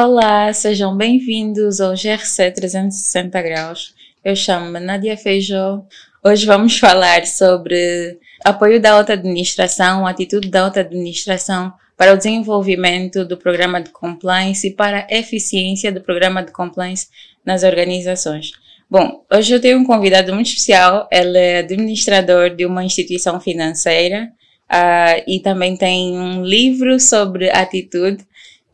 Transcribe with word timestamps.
Olá, 0.00 0.52
sejam 0.52 0.96
bem-vindos 0.96 1.80
ao 1.80 1.90
GRC 1.90 2.52
360 2.52 3.42
Graus. 3.42 3.94
Eu 4.24 4.36
chamo-me 4.36 4.78
Nadia 4.78 5.16
Feijó. 5.16 5.82
Hoje 6.24 6.46
vamos 6.46 6.78
falar 6.78 7.26
sobre 7.26 8.16
apoio 8.44 8.80
da 8.80 8.92
alta 8.92 9.14
administração, 9.14 10.06
atitude 10.06 10.50
da 10.50 10.62
alta 10.62 10.82
administração 10.82 11.72
para 11.96 12.14
o 12.14 12.16
desenvolvimento 12.16 13.24
do 13.24 13.36
programa 13.36 13.82
de 13.82 13.90
compliance 13.90 14.68
e 14.68 14.72
para 14.72 15.04
a 15.10 15.16
eficiência 15.16 15.90
do 15.90 16.00
programa 16.00 16.44
de 16.44 16.52
compliance 16.52 17.08
nas 17.44 17.64
organizações. 17.64 18.52
Bom, 18.88 19.24
hoje 19.32 19.52
eu 19.52 19.60
tenho 19.60 19.80
um 19.80 19.84
convidado 19.84 20.32
muito 20.32 20.46
especial. 20.46 21.08
Ele 21.10 21.36
é 21.36 21.58
administrador 21.58 22.50
de 22.50 22.64
uma 22.64 22.84
instituição 22.84 23.40
financeira 23.40 24.30
uh, 24.70 25.24
e 25.26 25.40
também 25.40 25.76
tem 25.76 26.16
um 26.16 26.44
livro 26.44 27.00
sobre 27.00 27.50
atitude 27.50 28.27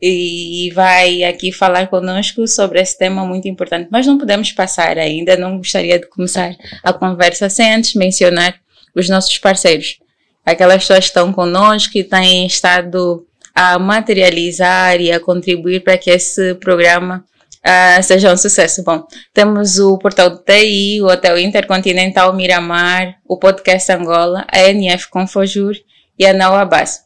e 0.07 0.71
vai 0.73 1.23
aqui 1.23 1.51
falar 1.51 1.87
conosco 1.87 2.47
sobre 2.47 2.79
esse 2.81 2.97
tema 2.97 3.25
muito 3.25 3.47
importante. 3.47 3.87
Mas 3.91 4.05
não 4.05 4.17
podemos 4.17 4.51
passar 4.51 4.97
ainda, 4.97 5.37
não 5.37 5.57
gostaria 5.57 5.99
de 5.99 6.07
começar 6.07 6.55
a 6.83 6.93
conversa 6.93 7.49
sem 7.49 7.73
antes 7.73 7.95
mencionar 7.95 8.55
os 8.95 9.09
nossos 9.09 9.37
parceiros 9.37 9.97
aquelas 10.45 10.83
pessoas 10.83 10.99
que 10.99 11.05
estão 11.05 11.33
conosco 11.33 11.97
e 11.97 12.03
têm 12.03 12.45
estado 12.45 13.25
a 13.53 13.79
materializar 13.79 15.01
e 15.01 15.11
a 15.11 15.19
contribuir 15.19 15.81
para 15.83 15.97
que 15.97 16.11
esse 16.11 16.53
programa 16.55 17.25
uh, 17.65 18.03
seja 18.03 18.31
um 18.31 18.37
sucesso. 18.37 18.83
Bom, 18.83 19.03
temos 19.33 19.79
o 19.79 19.97
Portal 19.97 20.29
do 20.29 20.43
TI, 20.43 21.01
o 21.01 21.07
Hotel 21.07 21.39
Intercontinental 21.39 22.33
Miramar, 22.33 23.15
o 23.25 23.37
Podcast 23.37 23.91
Angola, 23.91 24.45
a 24.51 24.59
NF 24.69 25.09
Confojur 25.09 25.73
e 26.19 26.25
a 26.25 26.33
Nauabas. 26.33 27.04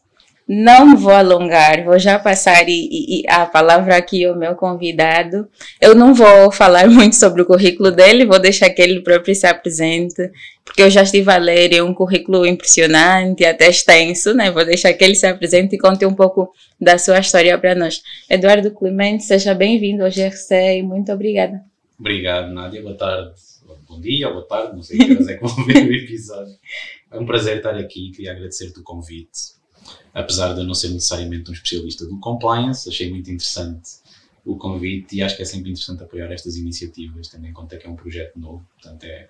Não 0.52 0.96
vou 0.96 1.12
alongar, 1.12 1.84
vou 1.84 1.96
já 1.96 2.18
passar 2.18 2.68
e, 2.68 3.22
e, 3.22 3.22
a 3.28 3.46
palavra 3.46 3.96
aqui 3.96 4.24
ao 4.24 4.36
meu 4.36 4.56
convidado. 4.56 5.48
Eu 5.80 5.94
não 5.94 6.12
vou 6.12 6.50
falar 6.50 6.90
muito 6.90 7.14
sobre 7.14 7.42
o 7.42 7.46
currículo 7.46 7.92
dele, 7.92 8.26
vou 8.26 8.40
deixar 8.40 8.68
que 8.70 8.82
ele 8.82 9.00
próprio 9.00 9.32
se 9.32 9.46
apresente, 9.46 10.28
porque 10.64 10.82
eu 10.82 10.90
já 10.90 11.04
estive 11.04 11.30
a 11.30 11.36
ler, 11.36 11.72
é 11.72 11.80
um 11.80 11.94
currículo 11.94 12.44
impressionante, 12.44 13.44
até 13.44 13.68
extenso, 13.68 14.34
né? 14.34 14.50
Vou 14.50 14.64
deixar 14.64 14.92
que 14.92 15.04
ele 15.04 15.14
se 15.14 15.24
apresente 15.24 15.76
e 15.76 15.78
conte 15.78 16.04
um 16.04 16.14
pouco 16.14 16.52
da 16.80 16.98
sua 16.98 17.20
história 17.20 17.56
para 17.56 17.76
nós. 17.76 18.02
Eduardo 18.28 18.72
Clemente, 18.72 19.22
seja 19.22 19.54
bem-vindo 19.54 20.02
ao 20.02 20.10
GRC 20.10 20.78
e 20.78 20.82
muito 20.82 21.12
obrigada. 21.12 21.62
Obrigado, 21.96 22.52
Nádia. 22.52 22.82
Boa 22.82 22.96
tarde. 22.96 23.34
Bom 23.88 24.00
dia, 24.00 24.28
boa 24.28 24.48
tarde, 24.48 24.74
não 24.74 24.82
sei 24.82 24.98
que 24.98 25.12
horas 25.12 25.28
é 25.28 25.34
que 25.34 25.46
vão 25.46 25.64
ver 25.64 25.86
o 25.86 25.94
episódio. 25.94 26.54
É 27.12 27.20
um 27.20 27.24
prazer 27.24 27.58
estar 27.58 27.76
aqui, 27.76 28.10
queria 28.10 28.32
agradecer-te 28.32 28.80
o 28.80 28.82
convite 28.82 29.59
apesar 30.12 30.54
de 30.54 30.60
eu 30.60 30.64
não 30.64 30.74
ser 30.74 30.90
necessariamente 30.90 31.50
um 31.50 31.52
especialista 31.52 32.06
do 32.06 32.18
compliance, 32.18 32.88
achei 32.88 33.10
muito 33.10 33.30
interessante 33.30 34.00
o 34.44 34.56
convite 34.56 35.16
e 35.16 35.22
acho 35.22 35.36
que 35.36 35.42
é 35.42 35.44
sempre 35.44 35.70
interessante 35.70 36.02
apoiar 36.02 36.32
estas 36.32 36.56
iniciativas, 36.56 37.28
tendo 37.28 37.46
em 37.46 37.52
conta 37.52 37.76
que 37.76 37.86
é 37.86 37.90
um 37.90 37.96
projeto 37.96 38.38
novo. 38.38 38.66
Portanto, 38.74 39.04
é, 39.04 39.28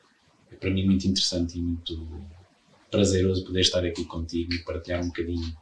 é 0.50 0.56
para 0.56 0.70
mim 0.70 0.84
muito 0.84 1.06
interessante 1.06 1.58
e 1.58 1.62
muito 1.62 2.06
prazeroso 2.91 3.44
poder 3.44 3.61
estar 3.61 3.84
aqui 3.84 4.05
contigo 4.05 4.53
e 4.53 4.58
partilhar 4.64 5.03
um 5.03 5.08
bocadinho 5.08 5.56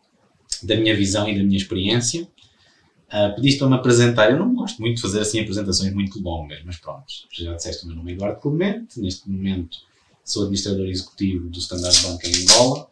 da 0.63 0.77
minha 0.77 0.95
visão 0.97 1.29
e 1.29 1.37
da 1.37 1.43
minha 1.43 1.57
experiência. 1.57 2.29
Uh, 3.09 3.35
pediste 3.35 3.59
para 3.59 3.69
me 3.69 3.75
apresentar, 3.75 4.31
eu 4.31 4.39
não 4.39 4.55
gosto 4.55 4.81
muito 4.81 4.97
de 4.97 5.03
fazer 5.03 5.21
assim 5.21 5.41
apresentações 5.41 5.95
muito 5.95 6.21
longas, 6.21 6.63
mas 6.65 6.77
pronto, 6.77 7.07
já 7.33 7.55
disseste 7.55 7.85
o 7.85 7.87
meu 7.89 7.97
nome 7.97 8.13
é 8.13 8.15
Eduardo 8.15 8.39
Clemente, 8.41 9.01
neste 9.01 9.29
momento 9.31 9.79
sou 10.23 10.43
administrador 10.43 10.87
executivo 10.87 11.49
do 11.49 11.59
Standard 11.59 11.97
Bank 12.03 12.27
em 12.27 12.43
Angola, 12.43 12.91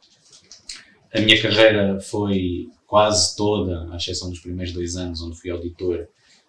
a 1.13 1.21
minha 1.21 1.41
carreira 1.41 2.01
foi 2.01 2.69
quase 2.87 3.37
toda, 3.37 3.93
à 3.93 3.97
exceção 3.97 4.31
dos 4.31 4.41
primeiros 4.41 4.73
dois 4.73 4.97
anos, 4.97 5.21
onde 5.23 5.39
fui 5.39 5.51
auditor, 5.51 6.07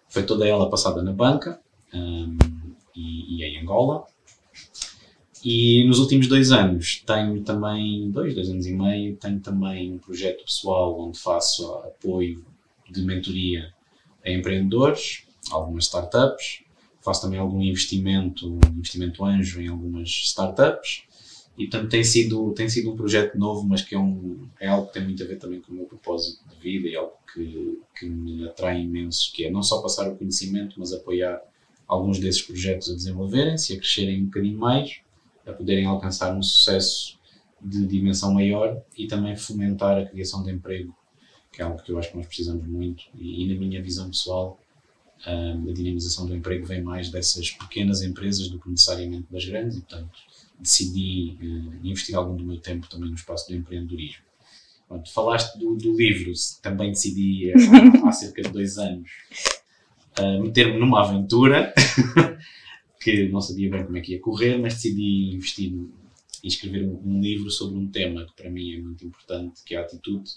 foi 0.08 0.22
toda 0.22 0.46
ela 0.46 0.70
passada 0.70 1.02
na 1.02 1.12
banca 1.12 1.60
um, 1.92 2.36
e, 2.94 3.36
e, 3.36 3.44
em 3.44 3.60
Angola. 3.60 4.04
E 5.44 5.84
nos 5.86 5.98
últimos 5.98 6.26
dois 6.26 6.50
anos 6.50 7.02
tenho 7.06 7.42
também, 7.42 8.10
dois, 8.10 8.34
dois 8.34 8.48
anos 8.48 8.66
e 8.66 8.72
meio, 8.72 9.16
tenho 9.16 9.40
também 9.40 9.92
um 9.94 9.98
projeto 9.98 10.44
pessoal 10.44 10.98
onde 11.00 11.18
faço 11.18 11.74
apoio 11.76 12.44
de 12.90 13.02
mentoria 13.02 13.72
a 14.24 14.30
empreendedores, 14.30 15.24
algumas 15.50 15.84
startups, 15.84 16.62
faço 17.00 17.22
também 17.22 17.38
algum 17.38 17.62
investimento, 17.62 18.58
investimento 18.76 19.24
anjo 19.24 19.60
em 19.60 19.68
algumas 19.68 20.08
startups 20.08 21.04
e 21.58 21.66
portanto 21.66 21.90
tem 21.90 22.04
sido, 22.04 22.52
tem 22.52 22.68
sido 22.68 22.92
um 22.92 22.96
projeto 22.96 23.36
novo, 23.36 23.66
mas 23.66 23.82
que 23.82 23.96
é, 23.96 23.98
um, 23.98 24.48
é 24.60 24.68
algo 24.68 24.86
que 24.86 24.92
tem 24.94 25.04
muito 25.04 25.22
a 25.24 25.26
ver 25.26 25.38
também 25.38 25.60
com 25.60 25.72
o 25.72 25.74
meu 25.74 25.86
propósito 25.86 26.48
de 26.48 26.56
vida 26.56 26.86
e 26.86 26.94
algo 26.94 27.12
que, 27.34 27.80
que 27.98 28.06
me 28.06 28.48
atrai 28.48 28.80
imenso, 28.80 29.32
que 29.32 29.44
é 29.44 29.50
não 29.50 29.62
só 29.62 29.82
passar 29.82 30.08
o 30.08 30.16
conhecimento, 30.16 30.76
mas 30.78 30.92
apoiar 30.92 31.42
alguns 31.88 32.20
desses 32.20 32.42
projetos 32.42 32.88
a 32.88 32.94
desenvolverem-se, 32.94 33.72
a 33.72 33.76
crescerem 33.76 34.22
um 34.22 34.26
bocadinho 34.26 34.56
mais, 34.58 35.00
a 35.44 35.52
poderem 35.52 35.84
alcançar 35.84 36.32
um 36.36 36.42
sucesso 36.42 37.18
de 37.60 37.84
dimensão 37.86 38.32
maior 38.32 38.80
e 38.96 39.08
também 39.08 39.36
fomentar 39.36 39.98
a 39.98 40.06
criação 40.06 40.44
de 40.44 40.52
emprego, 40.52 40.96
que 41.52 41.60
é 41.60 41.64
algo 41.64 41.82
que 41.82 41.90
eu 41.90 41.98
acho 41.98 42.12
que 42.12 42.16
nós 42.16 42.26
precisamos 42.26 42.64
muito. 42.68 43.02
E, 43.16 43.42
e 43.42 43.52
na 43.52 43.58
minha 43.58 43.82
visão 43.82 44.08
pessoal 44.08 44.60
a 45.26 45.72
dinamização 45.72 46.26
do 46.26 46.36
emprego 46.36 46.64
vem 46.64 46.82
mais 46.82 47.10
dessas 47.10 47.50
pequenas 47.50 48.02
empresas 48.02 48.48
do 48.48 48.60
que 48.60 48.70
necessariamente 48.70 49.26
das 49.30 49.44
grandes 49.44 49.78
e 49.78 49.80
portanto 49.80 50.16
decidi 50.58 51.36
uh, 51.40 51.86
investir 51.86 52.14
algum 52.14 52.36
do 52.36 52.44
meu 52.44 52.58
tempo 52.58 52.88
também 52.88 53.08
no 53.08 53.14
espaço 53.14 53.48
do 53.48 53.56
empreendedorismo. 53.56 54.22
Pronto, 54.86 55.12
falaste 55.12 55.58
do, 55.58 55.76
do, 55.76 55.96
livro, 55.96 56.32
também 56.62 56.90
decidi 56.90 57.52
uh, 57.52 58.06
há 58.08 58.12
cerca 58.12 58.42
de 58.42 58.48
dois 58.48 58.78
anos 58.78 59.10
uh, 60.18 60.42
meter-me 60.42 60.78
numa 60.78 61.02
aventura 61.02 61.72
que 63.00 63.28
não 63.28 63.40
sabia 63.40 63.70
bem 63.70 63.84
como 63.84 63.96
é 63.96 64.00
que 64.00 64.12
ia 64.12 64.20
correr, 64.20 64.58
mas 64.58 64.74
decidi 64.74 65.34
investir 65.34 65.72
e 66.42 66.48
escrever 66.48 66.84
um, 66.84 67.00
um, 67.04 67.20
livro 67.20 67.50
sobre 67.50 67.78
um 67.78 67.88
tema 67.88 68.24
que 68.24 68.34
para 68.34 68.50
mim 68.50 68.74
é 68.74 68.80
muito 68.80 69.04
importante, 69.04 69.62
que 69.64 69.74
é 69.74 69.78
a 69.78 69.82
atitude. 69.82 70.30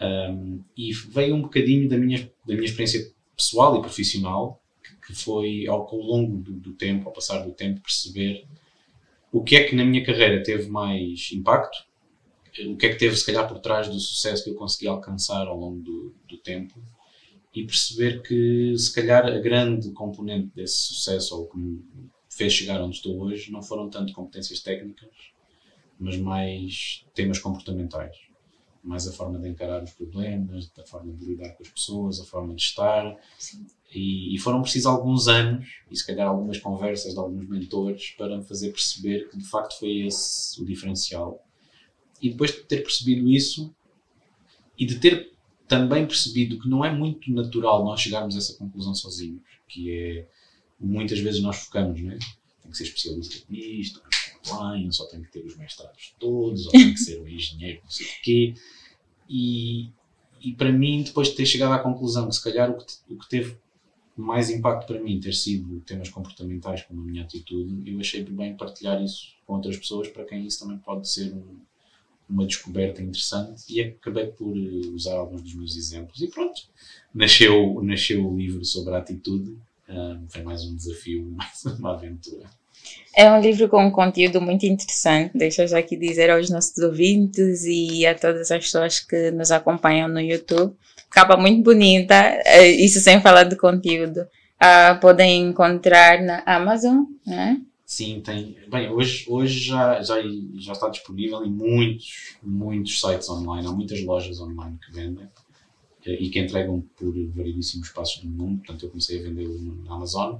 Um, 0.00 0.60
e 0.76 0.92
veio 0.92 1.34
um 1.34 1.42
bocadinho 1.42 1.88
da 1.88 1.96
minha, 1.96 2.30
da 2.46 2.54
minha 2.54 2.64
experiência 2.64 3.12
pessoal 3.36 3.76
e 3.76 3.80
profissional, 3.80 4.62
que, 4.82 5.08
que 5.08 5.14
foi 5.14 5.66
ao, 5.66 5.88
ao 5.88 5.96
longo 5.96 6.38
do, 6.38 6.52
do 6.52 6.72
tempo, 6.72 7.08
ao 7.08 7.12
passar 7.12 7.40
do 7.44 7.52
tempo, 7.52 7.80
perceber 7.80 8.44
o 9.32 9.42
que 9.42 9.56
é 9.56 9.64
que 9.64 9.74
na 9.74 9.84
minha 9.84 10.04
carreira 10.04 10.42
teve 10.42 10.68
mais 10.68 11.30
impacto, 11.32 11.86
o 12.66 12.76
que 12.76 12.86
é 12.86 12.88
que 12.90 12.98
teve 12.98 13.14
se 13.16 13.24
calhar 13.24 13.46
por 13.46 13.60
trás 13.60 13.88
do 13.88 14.00
sucesso 14.00 14.44
que 14.44 14.50
eu 14.50 14.54
consegui 14.54 14.88
alcançar 14.88 15.46
ao 15.46 15.58
longo 15.58 15.80
do, 15.80 16.14
do 16.28 16.38
tempo 16.38 16.74
e 17.54 17.64
perceber 17.64 18.22
que 18.22 18.76
se 18.76 18.92
calhar 18.92 19.26
a 19.26 19.38
grande 19.38 19.92
componente 19.92 20.50
desse 20.54 20.78
sucesso 20.78 21.36
ou 21.36 21.46
que 21.46 21.58
me 21.58 21.84
fez 22.28 22.52
chegar 22.52 22.80
onde 22.80 22.96
estou 22.96 23.20
hoje 23.20 23.50
não 23.50 23.62
foram 23.62 23.88
tanto 23.88 24.12
competências 24.12 24.60
técnicas, 24.60 25.10
mas 25.98 26.16
mais 26.16 27.04
temas 27.14 27.38
comportamentais. 27.38 28.27
Mais 28.82 29.06
a 29.06 29.12
forma 29.12 29.38
de 29.38 29.48
encarar 29.48 29.82
os 29.82 29.90
problemas, 29.92 30.70
a 30.78 30.86
forma 30.86 31.12
de 31.12 31.24
lidar 31.24 31.50
com 31.50 31.62
as 31.62 31.68
pessoas, 31.68 32.20
a 32.20 32.24
forma 32.24 32.54
de 32.54 32.62
estar. 32.62 33.16
E, 33.92 34.34
e, 34.34 34.38
foram 34.38 34.62
precisos 34.62 34.86
alguns 34.86 35.28
anos 35.28 35.66
e 35.90 35.96
se 35.96 36.06
calhar 36.06 36.28
algumas 36.28 36.58
conversas 36.58 37.14
de 37.14 37.18
alguns 37.18 37.48
mentores 37.48 38.10
para 38.16 38.36
me 38.36 38.44
fazer 38.44 38.70
perceber 38.70 39.28
que 39.30 39.38
de 39.38 39.44
facto 39.44 39.78
foi 39.78 40.06
esse 40.06 40.60
o 40.60 40.64
diferencial. 40.64 41.44
E 42.20 42.30
depois 42.30 42.52
de 42.52 42.64
ter 42.64 42.82
percebido 42.82 43.28
isso 43.28 43.74
e 44.76 44.84
de 44.84 44.98
ter 44.98 45.32
também 45.66 46.06
percebido 46.06 46.58
que 46.58 46.68
não 46.68 46.84
é 46.84 46.92
muito 46.92 47.30
natural 47.32 47.84
nós 47.84 48.00
chegarmos 48.00 48.34
a 48.34 48.38
essa 48.38 48.56
conclusão 48.56 48.94
sozinhos, 48.94 49.42
que 49.68 49.90
é 49.90 50.28
muitas 50.80 51.18
vezes 51.18 51.42
nós 51.42 51.56
focamos, 51.56 52.00
né? 52.00 52.18
tem 52.62 52.70
que 52.70 52.76
ser 52.76 52.84
especialista 52.84 53.44
nisto, 53.48 54.02
online, 54.46 54.92
só 54.92 55.06
tem 55.06 55.22
que 55.22 55.30
ter 55.30 55.44
os 55.44 55.56
mestrados 55.56 56.14
todos, 56.18 56.66
ou 56.66 56.72
tem 56.72 56.92
que 56.92 57.00
ser 57.00 57.20
um 57.20 57.28
engenheiro, 57.28 57.80
não 57.82 57.90
sei 57.90 58.06
o 58.06 58.22
quê. 58.22 58.54
E, 59.28 59.90
e 60.40 60.52
para 60.54 60.72
mim, 60.72 61.02
depois 61.02 61.28
de 61.28 61.34
ter 61.34 61.46
chegado 61.46 61.72
à 61.72 61.78
conclusão 61.78 62.28
que 62.28 62.34
se 62.34 62.42
calhar 62.42 62.70
o 62.70 62.78
que, 62.78 62.84
o 63.10 63.18
que 63.18 63.28
teve 63.28 63.56
mais 64.16 64.50
impacto 64.50 64.86
para 64.86 65.00
mim 65.00 65.20
ter 65.20 65.32
sido 65.32 65.80
temas 65.80 66.08
comportamentais 66.08 66.82
como 66.82 67.00
a 67.00 67.04
minha 67.04 67.22
atitude, 67.22 67.88
eu 67.88 68.00
achei 68.00 68.24
bem 68.24 68.56
partilhar 68.56 69.02
isso 69.02 69.28
com 69.46 69.54
outras 69.54 69.76
pessoas 69.76 70.08
para 70.08 70.24
quem 70.24 70.44
isso 70.44 70.58
também 70.58 70.78
pode 70.78 71.08
ser 71.08 71.32
um, 71.32 71.56
uma 72.28 72.44
descoberta 72.44 73.00
interessante 73.00 73.64
e 73.72 73.80
acabei 73.80 74.26
por 74.26 74.56
eh, 74.56 74.88
usar 74.92 75.16
alguns 75.16 75.42
dos 75.42 75.54
meus 75.54 75.76
exemplos 75.76 76.20
e 76.20 76.26
pronto, 76.26 76.62
nasceu, 77.14 77.80
nasceu 77.82 78.28
o 78.28 78.36
livro 78.36 78.64
sobre 78.64 78.94
a 78.94 78.98
atitude, 78.98 79.56
um, 79.88 80.28
foi 80.28 80.42
mais 80.42 80.64
um 80.64 80.74
desafio, 80.74 81.24
mais 81.32 81.64
uma 81.64 81.94
aventura. 81.94 82.50
É 83.14 83.30
um 83.30 83.40
livro 83.40 83.68
com 83.68 83.84
um 83.84 83.90
conteúdo 83.90 84.40
muito 84.40 84.64
interessante, 84.64 85.36
deixa 85.36 85.66
já 85.66 85.78
aqui 85.78 85.96
dizer 85.96 86.30
aos 86.30 86.50
nossos 86.50 86.78
ouvintes 86.78 87.64
e 87.64 88.06
a 88.06 88.14
todas 88.14 88.50
as 88.50 88.64
pessoas 88.64 89.00
que 89.00 89.30
nos 89.30 89.50
acompanham 89.50 90.08
no 90.08 90.20
YouTube 90.20 90.74
capa 91.10 91.36
muito 91.36 91.62
bonita, 91.62 92.14
eh, 92.44 92.70
isso 92.70 93.00
sem 93.00 93.20
falar 93.20 93.44
do 93.44 93.56
conteúdo. 93.56 94.20
Uh, 94.60 94.98
podem 95.00 95.42
encontrar 95.42 96.20
na 96.20 96.42
Amazon, 96.44 97.04
né? 97.24 97.62
Sim, 97.86 98.20
tem. 98.20 98.56
Bem, 98.68 98.90
hoje, 98.90 99.24
hoje 99.28 99.60
já, 99.60 100.02
já, 100.02 100.16
já 100.56 100.72
está 100.72 100.88
disponível 100.88 101.44
em 101.44 101.50
muitos, 101.50 102.36
muitos 102.42 103.00
sites 103.00 103.28
online. 103.30 103.68
Há 103.68 103.70
muitas 103.70 104.02
lojas 104.02 104.40
online 104.40 104.76
que 104.84 104.92
vendem. 104.92 105.28
e 106.04 106.28
que 106.28 106.40
entregam 106.40 106.82
por 106.96 107.14
variedíssimos 107.36 107.86
espaços 107.86 108.20
do 108.22 108.28
mundo. 108.28 108.58
Portanto, 108.58 108.84
eu 108.84 108.90
comecei 108.90 109.20
a 109.20 109.22
vendê-lo 109.22 109.84
na 109.84 109.94
Amazon, 109.94 110.38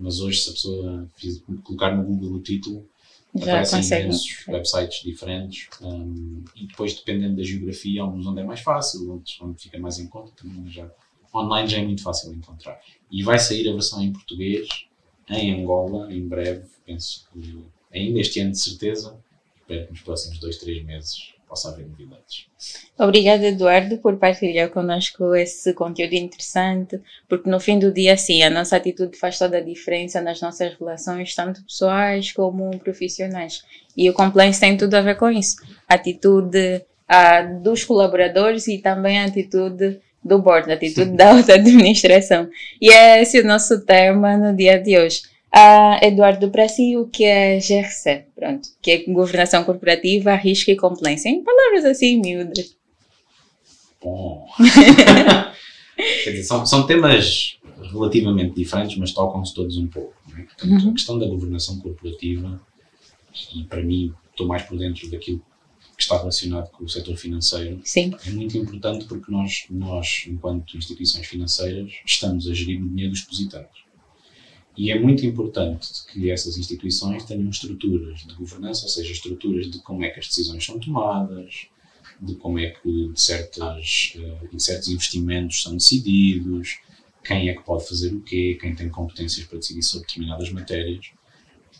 mas 0.00 0.20
hoje, 0.20 0.40
se 0.40 0.48
a 0.48 0.52
pessoa 0.52 1.10
fiz, 1.14 1.42
colocar 1.62 1.94
no 1.94 2.02
Google 2.02 2.32
o 2.32 2.40
título, 2.40 2.88
Já 3.34 3.44
aparecem 3.44 3.78
consegue. 3.80 4.04
imensos 4.04 4.48
websites 4.48 5.02
diferentes 5.02 5.68
um, 5.82 6.42
e 6.56 6.66
depois, 6.66 6.94
dependendo 6.94 7.36
da 7.36 7.42
geografia, 7.42 8.02
alguns 8.02 8.26
onde 8.26 8.40
é 8.40 8.44
mais 8.44 8.60
fácil, 8.60 9.12
outros 9.12 9.38
onde 9.42 9.62
fica 9.62 9.78
mais 9.78 9.98
em 9.98 10.08
conta, 10.08 10.32
também 10.34 10.68
já, 10.70 10.90
online 11.34 11.68
já 11.68 11.78
é 11.78 11.84
muito 11.84 12.02
fácil 12.02 12.32
encontrar. 12.32 12.80
E 13.10 13.22
vai 13.22 13.38
sair 13.38 13.68
a 13.68 13.72
versão 13.72 14.02
em 14.02 14.12
português, 14.12 14.68
em 15.28 15.60
Angola, 15.60 16.12
em 16.12 16.26
breve, 16.26 16.66
penso 16.84 17.28
que 17.32 17.62
ainda 17.92 18.18
este 18.18 18.40
ano 18.40 18.52
de 18.52 18.58
certeza, 18.58 19.16
espero 19.60 19.84
que 19.84 19.92
nos 19.92 20.00
próximos 20.00 20.38
dois, 20.38 20.56
três 20.56 20.82
meses 20.84 21.34
possa 21.50 21.70
haver 21.70 21.84
novidades. 21.84 22.46
Obrigada, 22.96 23.48
Eduardo, 23.48 23.98
por 23.98 24.16
partilhar 24.16 24.70
connosco 24.70 25.34
esse 25.34 25.74
conteúdo 25.74 26.14
interessante, 26.14 27.00
porque 27.28 27.50
no 27.50 27.58
fim 27.58 27.76
do 27.76 27.92
dia, 27.92 28.16
sim, 28.16 28.40
a 28.44 28.48
nossa 28.48 28.76
atitude 28.76 29.18
faz 29.18 29.36
toda 29.36 29.58
a 29.58 29.60
diferença 29.60 30.20
nas 30.20 30.40
nossas 30.40 30.74
relações, 30.78 31.34
tanto 31.34 31.64
pessoais 31.64 32.30
como 32.30 32.78
profissionais. 32.78 33.64
E 33.96 34.08
o 34.08 34.14
compliance 34.14 34.60
tem 34.60 34.76
tudo 34.76 34.94
a 34.94 35.02
ver 35.02 35.16
com 35.16 35.28
isso. 35.28 35.56
A 35.88 35.94
atitude 35.94 36.82
ah, 37.08 37.42
dos 37.42 37.82
colaboradores 37.82 38.68
e 38.68 38.78
também 38.78 39.18
a 39.18 39.24
atitude 39.24 40.00
do 40.22 40.38
board, 40.38 40.70
a 40.70 40.74
atitude 40.74 41.10
da 41.16 41.30
alta 41.34 41.54
administração. 41.54 42.48
E 42.80 42.92
é 42.92 43.20
esse 43.20 43.40
o 43.40 43.44
nosso 43.44 43.84
tema 43.84 44.36
no 44.36 44.54
dia 44.54 44.78
de 44.78 44.96
hoje. 44.96 45.22
Ah, 45.52 45.98
Eduardo, 46.02 46.46
o 46.46 47.08
que 47.08 47.24
é 47.24 47.58
GRC? 47.58 48.26
Pronto, 48.36 48.68
que 48.80 48.90
é 48.90 49.04
governação 49.04 49.64
corporativa, 49.64 50.34
risco 50.36 50.70
e 50.70 50.76
compliance. 50.76 51.28
Em 51.28 51.42
palavras 51.42 51.84
assim, 51.84 52.20
miúdas. 52.20 52.76
Bom. 54.00 54.46
Quer 56.24 56.30
dizer, 56.30 56.44
são, 56.44 56.64
são 56.64 56.86
temas 56.86 57.58
relativamente 57.92 58.54
diferentes, 58.54 58.96
mas 58.96 59.12
tocam-se 59.12 59.54
todos 59.54 59.76
um 59.76 59.86
pouco. 59.86 60.14
é? 60.38 60.42
Portanto, 60.42 60.84
Uhum. 60.84 60.90
a 60.90 60.92
questão 60.92 61.18
da 61.18 61.26
governação 61.26 61.78
corporativa, 61.80 62.60
e 63.54 63.64
para 63.64 63.82
mim 63.82 64.12
estou 64.30 64.46
mais 64.46 64.62
por 64.62 64.78
dentro 64.78 65.10
daquilo 65.10 65.42
que 65.96 66.02
está 66.02 66.16
relacionado 66.16 66.70
com 66.70 66.84
o 66.84 66.88
setor 66.88 67.16
financeiro, 67.16 67.80
Sim, 67.84 68.14
é 68.26 68.30
muito 68.30 68.56
importante 68.56 69.04
porque 69.04 69.30
nós, 69.30 69.64
nós 69.68 70.24
enquanto 70.26 70.78
instituições 70.78 71.26
financeiras, 71.26 71.92
estamos 72.06 72.48
a 72.48 72.54
gerir 72.54 72.82
o 72.82 72.88
dinheiro 72.88 73.12
dos 73.12 73.20
depositantes. 73.22 73.82
E 74.76 74.90
é 74.90 74.98
muito 74.98 75.26
importante 75.26 75.88
que 76.10 76.30
essas 76.30 76.56
instituições 76.56 77.24
tenham 77.24 77.48
estruturas 77.50 78.20
de 78.20 78.34
governança, 78.34 78.84
ou 78.84 78.88
seja, 78.88 79.12
estruturas 79.12 79.70
de 79.70 79.80
como 79.80 80.04
é 80.04 80.10
que 80.10 80.20
as 80.20 80.28
decisões 80.28 80.64
são 80.64 80.78
tomadas, 80.78 81.66
de 82.20 82.34
como 82.36 82.58
é 82.58 82.70
que 82.70 83.12
certas, 83.14 84.14
eh, 84.16 84.58
certos 84.58 84.88
investimentos 84.88 85.62
são 85.62 85.74
decididos, 85.74 86.78
quem 87.24 87.48
é 87.48 87.54
que 87.54 87.62
pode 87.62 87.86
fazer 87.88 88.12
o 88.14 88.20
quê, 88.20 88.58
quem 88.60 88.74
tem 88.74 88.88
competências 88.88 89.46
para 89.46 89.58
decidir 89.58 89.82
sobre 89.82 90.06
determinadas 90.06 90.50
matérias. 90.50 91.10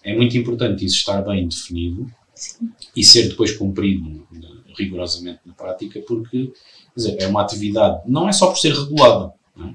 É 0.02 0.14
muito 0.14 0.36
importante 0.36 0.84
isso 0.84 0.96
estar 0.96 1.22
bem 1.22 1.46
definido 1.46 2.10
e 2.96 3.04
ser 3.04 3.28
depois 3.28 3.52
cumprido 3.52 4.26
eh, 4.34 4.72
rigorosamente 4.76 5.40
na 5.44 5.52
prática, 5.52 6.00
porque 6.06 6.52
dizer, 6.96 7.16
é 7.20 7.26
uma 7.26 7.42
atividade, 7.42 8.02
não 8.06 8.28
é 8.28 8.32
só 8.32 8.48
por 8.48 8.56
ser 8.56 8.74
regulada, 8.74 9.32
não 9.54 9.68
é? 9.68 9.74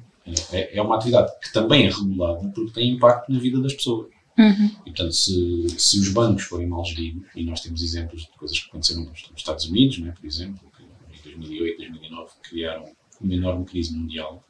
É, 0.51 0.77
é 0.77 0.81
uma 0.81 0.95
atividade 0.95 1.31
que 1.39 1.53
também 1.53 1.85
é 1.85 1.89
regulada 1.89 2.47
porque 2.49 2.71
tem 2.71 2.91
impacto 2.91 3.31
na 3.31 3.39
vida 3.39 3.61
das 3.61 3.73
pessoas. 3.73 4.09
Uhum. 4.37 4.65
E, 4.85 4.91
portanto, 4.91 5.13
se, 5.13 5.67
se 5.77 5.99
os 5.99 6.09
bancos 6.09 6.43
forem 6.43 6.67
mal 6.67 6.83
geridos, 6.83 7.23
e 7.35 7.43
nós 7.43 7.61
temos 7.61 7.81
exemplos 7.81 8.23
de 8.23 8.29
coisas 8.37 8.59
que 8.59 8.67
aconteceram 8.67 9.05
nos, 9.05 9.23
Estados 9.35 9.65
Unidos, 9.65 9.99
né, 9.99 10.13
por 10.19 10.25
exemplo, 10.25 10.59
que 10.75 11.29
em 11.29 11.39
2008, 11.39 11.77
2009 11.77 12.31
criaram 12.43 12.85
uma 13.21 13.33
enorme 13.33 13.65
crise 13.65 13.95
mundial. 13.95 14.43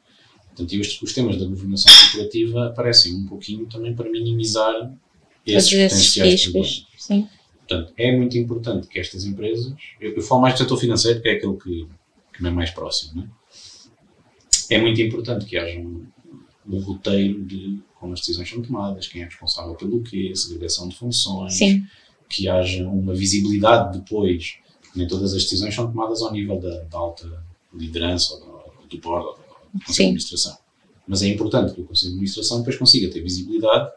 Portanto, 0.48 0.72
e 0.72 0.80
os, 0.80 1.12
temas 1.12 1.36
da 1.36 1.44
governação 1.44 1.92
corporativa 1.92 2.66
aparecem 2.68 3.14
um 3.14 3.26
pouquinho 3.26 3.66
também 3.66 3.94
para 3.94 4.10
minimizar 4.10 4.92
esses 5.44 5.70
potenciais 5.70 6.42
problemas. 6.44 6.68
riscos. 6.68 6.86
Sim. 6.96 7.28
Portanto, 7.68 7.92
é 7.96 8.16
muito 8.16 8.38
importante 8.38 8.88
que 8.88 8.98
estas 8.98 9.24
empresas, 9.24 9.74
eu, 10.00 10.14
eu 10.14 10.22
falo 10.22 10.40
mais 10.40 10.54
do 10.54 10.58
setor 10.58 10.78
financeiro, 10.78 11.20
que 11.20 11.28
é 11.28 11.32
aquele 11.32 11.56
que, 11.56 11.86
que 12.32 12.42
me 12.42 12.48
é 12.48 12.52
mais 12.52 12.70
próximo, 12.70 13.20
né? 13.20 13.28
É 14.70 14.80
muito 14.80 15.00
importante 15.00 15.44
que 15.44 15.56
haja 15.56 15.78
um, 15.78 16.06
um 16.68 16.80
roteiro 16.80 17.44
de 17.44 17.80
como 17.98 18.12
as 18.12 18.20
decisões 18.20 18.48
são 18.48 18.62
tomadas, 18.62 19.08
quem 19.08 19.22
é 19.22 19.24
responsável 19.24 19.74
pelo 19.74 20.02
quê, 20.02 20.32
segregação 20.34 20.88
de 20.88 20.96
funções, 20.96 21.54
Sim. 21.54 21.84
que 22.28 22.48
haja 22.48 22.86
uma 22.86 23.14
visibilidade 23.14 23.98
depois, 23.98 24.58
porque 24.80 24.98
nem 24.98 25.08
todas 25.08 25.34
as 25.34 25.42
decisões 25.42 25.74
são 25.74 25.90
tomadas 25.90 26.22
ao 26.22 26.32
nível 26.32 26.58
da, 26.60 26.82
da 26.84 26.98
alta 26.98 27.44
liderança 27.72 28.34
ou 28.34 28.40
do, 28.40 28.88
do 28.88 28.98
board 29.00 29.26
ou 29.26 29.34
do 29.34 29.84
Conselho 29.84 29.86
Sim. 29.86 29.94
de 29.94 30.02
Administração. 30.02 30.58
Mas 31.08 31.22
é 31.22 31.28
importante 31.28 31.72
que 31.72 31.80
o 31.80 31.84
Conselho 31.84 32.10
de 32.10 32.16
Administração 32.16 32.58
depois 32.58 32.76
consiga 32.76 33.10
ter 33.10 33.22
visibilidade 33.22 33.90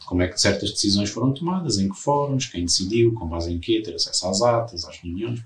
de 0.00 0.06
como 0.06 0.22
é 0.22 0.28
que 0.28 0.40
certas 0.40 0.70
decisões 0.70 1.10
foram 1.10 1.32
tomadas, 1.32 1.78
em 1.78 1.88
que 1.88 1.96
fóruns, 1.96 2.46
quem 2.46 2.64
decidiu, 2.64 3.14
com 3.14 3.26
base 3.26 3.52
em 3.52 3.58
quê, 3.58 3.80
ter 3.82 3.94
acesso 3.94 4.26
às 4.26 4.42
atas, 4.42 4.84
às 4.84 4.98
reuniões. 4.98 5.42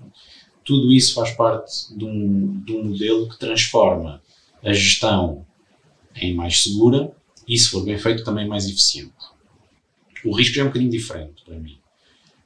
Tudo 0.63 0.91
isso 0.91 1.13
faz 1.13 1.31
parte 1.31 1.95
de 1.95 2.05
um, 2.05 2.61
de 2.63 2.73
um 2.73 2.85
modelo 2.85 3.29
que 3.29 3.39
transforma 3.39 4.21
a 4.63 4.73
gestão 4.73 5.45
em 6.15 6.33
mais 6.33 6.63
segura 6.63 7.11
e, 7.47 7.57
se 7.57 7.69
for 7.69 7.83
bem 7.83 7.97
feito, 7.97 8.23
também 8.23 8.47
mais 8.47 8.67
eficiente. 8.67 9.13
O 10.23 10.35
risco 10.35 10.55
já 10.55 10.61
é 10.61 10.65
um 10.65 10.67
bocadinho 10.67 10.91
diferente 10.91 11.43
para 11.43 11.57
mim. 11.57 11.79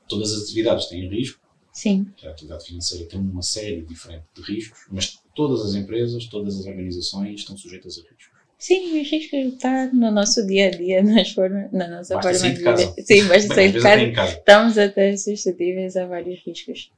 Todas 0.08 0.34
as 0.34 0.44
atividades 0.44 0.86
têm 0.86 1.10
risco, 1.10 1.40
Sim. 1.74 2.08
a 2.24 2.30
atividade 2.30 2.66
financeira 2.66 3.06
tem 3.06 3.20
uma 3.20 3.42
série 3.42 3.82
diferente 3.82 4.24
de 4.34 4.42
riscos, 4.42 4.80
mas 4.90 5.20
todas 5.36 5.62
as 5.66 5.76
empresas, 5.76 6.26
todas 6.28 6.58
as 6.58 6.66
organizações 6.66 7.42
estão 7.42 7.58
sujeitas 7.58 7.98
a 7.98 8.02
riscos. 8.02 8.36
Sim, 8.58 9.02
os 9.02 9.10
riscos 9.10 9.54
estão 9.54 9.94
no 9.94 10.10
nosso 10.12 10.46
dia 10.48 10.68
a 10.68 10.72
dia, 10.72 11.04
nas 11.04 11.32
forma, 11.32 11.68
na 11.74 11.88
nossa 11.88 12.16
Basta 12.16 12.34
forma 12.34 12.56
de 12.56 12.64
viver. 12.64 13.04
Sim, 13.04 13.28
basta 13.28 13.54
sair 13.54 13.74
de 13.74 13.82
casa. 13.82 14.34
Estamos 14.34 14.78
até 14.78 15.18
suscetíveis 15.18 15.98
a 15.98 16.06
vários 16.06 16.40
riscos. 16.46 16.90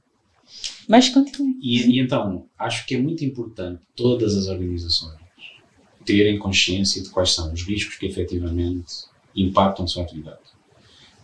Mas 0.87 1.09
continue. 1.09 1.57
E, 1.61 1.97
e 1.97 1.99
então, 1.99 2.45
acho 2.57 2.85
que 2.85 2.95
é 2.95 2.97
muito 2.97 3.25
importante 3.25 3.81
todas 3.95 4.35
as 4.35 4.47
organizações 4.47 5.17
terem 6.05 6.39
consciência 6.39 7.03
de 7.03 7.09
quais 7.09 7.33
são 7.33 7.51
os 7.51 7.63
riscos 7.63 7.97
que 7.97 8.05
efetivamente 8.05 8.93
impactam 9.35 9.83
a 9.83 9.87
sua 9.87 10.03
atividade. 10.03 10.39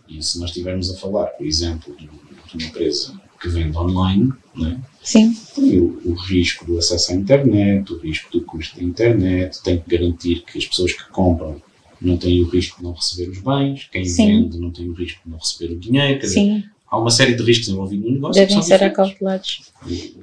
E 0.06 0.22
se 0.22 0.38
nós 0.38 0.50
estivermos 0.50 0.90
a 0.90 0.98
falar, 0.98 1.28
por 1.28 1.46
exemplo, 1.46 1.96
de 1.96 2.06
uma 2.54 2.62
empresa 2.62 3.18
que 3.40 3.48
vende 3.48 3.76
online, 3.76 4.32
não 4.54 4.68
é? 4.68 4.80
Sim, 5.02 5.34
tem 5.54 5.80
o, 5.80 6.00
o 6.04 6.14
risco 6.14 6.66
do 6.66 6.78
acesso 6.78 7.12
à 7.12 7.14
internet, 7.14 7.92
o 7.92 7.98
risco 7.98 8.30
do 8.30 8.44
custo 8.44 8.76
da 8.76 8.82
internet, 8.82 9.62
tem 9.62 9.80
que 9.80 9.96
garantir 9.96 10.44
que 10.44 10.58
as 10.58 10.66
pessoas 10.66 10.92
que 10.92 11.08
compram 11.10 11.60
não 12.00 12.18
têm 12.18 12.42
o 12.42 12.48
risco 12.48 12.78
de 12.78 12.84
não 12.84 12.92
receber 12.92 13.30
os 13.30 13.38
bens, 13.38 13.88
quem 13.90 14.04
Sim. 14.04 14.26
vende 14.26 14.58
não 14.58 14.70
tem 14.70 14.88
o 14.88 14.92
risco 14.92 15.20
de 15.24 15.30
não 15.30 15.38
receber 15.38 15.72
o 15.72 15.78
dinheiro, 15.78 16.20
quer 16.20 16.26
dizer, 16.26 16.34
sim. 16.34 16.64
Há 16.94 16.98
uma 16.98 17.10
série 17.10 17.34
de 17.34 17.42
riscos 17.42 17.68
envolvidos 17.68 18.06
no 18.06 18.14
negócio 18.14 18.40
Devem 18.40 18.62
ser 18.62 18.82
acautelados. 18.84 19.72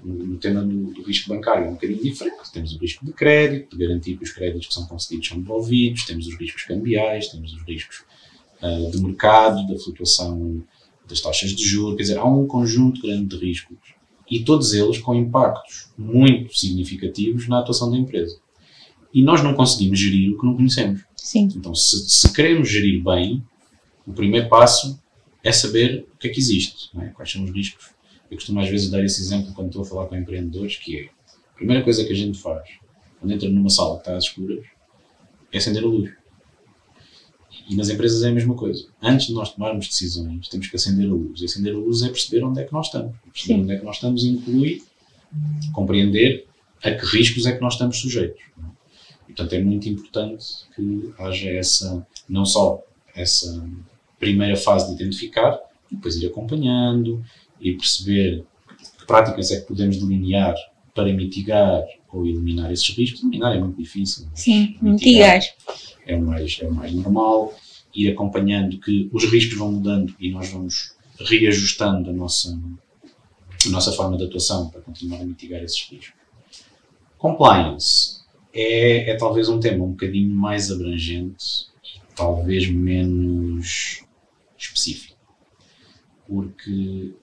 No, 0.04 0.38
tema 0.38 0.64
do, 0.64 0.94
do 0.94 1.04
risco 1.04 1.30
bancário 1.30 1.66
é 1.66 1.70
um 1.70 1.74
bocadinho 1.74 2.02
diferente. 2.02 2.52
Temos 2.54 2.74
o 2.74 2.80
risco 2.80 3.06
de 3.06 3.12
crédito, 3.12 3.78
de 3.78 3.86
garantir 3.86 4.18
que 4.18 4.24
os 4.24 4.32
créditos 4.32 4.68
que 4.68 4.74
são 4.74 4.88
concedidos 4.88 5.28
são 5.28 5.40
devolvidos, 5.40 6.06
temos 6.06 6.28
os 6.28 6.38
riscos 6.40 6.64
cambiais, 6.64 7.28
temos 7.28 7.54
os 7.54 7.62
riscos 7.64 8.04
ah, 8.62 8.90
de 8.90 9.02
mercado, 9.02 9.68
da 9.68 9.78
flutuação 9.78 10.64
das 11.08 11.20
taxas 11.20 11.52
de 11.52 11.64
juros, 11.66 11.98
quer 11.98 12.04
dizer, 12.04 12.18
há 12.18 12.26
um 12.26 12.48
conjunto 12.48 13.02
grande 13.02 13.26
de 13.26 13.46
riscos 13.46 13.78
e 14.30 14.40
todos 14.40 14.72
eles 14.74 14.98
com 14.98 15.14
impactos 15.14 15.90
muito 15.98 16.58
significativos 16.58 17.50
na 17.50 17.60
atuação 17.60 17.92
da 17.92 17.98
empresa. 17.98 18.40
E 19.14 19.22
nós 19.22 19.44
não 19.44 19.54
conseguimos 19.54 20.00
gerir 20.00 20.32
o 20.32 20.40
que 20.40 20.46
não 20.46 20.56
conhecemos. 20.56 21.02
Sim, 21.18 21.50
Então, 21.54 21.76
se, 21.76 22.10
se 22.10 22.34
queremos 22.34 22.70
gerir 22.70 23.04
bem, 23.04 23.44
o 24.08 24.14
primeiro 24.14 24.48
passo 24.48 25.01
é 25.44 25.52
saber 25.52 26.08
o 26.14 26.18
que 26.18 26.28
é 26.28 26.32
que 26.32 26.40
existe, 26.40 26.90
é? 27.00 27.08
quais 27.08 27.32
são 27.32 27.44
os 27.44 27.52
riscos. 27.52 27.90
Eu 28.30 28.38
costumo 28.38 28.60
às 28.62 28.70
vezes 28.70 28.90
dar 28.90 29.04
esse 29.04 29.22
exemplo 29.22 29.54
quando 29.54 29.68
estou 29.68 29.82
a 29.82 29.86
falar 29.86 30.06
com 30.08 30.16
empreendedores, 30.16 30.78
que 30.78 31.00
é 31.00 31.10
a 31.52 31.56
primeira 31.56 31.84
coisa 31.84 32.06
que 32.06 32.12
a 32.12 32.16
gente 32.16 32.38
faz 32.38 32.70
quando 33.20 33.34
entra 33.34 33.50
numa 33.50 33.70
sala 33.70 33.96
que 33.96 34.02
está 34.02 34.18
às 34.18 34.24
escuras 34.24 34.66
é 35.52 35.58
acender 35.58 35.84
a 35.84 35.88
luz. 35.88 36.12
E 37.70 37.76
nas 37.76 37.90
empresas 37.90 38.24
é 38.24 38.30
a 38.30 38.32
mesma 38.32 38.56
coisa. 38.56 38.88
Antes 39.02 39.28
de 39.28 39.34
nós 39.34 39.54
tomarmos 39.54 39.88
decisões, 39.88 40.48
temos 40.48 40.68
que 40.68 40.76
acender 40.76 41.10
a 41.10 41.14
luz. 41.14 41.42
E 41.42 41.46
acender 41.46 41.74
a 41.74 41.78
luz 41.78 42.02
é 42.02 42.10
perceber 42.10 42.44
onde 42.44 42.62
é 42.62 42.64
que 42.66 42.74
nós 42.74 42.88
estamos. 42.88 43.16
Perceber 43.32 43.54
Sim. 43.54 43.62
onde 43.62 43.74
é 43.74 43.78
que 43.78 43.86
nós 43.86 43.96
estamos 43.96 44.24
inclui 44.24 44.84
compreender 45.74 46.48
a 46.84 46.92
que 46.92 47.06
riscos 47.06 47.46
é 47.46 47.54
que 47.54 47.62
nós 47.62 47.74
estamos 47.74 48.00
sujeitos. 48.00 48.42
não 48.58 48.70
é? 48.70 48.72
E, 49.30 49.34
portanto, 49.34 49.54
é 49.54 49.64
muito 49.64 49.88
importante 49.88 50.46
que 50.76 51.14
haja 51.20 51.50
essa, 51.52 52.06
não 52.28 52.44
só 52.44 52.84
essa 53.16 53.64
primeira 54.22 54.56
fase 54.56 54.88
de 54.88 55.02
identificar, 55.02 55.60
e 55.92 55.96
depois 55.96 56.16
ir 56.16 56.28
acompanhando 56.28 57.22
e 57.60 57.74
perceber 57.74 58.46
que 59.00 59.06
práticas 59.06 59.52
é 59.52 59.60
que 59.60 59.68
podemos 59.68 59.98
delinear 59.98 60.56
para 60.94 61.12
mitigar 61.12 61.84
ou 62.14 62.26
eliminar 62.26 62.72
esses 62.72 62.90
riscos. 62.96 63.22
Eliminar 63.22 63.56
é 63.56 63.60
muito 63.60 63.78
difícil. 63.78 64.28
sim. 64.34 64.78
Mitigar. 64.82 65.42
é 66.06 66.16
o 66.16 66.22
mais, 66.22 66.60
é 66.62 66.68
o 66.68 66.74
mais 66.74 66.94
normal. 66.94 67.54
Ir 67.94 68.10
acompanhando 68.10 68.80
que 68.80 69.10
os 69.12 69.26
riscos 69.26 69.58
vão 69.58 69.74
mudando 69.74 70.16
e 70.20 70.32
nós 70.32 70.50
vamos 70.50 70.96
reajustando 71.20 72.10
a 72.10 72.14
nossa, 72.14 72.58
a 73.66 73.70
nossa 73.70 73.92
forma 73.92 74.18
de 74.18 74.24
atuação 74.24 74.70
para 74.70 74.82
continuar 74.82 75.22
a 75.22 75.26
mitigar 75.26 75.62
esses 75.62 75.82
riscos. 75.90 76.14
Compliance 77.18 78.22
é, 78.54 79.12
é 79.12 79.18
talvez 79.18 79.50
um 79.50 79.60
tema 79.60 79.84
um 79.84 79.92
bocadinho 79.92 80.30
mais 80.30 80.72
abrangente 80.72 81.68
e 81.84 82.16
talvez 82.16 82.70
menos 82.70 84.04
específico. 84.64 85.18
Porque 86.28 87.14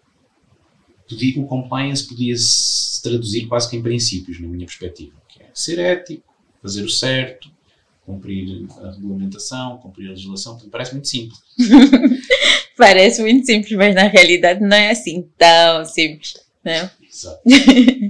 o 1.37 1.47
compliance 1.47 2.07
podia 2.07 2.37
se 2.37 3.03
traduzir 3.03 3.47
quase 3.47 3.71
que 3.71 3.77
em 3.77 3.83
princípios, 3.83 4.41
na 4.41 4.49
minha 4.49 4.67
perspectiva, 4.67 5.15
que 5.29 5.43
é 5.43 5.51
ser 5.55 5.79
ético, 5.79 6.35
fazer 6.61 6.83
o 6.83 6.89
certo, 6.89 7.51
cumprir 8.05 8.67
a 8.83 8.91
regulamentação, 8.91 9.79
cumprir 9.79 10.09
a 10.09 10.11
legislação, 10.11 10.59
parece 10.71 10.93
muito 10.93 11.09
simples. 11.09 11.39
parece 12.77 13.23
muito 13.23 13.47
simples, 13.47 13.73
mas 13.73 13.95
na 13.95 14.05
realidade 14.05 14.61
não 14.61 14.77
é 14.77 14.91
assim 14.91 15.29
tão 15.37 15.85
simples, 15.85 16.35
não 16.65 16.73
é? 16.73 16.91
Exato. 17.03 17.41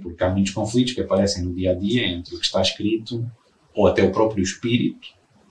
Porque 0.03 0.25
há 0.25 0.31
muitos 0.31 0.53
conflitos 0.53 0.93
que 0.93 1.01
aparecem 1.01 1.45
no 1.45 1.55
dia 1.55 1.73
a 1.73 1.75
dia 1.75 2.07
entre 2.07 2.35
o 2.35 2.39
que 2.39 2.45
está 2.45 2.61
escrito 2.61 3.29
ou 3.75 3.87
até 3.87 4.03
o 4.03 4.11
próprio 4.11 4.43
espírito. 4.43 5.09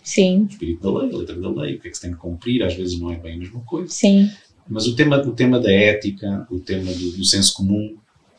Sim. 0.07 0.43
O 0.43 0.47
espírito 0.47 0.81
da 0.81 0.99
lei, 0.99 1.13
a 1.13 1.17
letra 1.17 1.35
da 1.35 1.49
lei, 1.49 1.75
o 1.75 1.81
que 1.81 1.89
é 1.89 1.91
que 1.91 1.97
se 1.97 2.01
tem 2.01 2.13
que 2.13 2.17
cumprir, 2.17 2.63
às 2.63 2.73
vezes 2.73 2.97
não 2.97 3.11
é 3.11 3.17
bem 3.17 3.35
a 3.35 3.37
mesma 3.39 3.59
coisa. 3.59 3.89
Sim. 3.89 4.31
Mas 4.65 4.87
o 4.87 4.95
tema, 4.95 5.17
o 5.17 5.33
tema 5.33 5.59
da 5.59 5.69
ética, 5.69 6.47
o 6.49 6.61
tema 6.61 6.93
do, 6.93 7.11
do 7.11 7.25
senso 7.25 7.53
comum, 7.53 7.97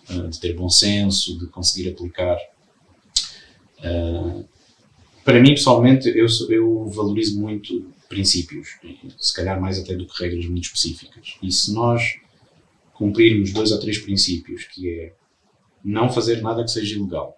uh, 0.09 0.29
de 0.29 0.41
ter 0.41 0.55
bom 0.55 0.71
senso, 0.71 1.39
de 1.39 1.47
conseguir 1.49 1.91
aplicar. 1.91 2.39
Uh, 3.81 4.49
para 5.23 5.43
mim, 5.43 5.51
pessoalmente, 5.51 6.09
eu, 6.09 6.27
eu 6.49 6.87
valorizo 6.87 7.39
muito 7.39 7.93
princípios, 8.09 8.69
se 9.19 9.35
calhar 9.35 9.61
mais 9.61 9.79
até 9.79 9.95
do 9.95 10.07
que 10.07 10.23
regras 10.23 10.47
muito 10.47 10.65
específicas. 10.65 11.35
E 11.43 11.53
se 11.53 11.75
nós 11.75 12.15
cumprirmos 12.95 13.53
dois 13.53 13.73
ou 13.73 13.79
três 13.79 13.99
princípios, 13.99 14.65
que 14.65 14.89
é 14.89 15.13
não 15.85 16.09
fazer 16.09 16.41
nada 16.41 16.65
que 16.65 16.71
seja 16.71 16.97
ilegal, 16.97 17.38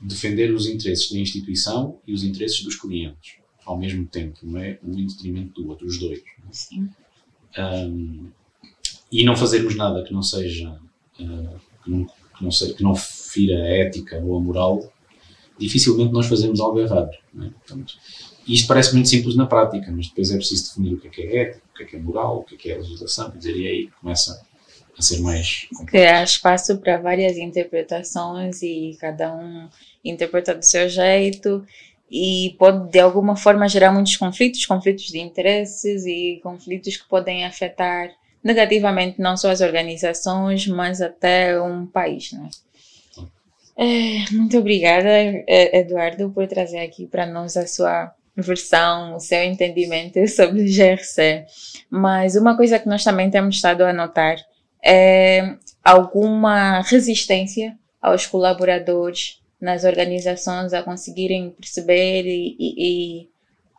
defender 0.00 0.52
os 0.52 0.66
interesses 0.66 1.10
da 1.10 1.18
instituição 1.18 1.98
e 2.06 2.12
os 2.12 2.22
interesses 2.22 2.62
dos 2.62 2.76
clientes 2.76 3.44
ao 3.64 3.78
mesmo 3.78 4.06
tempo, 4.06 4.38
não 4.42 4.60
é 4.60 4.78
um 4.82 4.98
em 4.98 5.06
detrimento 5.06 5.60
do 5.60 5.68
outro, 5.68 5.86
os 5.86 5.98
dois. 5.98 6.22
Sim. 6.50 6.88
Um, 7.58 8.28
e 9.10 9.24
não 9.24 9.36
fazermos 9.36 9.74
nada 9.76 10.02
que 10.02 10.12
não 10.12 10.22
seja 10.22 10.70
uh, 11.20 11.60
que, 11.82 11.90
não, 11.90 12.04
que, 12.04 12.44
não 12.44 12.50
seja, 12.50 12.74
que 12.74 12.82
não 12.82 12.94
fira 12.94 13.56
a 13.56 13.68
ética 13.68 14.18
ou 14.18 14.36
a 14.36 14.40
moral, 14.40 14.92
dificilmente 15.58 16.12
nós 16.12 16.26
fazemos 16.26 16.60
algo 16.60 16.80
errado. 16.80 17.10
É? 17.10 17.48
Portanto, 17.48 17.94
isto 18.46 18.68
parece 18.68 18.92
muito 18.92 19.08
simples 19.08 19.36
na 19.36 19.46
prática, 19.46 19.90
mas 19.90 20.08
depois 20.08 20.30
é 20.30 20.36
preciso 20.36 20.68
definir 20.68 20.94
o 20.94 21.00
que 21.00 21.06
é 21.06 21.10
que 21.10 21.22
é 21.22 21.42
ética, 21.42 21.64
o 21.72 21.76
que 21.76 21.82
é 21.82 21.86
que 21.86 21.96
é 21.96 21.98
moral, 21.98 22.38
o 22.40 22.44
que 22.44 22.54
é 22.54 22.58
que 22.58 22.70
é 22.70 22.76
legislação, 22.76 23.30
quer 23.30 23.38
dizer, 23.38 23.56
e 23.56 23.66
aí 23.66 23.90
começa 24.00 24.44
ser 25.02 25.20
mais. 25.20 25.66
Que 25.90 25.98
há 25.98 26.22
espaço 26.22 26.78
para 26.78 26.98
várias 26.98 27.36
interpretações 27.36 28.62
e 28.62 28.96
cada 29.00 29.34
um 29.34 29.68
interpreta 30.04 30.54
do 30.54 30.64
seu 30.64 30.88
jeito 30.88 31.64
e 32.10 32.54
pode 32.58 32.90
de 32.90 33.00
alguma 33.00 33.36
forma 33.36 33.68
gerar 33.68 33.90
muitos 33.90 34.16
conflitos, 34.16 34.66
conflitos 34.66 35.06
de 35.06 35.18
interesses 35.18 36.06
e 36.06 36.40
conflitos 36.42 36.96
que 36.96 37.08
podem 37.08 37.44
afetar 37.44 38.10
negativamente 38.42 39.20
não 39.20 39.36
só 39.36 39.50
as 39.50 39.60
organizações, 39.60 40.66
mas 40.66 41.00
até 41.00 41.60
um 41.60 41.86
país, 41.86 42.32
né? 42.32 42.50
É, 43.76 44.30
muito 44.30 44.56
obrigada, 44.58 45.08
Eduardo, 45.48 46.30
por 46.30 46.46
trazer 46.46 46.78
aqui 46.78 47.06
para 47.06 47.26
nós 47.26 47.56
a 47.56 47.66
sua 47.66 48.14
versão, 48.36 49.16
o 49.16 49.20
seu 49.20 49.42
entendimento 49.42 50.26
sobre 50.28 50.62
o 50.62 50.64
GRC. 50.64 51.46
Mas 51.90 52.36
uma 52.36 52.56
coisa 52.56 52.78
que 52.78 52.88
nós 52.88 53.02
também 53.02 53.30
temos 53.30 53.56
estado 53.56 53.82
a 53.82 53.92
notar 53.92 54.36
é 54.84 55.56
alguma 55.82 56.80
resistência 56.82 57.76
aos 58.00 58.26
colaboradores 58.26 59.40
nas 59.60 59.84
organizações 59.84 60.74
a 60.74 60.82
conseguirem 60.82 61.50
perceber 61.50 62.24
e, 62.26 62.56
e, 62.58 62.74
e 63.20 63.28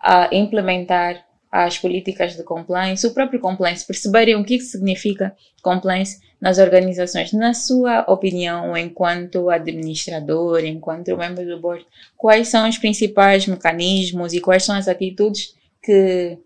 a 0.02 0.30
implementar 0.32 1.24
as 1.52 1.78
políticas 1.78 2.36
de 2.36 2.44
compliance, 2.44 3.08
o 3.08 3.14
próprio 3.14 3.40
compliance, 3.40 3.86
perceberem 3.86 4.36
o 4.36 4.44
que 4.44 4.60
significa 4.60 5.34
compliance 5.62 6.20
nas 6.42 6.58
organizações. 6.58 7.32
Na 7.32 7.54
sua 7.54 8.02
opinião, 8.12 8.76
enquanto 8.76 9.50
administrador, 9.50 10.66
enquanto 10.66 11.16
membro 11.16 11.46
do 11.46 11.60
board, 11.60 11.86
quais 12.18 12.50
são 12.50 12.68
os 12.68 12.78
principais 12.78 13.48
mecanismos 13.48 14.34
e 14.34 14.42
quais 14.42 14.66
são 14.66 14.76
as 14.76 14.90
atitudes 14.90 15.56
que 15.82 16.38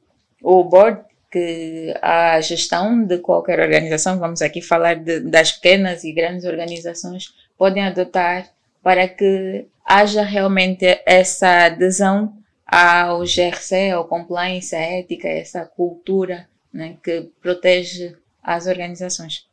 o 0.43 0.63
board, 0.63 1.01
que 1.31 1.93
a 2.01 2.39
gestão 2.41 3.03
de 3.03 3.19
qualquer 3.19 3.59
organização, 3.59 4.19
vamos 4.19 4.41
aqui 4.41 4.61
falar 4.61 4.95
de, 4.95 5.19
das 5.19 5.51
pequenas 5.51 6.03
e 6.03 6.11
grandes 6.11 6.45
organizações, 6.45 7.33
podem 7.57 7.85
adotar 7.85 8.49
para 8.81 9.07
que 9.07 9.65
haja 9.85 10.23
realmente 10.23 10.85
essa 11.05 11.65
adesão 11.65 12.33
ao 12.65 13.19
GRC, 13.21 13.91
ao 13.91 14.05
compliance, 14.05 14.75
à 14.75 14.79
ética, 14.79 15.27
essa 15.27 15.65
cultura 15.65 16.47
né, 16.71 16.97
que 17.03 17.29
protege 17.41 18.15
as 18.43 18.67
organizações. 18.67 19.47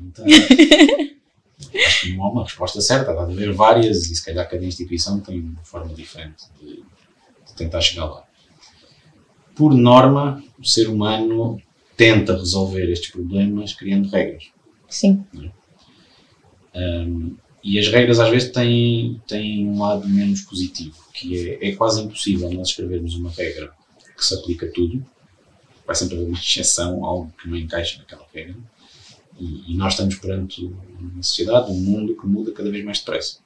Então, 0.00 0.24
não 2.16 2.24
há 2.24 2.30
uma 2.30 2.44
resposta 2.44 2.80
certa, 2.80 3.10
há 3.10 3.26
de 3.26 3.32
haver 3.32 3.52
várias 3.52 4.06
e 4.10 4.14
se 4.14 4.24
calhar 4.24 4.48
cada 4.48 4.64
instituição 4.64 5.20
tem 5.20 5.40
uma 5.40 5.64
forma 5.64 5.92
diferente 5.94 6.44
de, 6.60 6.76
de 7.46 7.54
tentar 7.56 7.80
chegar 7.80 8.06
lá. 8.06 8.24
Por 9.54 9.74
norma, 9.74 10.42
o 10.58 10.64
ser 10.64 10.88
humano 10.88 11.60
tenta 11.96 12.36
resolver 12.36 12.90
estes 12.90 13.10
problemas 13.10 13.72
criando 13.72 14.08
regras. 14.08 14.44
Sim. 14.88 15.24
Um, 16.74 17.36
e 17.62 17.78
as 17.78 17.88
regras 17.88 18.20
às 18.20 18.28
vezes 18.30 18.50
têm, 18.50 19.20
têm 19.26 19.66
um 19.66 19.80
lado 19.80 20.06
menos 20.08 20.42
positivo, 20.42 20.96
que 21.14 21.48
é, 21.48 21.68
é 21.70 21.76
quase 21.76 22.02
impossível 22.02 22.52
nós 22.52 22.68
escrevermos 22.68 23.14
uma 23.14 23.30
regra 23.30 23.72
que 24.16 24.24
se 24.24 24.34
aplica 24.34 24.66
a 24.66 24.70
tudo. 24.70 25.04
Vai 25.86 25.96
sempre 25.96 26.16
haver 26.16 26.26
uma 26.26 26.38
exceção, 26.38 27.04
algo 27.04 27.32
que 27.40 27.48
não 27.48 27.56
encaixa 27.56 27.98
naquela 27.98 28.26
regra. 28.32 28.56
E, 29.38 29.72
e, 29.72 29.76
nós 29.76 29.94
estamos 29.94 30.16
perante 30.16 30.64
uma 30.64 31.22
sociedade, 31.22 31.70
um 31.70 31.80
mundo 31.80 32.16
que 32.16 32.26
muda 32.26 32.52
cada 32.52 32.70
vez 32.70 32.84
mais 32.84 32.98
depressa. 32.98 33.38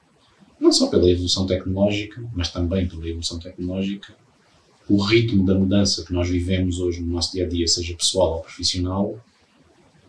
Não 0.59 0.71
só 0.71 0.87
pela 0.87 1.09
evolução 1.09 1.47
tecnológica, 1.47 2.23
mas 2.33 2.51
também 2.51 2.87
pela 2.87 3.07
evolução 3.07 3.39
tecnológica. 3.39 4.13
O 4.89 5.01
ritmo 5.01 5.45
da 5.45 5.53
mudança 5.53 6.03
que 6.03 6.11
nós 6.11 6.27
vivemos 6.27 6.79
hoje 6.79 7.01
no 7.01 7.13
nosso 7.13 7.31
dia 7.31 7.45
a 7.45 7.47
dia, 7.47 7.67
seja 7.67 7.95
pessoal 7.95 8.37
ou 8.37 8.41
profissional, 8.41 9.23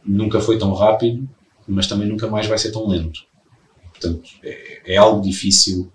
nunca 0.04 0.40
foi 0.40 0.58
tão 0.58 0.72
rápido, 0.72 1.28
mas 1.68 1.86
também 1.86 2.08
nunca 2.08 2.26
mais 2.26 2.46
vai 2.46 2.58
ser 2.58 2.72
tão 2.72 2.88
lento. 2.88 3.24
Portanto, 3.90 4.30
é, 4.42 4.94
é 4.94 4.96
algo 4.96 5.20
difícil 5.20 5.92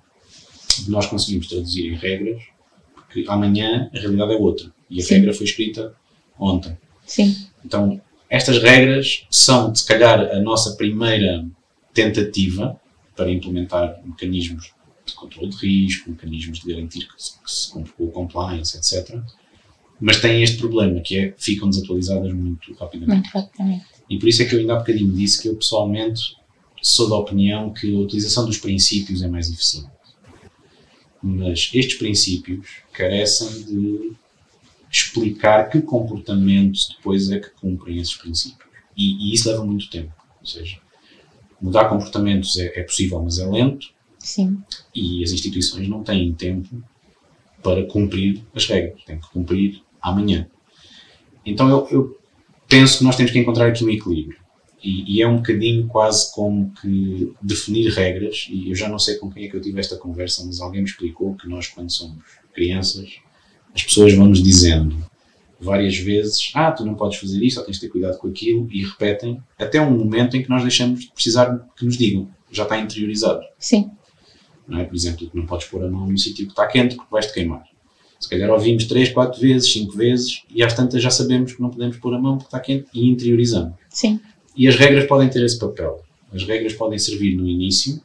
de 0.83 0.91
nós 0.91 1.07
conseguirmos 1.07 1.47
traduzir 1.47 1.91
em 1.91 1.95
regras, 1.95 2.43
porque 2.93 3.25
amanhã 3.27 3.89
a 3.93 3.99
realidade 3.99 4.33
é 4.33 4.35
outra. 4.35 4.71
E 4.89 5.01
a 5.01 5.03
Sim. 5.03 5.15
regra 5.15 5.33
foi 5.33 5.45
escrita 5.45 5.95
ontem. 6.39 6.77
Sim. 7.05 7.35
Então, 7.63 7.99
estas 8.29 8.61
regras 8.61 9.25
são, 9.31 9.73
se 9.73 9.85
calhar, 9.85 10.19
a 10.19 10.39
nossa 10.39 10.75
primeira 10.75 11.45
tentativa 11.93 12.79
para 13.15 13.31
implementar 13.31 13.99
mecanismos 14.05 14.74
de 15.05 15.13
controle 15.13 15.49
de 15.49 15.57
risco, 15.57 16.09
mecanismos 16.09 16.59
de 16.59 16.73
garantir 16.73 17.07
que 17.07 17.23
se, 17.23 17.39
que 17.39 17.51
se 17.51 17.71
cumpre 17.71 17.93
com 17.93 18.05
o 18.05 18.11
compliance, 18.11 18.77
etc. 18.77 19.19
Mas 19.99 20.19
têm 20.19 20.43
este 20.43 20.57
problema, 20.57 20.99
que 21.01 21.17
é 21.17 21.33
ficam 21.37 21.69
desatualizadas 21.69 22.33
muito 22.33 22.73
rapidamente. 22.73 23.21
Muito 23.21 23.29
rapidamente. 23.33 23.85
E 24.09 24.19
por 24.19 24.27
isso 24.27 24.41
é 24.41 24.45
que 24.45 24.55
eu 24.55 24.59
ainda 24.59 24.73
há 24.73 24.77
bocadinho 24.77 25.11
disse 25.13 25.41
que 25.41 25.47
eu 25.47 25.55
pessoalmente 25.55 26.21
sou 26.81 27.09
da 27.09 27.15
opinião 27.15 27.73
que 27.73 27.95
a 27.95 27.99
utilização 27.99 28.45
dos 28.45 28.57
princípios 28.57 29.21
é 29.21 29.27
mais 29.27 29.49
eficiente. 29.49 29.89
Mas 31.21 31.71
estes 31.73 31.95
princípios 31.95 32.67
carecem 32.93 33.63
de 33.63 34.13
explicar 34.91 35.69
que 35.69 35.81
comportamentos 35.81 36.87
depois 36.95 37.31
é 37.31 37.39
que 37.39 37.49
cumprem 37.49 37.97
esses 37.97 38.15
princípios. 38.15 38.69
E, 38.95 39.29
e 39.29 39.33
isso 39.33 39.49
leva 39.49 39.65
muito 39.65 39.89
tempo. 39.89 40.13
Ou 40.39 40.45
seja, 40.45 40.77
mudar 41.59 41.89
comportamentos 41.89 42.55
é, 42.57 42.79
é, 42.79 42.83
possível, 42.83 43.21
mas 43.21 43.39
é 43.39 43.45
lento. 43.45 43.87
Sim. 44.25 44.57
E 44.93 45.23
as 45.23 45.29
instituições 45.29 45.87
não 45.87 46.03
têm 46.03 46.33
tempo 46.33 46.83
para 47.61 47.85
cumprir 47.85 48.41
as 48.55 48.65
regras. 48.65 49.03
Têm 49.03 49.19
que 49.19 49.29
cumprir 49.29 49.83
amanhã. 50.01 50.47
Então 51.45 51.69
eu, 51.69 51.87
eu 51.91 52.19
penso 52.67 52.97
que 52.97 53.03
nós 53.03 53.15
temos 53.15 53.31
que 53.31 53.37
encontrar 53.37 53.67
aqui 53.67 53.85
um 53.85 53.89
equilíbrio. 53.89 54.39
E, 54.83 55.17
e, 55.17 55.21
é 55.21 55.27
um 55.27 55.37
bocadinho 55.37 55.87
quase 55.87 56.31
como 56.33 56.71
que 56.81 57.33
definir 57.41 57.91
regras, 57.91 58.47
e 58.49 58.69
eu 58.69 58.75
já 58.75 58.87
não 58.89 58.99
sei 58.99 59.15
com 59.15 59.31
quem 59.31 59.45
é 59.45 59.47
que 59.47 59.55
eu 59.55 59.61
tive 59.61 59.79
esta 59.79 59.95
conversa, 59.95 60.43
mas 60.45 60.59
alguém 60.59 60.81
me 60.81 60.87
explicou 60.87 61.35
que 61.35 61.47
nós, 61.47 61.67
quando 61.67 61.91
somos 61.91 62.23
crianças, 62.53 63.09
as 63.73 63.83
pessoas 63.83 64.13
vão-nos 64.13 64.43
dizendo 64.43 64.95
várias 65.59 65.97
vezes: 65.97 66.51
Ah, 66.53 66.71
tu 66.71 66.85
não 66.85 66.93
podes 66.93 67.19
fazer 67.19 67.43
isto, 67.43 67.59
ou 67.59 67.65
tens 67.65 67.75
de 67.75 67.81
ter 67.81 67.89
cuidado 67.89 68.17
com 68.17 68.27
aquilo, 68.27 68.67
e 68.71 68.83
repetem 68.83 69.41
até 69.57 69.81
um 69.81 69.97
momento 69.97 70.35
em 70.37 70.43
que 70.43 70.49
nós 70.49 70.61
deixamos 70.61 71.01
de 71.01 71.11
precisar 71.11 71.67
que 71.75 71.85
nos 71.85 71.97
digam, 71.97 72.29
já 72.51 72.63
está 72.63 72.77
interiorizado. 72.79 73.41
Sim. 73.57 73.89
Não 74.67 74.79
é? 74.79 74.85
Por 74.85 74.95
exemplo, 74.95 75.29
que 75.29 75.37
não 75.37 75.45
podes 75.45 75.67
pôr 75.67 75.83
a 75.83 75.89
mão 75.89 76.07
no 76.07 76.17
sítio 76.17 76.45
que 76.45 76.51
está 76.51 76.65
quente 76.67 76.95
porque 76.95 77.11
vais-te 77.11 77.33
queimar. 77.33 77.63
Se 78.19 78.29
calhar 78.29 78.49
ouvimos 78.49 78.85
3, 78.85 79.09
4 79.09 79.39
vezes, 79.39 79.71
5 79.73 79.95
vezes, 79.95 80.43
e 80.49 80.63
às 80.63 80.73
tantas 80.73 81.01
já 81.01 81.09
sabemos 81.09 81.53
que 81.53 81.61
não 81.61 81.69
podemos 81.69 81.97
pôr 81.97 82.13
a 82.13 82.19
mão 82.19 82.37
porque 82.37 82.47
está 82.47 82.59
quente 82.59 82.87
e 82.93 83.07
interiorizamos. 83.07 83.73
Sim. 83.89 84.19
E 84.55 84.67
as 84.67 84.75
regras 84.75 85.05
podem 85.05 85.29
ter 85.29 85.43
esse 85.43 85.59
papel. 85.59 86.01
As 86.33 86.43
regras 86.43 86.73
podem 86.73 86.97
servir 86.97 87.35
no 87.35 87.47
início 87.47 88.01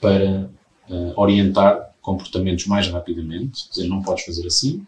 para 0.00 0.50
uh, 0.90 1.12
orientar 1.16 1.94
comportamentos 2.02 2.66
mais 2.66 2.88
rapidamente, 2.88 3.68
dizer 3.70 3.88
não 3.88 4.02
podes 4.02 4.24
fazer 4.24 4.46
assim, 4.46 4.86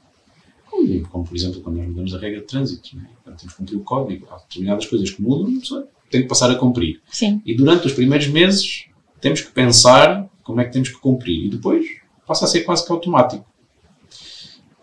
como, 0.71 1.09
como 1.09 1.25
por 1.25 1.37
exemplo 1.37 1.61
quando 1.61 1.77
nós 1.79 1.89
mudamos 1.89 2.15
a 2.15 2.19
regra 2.19 2.41
de 2.41 2.47
trânsito, 2.47 2.97
né? 2.97 3.09
quando 3.25 3.37
temos 3.37 3.53
que 3.53 3.59
cumprir 3.59 3.77
o 3.77 3.81
código, 3.81 4.29
há 4.31 4.37
determinadas 4.37 4.87
coisas 4.87 5.11
que 5.11 5.23
mudam, 5.23 5.57
a 5.57 5.61
pessoa 5.61 5.89
tem 6.11 6.23
que 6.23 6.29
passar 6.29 6.51
a 6.51 6.55
cumprir. 6.55 7.01
Sim. 7.11 7.43
E 7.45 7.55
durante 7.55 7.87
os 7.87 7.93
primeiros 7.93 8.29
meses 8.29 8.85
temos 9.21 9.41
que 9.41 9.51
pensar 9.51 10.29
como 10.49 10.63
é 10.63 10.65
que 10.65 10.73
temos 10.73 10.89
que 10.89 10.99
cumprir 10.99 11.45
e 11.45 11.51
depois 11.51 11.85
passa 12.27 12.47
a 12.47 12.49
ser 12.49 12.63
quase 12.63 12.87
que 12.87 12.91
automático. 12.91 13.45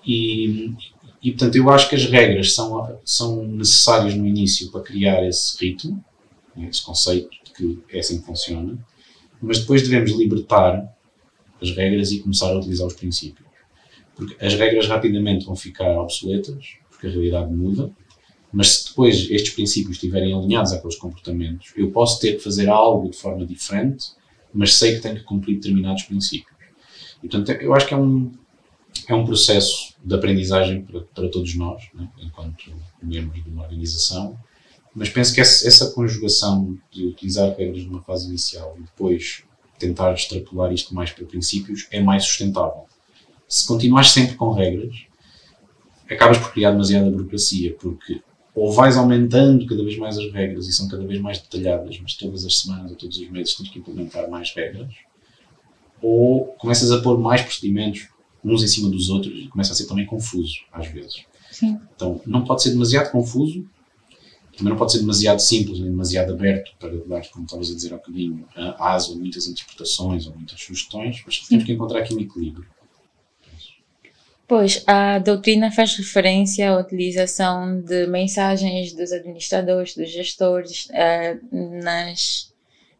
E, 0.05 0.71
e 1.23 1.31
portanto 1.31 1.55
eu 1.55 1.71
acho 1.71 1.89
que 1.89 1.95
as 1.95 2.05
regras 2.05 2.53
são, 2.53 2.99
são 3.03 3.47
necessárias 3.47 4.13
no 4.13 4.27
início 4.27 4.71
para 4.71 4.81
criar 4.81 5.27
esse 5.27 5.57
ritmo, 5.59 6.05
esse 6.55 6.85
conceito 6.85 7.31
de 7.43 7.51
que 7.51 7.79
é 7.97 7.99
assim 7.99 8.19
que 8.19 8.27
funciona, 8.27 8.77
mas 9.41 9.57
depois 9.57 9.81
devemos 9.81 10.11
libertar 10.11 10.87
as 11.59 11.75
regras 11.75 12.11
e 12.11 12.19
começar 12.19 12.51
a 12.51 12.59
utilizar 12.59 12.85
os 12.85 12.93
princípios. 12.93 13.49
Porque 14.15 14.45
as 14.45 14.53
regras 14.53 14.87
rapidamente 14.87 15.47
vão 15.47 15.55
ficar 15.55 15.99
obsoletas, 15.99 16.75
porque 16.91 17.07
a 17.07 17.09
realidade 17.09 17.51
muda, 17.51 17.91
mas 18.53 18.67
se 18.67 18.89
depois 18.89 19.31
estes 19.31 19.55
princípios 19.55 19.95
estiverem 19.95 20.31
alinhados 20.31 20.73
àqueles 20.73 20.95
comportamentos, 20.95 21.73
eu 21.75 21.89
posso 21.89 22.19
ter 22.19 22.33
que 22.33 22.43
fazer 22.43 22.69
algo 22.69 23.09
de 23.09 23.17
forma 23.17 23.47
diferente, 23.47 24.09
mas 24.55 24.75
sei 24.75 24.95
que 24.95 25.01
tenho 25.01 25.15
que 25.15 25.23
cumprir 25.23 25.55
determinados 25.55 26.03
princípios. 26.03 26.55
E, 27.21 27.27
portanto, 27.27 27.51
eu 27.61 27.73
acho 27.73 27.87
que 27.87 27.93
é 27.93 27.97
um, 27.97 28.31
é 29.07 29.13
um 29.13 29.25
processo 29.25 29.93
de 30.03 30.15
aprendizagem 30.15 30.81
para, 30.81 31.01
para 31.01 31.29
todos 31.29 31.53
nós, 31.55 31.83
né, 31.93 32.07
enquanto 32.19 32.71
membros 33.01 33.43
de 33.43 33.49
uma 33.49 33.63
organização, 33.63 34.39
mas 34.95 35.09
penso 35.09 35.33
que 35.33 35.41
essa, 35.41 35.67
essa 35.67 35.91
conjugação 35.91 36.77
de 36.89 37.05
utilizar 37.05 37.53
regras 37.55 37.83
numa 37.85 38.01
fase 38.01 38.27
inicial 38.27 38.75
e 38.77 38.83
depois 38.83 39.43
tentar 39.77 40.13
extrapolar 40.13 40.71
isto 40.71 40.95
mais 40.95 41.11
para 41.11 41.25
princípios 41.25 41.87
é 41.91 41.99
mais 41.99 42.23
sustentável. 42.23 42.85
Se 43.47 43.67
continuares 43.67 44.11
sempre 44.11 44.35
com 44.35 44.51
regras, 44.51 44.95
acabas 46.09 46.37
por 46.37 46.53
criar 46.53 46.71
demasiada 46.71 47.11
burocracia, 47.11 47.75
porque 47.79 48.21
ou 48.55 48.71
vais 48.71 48.95
aumentando 48.95 49.65
cada 49.67 49.83
vez 49.83 49.97
mais 49.97 50.17
as 50.17 50.31
regras 50.31 50.67
e 50.67 50.73
são 50.73 50.87
cada 50.87 51.05
vez 51.05 51.19
mais 51.19 51.39
detalhadas, 51.39 51.99
mas 52.01 52.15
todas 52.15 52.45
as 52.45 52.59
semanas 52.59 52.91
ou 52.91 52.97
todos 52.97 53.17
os 53.17 53.29
meses 53.29 53.53
tens 53.53 53.69
que 53.69 53.79
implementar 53.79 54.29
mais 54.29 54.53
regras, 54.55 54.93
ou 56.01 56.45
começas 56.57 56.89
a 56.91 57.01
pôr 57.01 57.19
mais 57.19 57.41
procedimentos 57.41 58.07
uns 58.43 58.63
em 58.63 58.67
cima 58.67 58.89
dos 58.89 59.09
outros 59.09 59.33
e 59.33 59.47
começa 59.47 59.73
a 59.73 59.75
ser 59.75 59.87
também 59.87 60.05
confuso, 60.05 60.59
às 60.71 60.87
vezes. 60.87 61.25
Sim. 61.51 61.79
Então, 61.95 62.21
não 62.25 62.45
pode 62.45 62.63
ser 62.63 62.69
demasiado 62.69 63.11
confuso, 63.11 63.67
também 64.55 64.71
não 64.71 64.77
pode 64.77 64.93
ser 64.93 64.99
demasiado 64.99 65.39
simples 65.39 65.79
nem 65.79 65.89
demasiado 65.89 66.31
aberto 66.31 66.71
para 66.79 66.95
dar, 67.05 67.27
como 67.29 67.43
estavas 67.43 67.69
a 67.69 67.75
dizer 67.75 67.93
há 67.93 67.97
bocadinho, 67.97 68.47
asa 68.79 69.11
a 69.11 69.15
muitas 69.15 69.47
interpretações 69.47 70.27
ou 70.27 70.33
muitas 70.33 70.61
sugestões, 70.61 71.21
mas 71.25 71.39
temos 71.39 71.65
que 71.65 71.73
encontrar 71.73 71.99
aqui 71.99 72.13
um 72.13 72.19
equilíbrio. 72.19 72.65
Pois, 74.47 74.83
a 74.85 75.17
doutrina 75.17 75.71
faz 75.71 75.95
referência 75.95 76.69
à 76.69 76.77
utilização 76.79 77.81
de 77.81 78.05
mensagens 78.05 78.93
dos 78.93 79.11
administradores, 79.11 79.95
dos 79.95 80.11
gestores, 80.11 80.87
uh, 80.91 81.83
nas, 81.83 82.53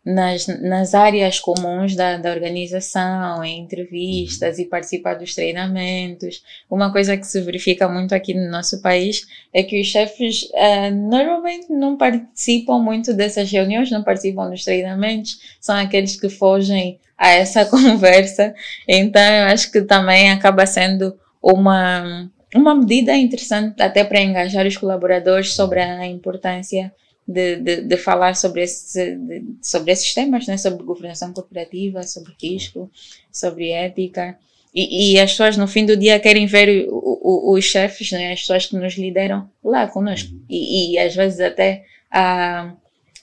nas, 0.04 0.48
nas 0.48 0.96
áreas 0.96 1.40
comuns 1.40 1.96
da, 1.96 2.18
da 2.18 2.32
organização, 2.32 3.44
em 3.44 3.60
entrevistas 3.60 4.58
e 4.58 4.66
participar 4.66 5.14
dos 5.14 5.36
treinamentos. 5.36 6.44
Uma 6.68 6.92
coisa 6.92 7.16
que 7.16 7.28
se 7.28 7.40
verifica 7.42 7.88
muito 7.88 8.16
aqui 8.16 8.34
no 8.34 8.50
nosso 8.50 8.82
país 8.82 9.28
é 9.54 9.62
que 9.62 9.80
os 9.80 9.86
chefes 9.86 10.46
uh, 10.46 10.96
normalmente 10.96 11.72
não 11.72 11.96
participam 11.96 12.80
muito 12.80 13.14
dessas 13.14 13.52
reuniões, 13.52 13.92
não 13.92 14.04
participam 14.04 14.50
dos 14.50 14.64
treinamentos, 14.64 15.40
são 15.62 15.76
aqueles 15.76 16.20
que 16.20 16.28
fogem 16.28 17.00
a 17.16 17.30
essa 17.30 17.66
conversa. 17.70 18.56
Então, 18.88 19.22
eu 19.22 19.46
acho 19.46 19.72
que 19.72 19.84
também 19.84 20.32
acaba 20.32 20.66
sendo 20.66 21.16
uma, 21.54 22.28
uma 22.56 22.74
medida 22.74 23.16
interessante 23.16 23.82
até 23.82 24.04
para 24.04 24.22
engajar 24.22 24.66
os 24.66 24.78
colaboradores 24.78 25.54
sobre 25.54 25.80
a 25.80 26.08
importância 26.08 26.92
de, 27.28 27.58
de, 27.58 27.82
de 27.82 27.98
falar 27.98 28.36
sobre, 28.36 28.64
esse, 28.64 29.16
de, 29.16 29.46
sobre 29.62 29.92
esses 29.92 30.12
temas, 30.14 30.48
né? 30.48 30.58
sobre 30.58 30.84
governação 30.84 31.32
corporativa, 31.34 32.02
sobre 32.02 32.34
risco, 32.42 32.90
sobre 33.32 33.72
ética. 33.72 34.38
E, 34.74 35.14
e, 35.14 35.20
as 35.20 35.32
pessoas 35.32 35.56
no 35.56 35.68
fim 35.68 35.86
do 35.86 35.96
dia 35.96 36.20
querem 36.20 36.48
ver 36.48 36.88
o, 36.90 36.98
o, 37.22 37.54
os 37.54 37.64
chefes, 37.64 38.12
né? 38.12 38.34
as 38.34 38.42
pessoas 38.42 38.66
que 38.66 38.76
nos 38.76 38.96
lideram 38.96 39.48
lá 39.64 39.88
conosco. 39.88 40.34
E, 40.50 40.94
e 40.94 41.00
às 41.00 41.16
vezes 41.16 41.40
até 41.40 41.86
a, 42.12 42.74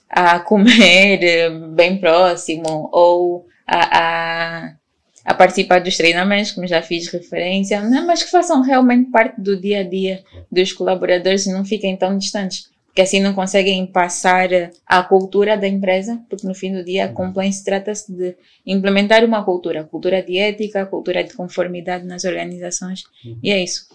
a 0.09 0.39
comer 0.39 1.49
bem 1.75 1.97
próximo 1.97 2.89
ou 2.91 3.45
a, 3.67 3.99
a 3.99 4.75
a 5.23 5.33
participar 5.33 5.79
dos 5.79 5.95
treinamentos, 5.95 6.51
como 6.51 6.67
já 6.67 6.81
fiz 6.81 7.07
referência, 7.07 7.81
né? 7.81 8.03
mas 8.05 8.23
que 8.23 8.31
façam 8.31 8.61
realmente 8.61 9.09
parte 9.09 9.39
do 9.39 9.59
dia 9.59 9.79
a 9.79 9.83
dia 9.83 10.23
dos 10.51 10.73
colaboradores 10.73 11.45
e 11.45 11.53
não 11.53 11.63
fiquem 11.63 11.95
tão 11.95 12.17
distantes, 12.17 12.69
porque 12.87 13.01
assim 13.01 13.21
não 13.21 13.33
conseguem 13.33 13.85
passar 13.87 14.49
a 14.85 15.01
cultura 15.01 15.57
da 15.57 15.67
empresa, 15.67 16.21
porque 16.29 16.45
no 16.45 16.53
fim 16.53 16.73
do 16.73 16.83
dia 16.83 17.05
a 17.05 17.07
uhum. 17.07 17.13
compliance 17.13 17.63
trata-se 17.63 18.11
de 18.11 18.35
implementar 18.65 19.23
uma 19.23 19.43
cultura, 19.43 19.83
cultura 19.83 20.21
de 20.21 20.37
ética, 20.37 20.85
cultura 20.85 21.23
de 21.23 21.33
conformidade 21.33 22.05
nas 22.05 22.25
organizações, 22.25 23.03
uhum. 23.25 23.39
e 23.41 23.49
é 23.49 23.63
isso. 23.63 23.87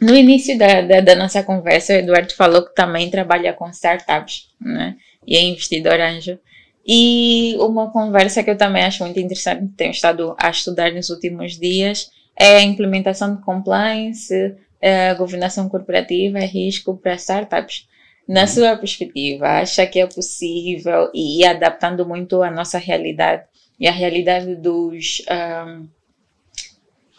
No 0.00 0.16
início 0.16 0.58
da, 0.58 0.80
da, 0.80 1.00
da, 1.00 1.14
nossa 1.14 1.44
conversa, 1.44 1.92
o 1.92 1.96
Eduardo 1.96 2.34
falou 2.34 2.66
que 2.66 2.74
também 2.74 3.08
trabalha 3.08 3.52
com 3.52 3.68
startups, 3.70 4.48
né? 4.60 4.96
E 5.24 5.36
é 5.36 5.40
investidor 5.42 6.00
anjo. 6.00 6.40
E 6.86 7.56
uma 7.60 7.90
conversa 7.90 8.42
que 8.42 8.50
eu 8.50 8.58
também 8.58 8.82
acho 8.82 9.04
muito 9.04 9.20
interessante, 9.20 9.72
tenho 9.76 9.92
estado 9.92 10.34
a 10.38 10.50
estudar 10.50 10.92
nos 10.92 11.10
últimos 11.10 11.58
dias, 11.58 12.10
é 12.36 12.56
a 12.56 12.62
implementação 12.62 13.36
de 13.36 13.42
compliance, 13.42 14.56
a 14.82 15.14
governação 15.14 15.68
corporativa 15.68 16.40
e 16.40 16.46
risco 16.46 16.96
para 16.96 17.14
startups. 17.14 17.86
Na 18.26 18.42
uhum. 18.42 18.46
sua 18.46 18.76
perspectiva, 18.76 19.46
acha 19.46 19.86
que 19.86 20.00
é 20.00 20.06
possível 20.06 21.10
e 21.14 21.44
adaptando 21.44 22.06
muito 22.06 22.42
a 22.42 22.50
nossa 22.50 22.78
realidade 22.78 23.44
e 23.78 23.88
a 23.88 23.92
realidade 23.92 24.54
dos 24.54 25.22
um, 25.28 25.88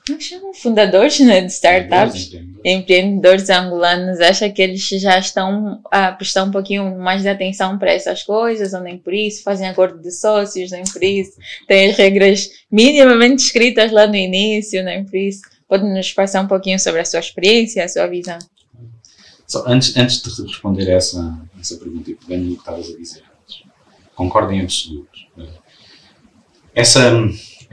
como 0.06 0.20
chamam? 0.20 0.54
Fundadores 0.54 1.20
né, 1.22 1.42
de 1.42 1.52
startups, 1.52 2.32
empreendedores 2.64 3.50
angolanos, 3.50 4.20
acha 4.20 4.50
que 4.50 4.62
eles 4.62 4.82
já 4.82 5.18
estão 5.18 5.82
a 5.90 6.12
prestar 6.12 6.44
um 6.44 6.52
pouquinho 6.52 6.98
mais 7.00 7.22
de 7.22 7.30
atenção 7.30 7.78
para 7.78 7.94
essas 7.94 8.24
coisas, 8.24 8.74
ou 8.74 8.82
nem 8.82 8.98
por 8.98 9.14
isso, 9.14 9.44
fazem 9.44 9.68
acordo 9.68 10.02
de 10.02 10.12
sócios, 10.12 10.72
nem 10.72 10.84
por 10.84 11.02
isso, 11.02 11.32
têm 11.68 11.90
as 11.90 11.98
regras 11.98 12.50
minimamente 12.70 13.44
escritas 13.44 13.92
lá 13.92 14.06
no 14.06 14.16
início, 14.16 14.84
nem 14.84 15.06
por 15.06 15.16
isso. 15.16 15.42
Pode 15.70 15.86
nos 15.86 16.12
passar 16.12 16.42
um 16.42 16.48
pouquinho 16.48 16.78
sobre 16.78 17.00
a 17.00 17.06
sua 17.06 17.22
experiência, 17.22 17.84
a 17.84 17.88
sua 17.88 18.06
visão? 18.08 18.38
So, 19.48 19.64
antes, 19.66 19.96
antes 19.96 20.22
de 20.22 20.44
responder 20.44 20.90
essa, 20.90 21.40
essa 21.60 21.78
pergunta 21.78 22.12
e 22.12 22.16
pegando 22.16 22.44
no 22.44 22.56
que 22.56 22.60
estavas 22.60 22.90
a 22.90 22.98
dizer 22.98 23.24
antes, 23.42 23.64
concordo 24.16 24.52
em 24.52 24.62
absoluto. 24.62 25.10
Essa 26.76 27.12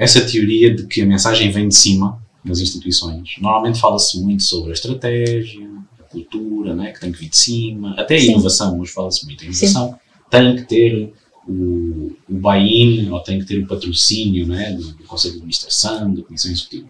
essa 0.01 0.23
teoria 0.23 0.75
de 0.75 0.87
que 0.87 1.03
a 1.03 1.07
mensagem 1.07 1.51
vem 1.51 1.69
de 1.69 1.75
cima 1.75 2.20
nas 2.45 2.61
instituições. 2.61 3.37
Normalmente 3.41 3.81
fala-se 3.81 4.21
muito 4.21 4.43
sobre 4.43 4.71
a 4.71 4.73
estratégia, 4.75 5.69
a 5.99 6.03
cultura, 6.05 6.75
né, 6.75 6.93
que 6.93 7.01
tem 7.01 7.13
que 7.13 7.19
vir 7.19 7.29
de 7.29 7.37
cima, 7.37 7.95
até 7.99 8.17
a 8.17 8.21
Sim. 8.21 8.33
inovação, 8.33 8.79
hoje 8.81 8.93
fala-se 8.93 9.25
muito. 9.27 9.43
A 9.43 9.45
inovação 9.45 9.91
Sim. 9.91 9.97
tem 10.31 10.57
que 10.57 10.63
ter 10.63 11.13
o, 11.47 12.13
o 12.29 12.35
buy-in 12.35 13.11
ou 13.11 13.21
tem 13.21 13.39
que 13.39 13.47
ter 13.47 13.63
o 13.63 13.67
patrocínio 13.67 14.47
né, 14.47 14.73
do, 14.73 14.93
do 14.93 15.05
Conselho 15.05 15.35
de 15.35 15.39
Administração, 15.39 16.15
da 16.15 16.23
Comissão 16.23 16.51
Executiva. 16.51 16.89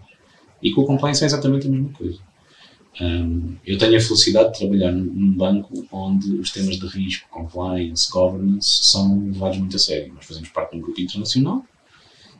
E 0.62 0.72
com 0.72 0.82
o 0.82 0.86
compliance 0.86 1.22
é 1.22 1.26
exatamente 1.26 1.66
a 1.66 1.70
mesma 1.70 1.90
coisa. 1.90 2.18
Um, 3.00 3.56
eu 3.64 3.78
tenho 3.78 3.96
a 3.96 4.00
felicidade 4.00 4.52
de 4.52 4.58
trabalhar 4.58 4.92
num 4.92 5.32
banco 5.32 5.86
onde 5.90 6.32
os 6.34 6.50
temas 6.50 6.78
de 6.78 6.86
risco, 6.86 7.28
compliance, 7.30 8.10
governance 8.10 8.80
são 8.82 9.24
levados 9.24 9.58
muito 9.58 9.76
a 9.76 9.78
sério. 9.78 10.12
Nós 10.12 10.26
fazemos 10.26 10.48
parte 10.50 10.72
de 10.72 10.78
um 10.78 10.80
grupo 10.82 11.00
internacional 11.00 11.64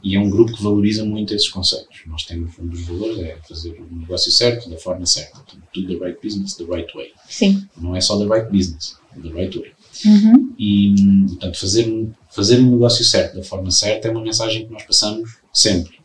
e 0.02 0.16
é 0.16 0.20
um 0.20 0.30
grupo 0.30 0.54
que 0.54 0.62
valoriza 0.62 1.04
muito 1.04 1.34
esses 1.34 1.48
conceitos. 1.48 2.00
Nós 2.06 2.24
temos 2.24 2.58
um 2.58 2.66
dos 2.66 2.82
valores 2.82 3.18
é 3.18 3.36
fazer 3.46 3.78
o 3.80 3.96
negócio 3.96 4.32
certo, 4.32 4.68
da 4.70 4.76
forma 4.78 5.04
certa. 5.04 5.38
Portanto, 5.38 5.62
do 5.74 5.86
the 5.86 6.04
right 6.04 6.18
business 6.22 6.54
the 6.54 6.64
right 6.64 6.90
way. 6.94 7.12
Sim. 7.28 7.66
Não 7.76 7.94
é 7.94 8.00
só 8.00 8.18
the 8.18 8.24
right 8.24 8.50
business, 8.50 8.96
the 9.22 9.28
right 9.28 9.58
way. 9.58 9.72
Uhum. 10.06 10.54
E, 10.58 10.94
portanto, 11.28 11.58
fazer, 11.58 12.08
fazer 12.30 12.60
um 12.60 12.70
negócio 12.70 13.04
certo 13.04 13.36
da 13.36 13.42
forma 13.42 13.70
certa 13.70 14.08
é 14.08 14.10
uma 14.10 14.22
mensagem 14.22 14.66
que 14.66 14.72
nós 14.72 14.84
passamos 14.84 15.38
sempre. 15.52 16.00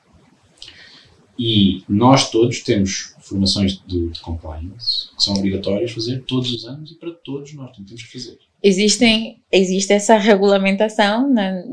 E 1.38 1.84
nós 1.88 2.30
todos 2.32 2.62
temos 2.62 3.14
formações 3.20 3.82
de, 3.86 4.10
de 4.10 4.20
compliance 4.20 5.10
que 5.16 5.24
são 5.24 5.36
obrigatórias 5.36 5.92
fazer 5.92 6.24
todos 6.24 6.52
os 6.52 6.66
anos 6.66 6.92
e 6.92 6.96
para 6.96 7.12
todos 7.12 7.54
nós 7.54 7.76
temos 7.76 8.04
que 8.04 8.12
fazer 8.12 8.38
existem, 8.66 9.44
existe 9.52 9.94
essa 9.94 10.18
regulamentação, 10.18 11.32
né, 11.32 11.64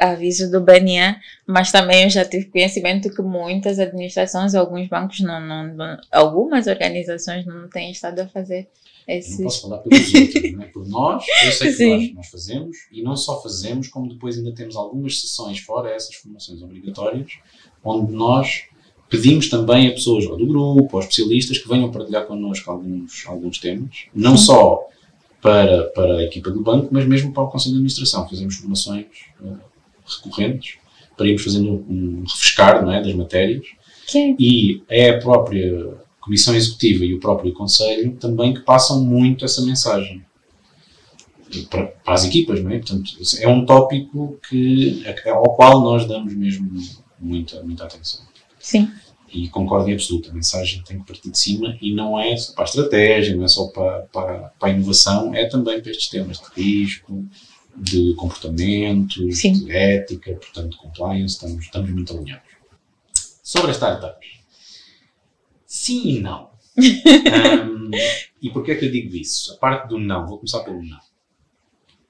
aviso 0.00 0.48
do 0.48 0.60
BNA, 0.60 1.20
mas 1.44 1.72
também 1.72 2.04
eu 2.04 2.10
já 2.10 2.24
tive 2.24 2.44
conhecimento 2.44 3.10
que 3.10 3.20
muitas 3.20 3.80
administrações, 3.80 4.54
alguns 4.54 4.88
bancos, 4.88 5.18
não, 5.18 5.40
não, 5.40 5.98
algumas 6.12 6.68
organizações 6.68 7.44
não 7.44 7.68
têm 7.68 7.90
estado 7.90 8.20
a 8.20 8.28
fazer 8.28 8.68
esses... 9.08 9.32
Eu 9.32 9.38
não 9.38 9.44
posso 9.46 9.62
falar 9.62 9.78
pelos 9.78 10.14
outros, 10.14 10.52
né? 10.52 10.70
por 10.72 10.88
nós, 10.88 11.24
eu 11.46 11.52
sei 11.52 11.74
que 11.74 11.86
nós, 11.90 12.14
nós, 12.14 12.28
fazemos, 12.28 12.76
e 12.92 13.02
não 13.02 13.16
só 13.16 13.42
fazemos, 13.42 13.88
como 13.88 14.08
depois 14.08 14.38
ainda 14.38 14.54
temos 14.54 14.76
algumas 14.76 15.20
sessões 15.20 15.58
fora 15.58 15.90
essas 15.90 16.14
formações 16.14 16.62
obrigatórias, 16.62 17.32
onde 17.82 18.12
nós 18.12 18.66
pedimos 19.10 19.50
também 19.50 19.88
a 19.88 19.92
pessoas 19.92 20.26
ou 20.26 20.36
do 20.36 20.46
grupo, 20.46 20.96
ou 20.96 21.00
especialistas 21.00 21.58
que 21.58 21.68
venham 21.68 21.90
partilhar 21.90 22.24
connosco 22.24 22.70
alguns, 22.70 23.26
alguns 23.26 23.58
temas, 23.58 24.06
não 24.14 24.36
Sim. 24.36 24.44
só 24.44 24.88
para, 25.46 25.84
para 25.90 26.16
a 26.16 26.24
equipa 26.24 26.50
do 26.50 26.60
banco, 26.60 26.88
mas 26.90 27.06
mesmo 27.06 27.32
para 27.32 27.44
o 27.44 27.48
Conselho 27.48 27.74
de 27.74 27.76
Administração. 27.76 28.28
Fazemos 28.28 28.56
formações 28.56 29.06
uh, 29.40 29.56
recorrentes 30.04 30.78
para 31.16 31.28
irmos 31.28 31.44
fazendo 31.44 31.84
um 31.88 32.24
refrescar 32.26 32.84
não 32.84 32.92
é, 32.92 33.00
das 33.00 33.14
matérias. 33.14 33.64
Okay. 34.08 34.34
E 34.40 34.82
é 34.88 35.10
a 35.10 35.18
própria 35.20 35.94
Comissão 36.20 36.52
Executiva 36.52 37.04
e 37.04 37.14
o 37.14 37.20
próprio 37.20 37.52
Conselho 37.52 38.16
também 38.16 38.54
que 38.54 38.60
passam 38.62 39.00
muito 39.04 39.44
essa 39.44 39.62
mensagem 39.62 40.20
para, 41.70 41.86
para, 41.86 42.14
as 42.14 42.24
equipas, 42.24 42.60
não 42.60 42.72
é? 42.72 42.78
Portanto, 42.78 43.12
é 43.38 43.46
um 43.46 43.64
tópico 43.64 44.40
que, 44.48 45.04
ao 45.26 45.54
qual 45.54 45.80
nós 45.80 46.08
damos 46.08 46.34
mesmo 46.34 46.68
muita, 47.20 47.62
muita 47.62 47.84
atenção. 47.84 48.20
Sim. 48.58 48.90
E 49.32 49.48
concordo 49.48 49.90
em 49.90 49.94
absoluto, 49.94 50.30
a 50.30 50.32
mensagem 50.32 50.82
tem 50.82 51.00
que 51.00 51.06
partir 51.06 51.30
de 51.30 51.38
cima 51.38 51.76
e 51.80 51.92
não 51.92 52.18
é 52.18 52.36
só 52.36 52.52
para 52.54 52.64
a 52.64 52.66
estratégia, 52.66 53.36
não 53.36 53.44
é 53.44 53.48
só 53.48 53.66
para, 53.68 54.02
para, 54.02 54.38
para 54.58 54.68
a 54.68 54.72
inovação, 54.72 55.34
é 55.34 55.46
também 55.46 55.80
para 55.80 55.90
estes 55.90 56.08
temas 56.08 56.38
de 56.38 56.62
risco, 56.62 57.28
de 57.76 58.14
comportamentos, 58.14 59.38
Sim. 59.38 59.52
de 59.52 59.70
ética, 59.70 60.32
portanto, 60.34 60.78
compliance, 60.78 61.34
estamos, 61.34 61.64
estamos 61.64 61.90
muito 61.90 62.16
alinhados. 62.16 62.46
Sobre 63.42 63.70
as 63.70 63.76
startups. 63.76 64.28
Sim 65.66 66.08
e 66.08 66.20
não. 66.20 66.50
um, 66.76 67.90
e 68.40 68.50
porquê 68.50 68.72
é 68.72 68.74
que 68.76 68.86
eu 68.86 68.92
digo 68.92 69.14
isso? 69.14 69.52
A 69.54 69.56
parte 69.56 69.88
do 69.88 69.98
não, 69.98 70.26
vou 70.26 70.38
começar 70.38 70.60
pelo 70.60 70.82
não. 70.82 71.00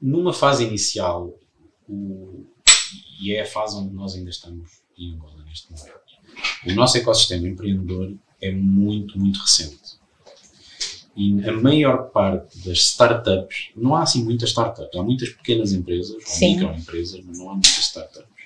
Numa 0.00 0.32
fase 0.32 0.64
inicial, 0.64 1.34
o, 1.88 2.46
e 3.20 3.32
é 3.32 3.42
a 3.42 3.46
fase 3.46 3.76
onde 3.76 3.94
nós 3.94 4.14
ainda 4.14 4.30
estamos 4.30 4.82
em 4.98 5.14
Angola 5.14 5.44
neste 5.44 5.70
momento, 5.70 6.00
o 6.66 6.72
nosso 6.74 6.98
ecossistema 6.98 7.48
empreendedor 7.48 8.14
é 8.40 8.50
muito, 8.50 9.18
muito 9.18 9.40
recente. 9.40 9.96
E 11.16 11.42
a 11.48 11.52
maior 11.52 12.10
parte 12.10 12.58
das 12.58 12.78
startups, 12.78 13.70
não 13.74 13.94
há 13.94 14.02
assim 14.02 14.22
muitas 14.22 14.50
startups, 14.50 14.98
há 14.98 15.02
muitas 15.02 15.30
pequenas 15.30 15.72
empresas, 15.72 16.10
ou 16.10 16.48
microempresas, 16.48 17.20
mas 17.24 17.38
não 17.38 17.48
há 17.48 17.52
muitas 17.54 17.78
startups. 17.78 18.44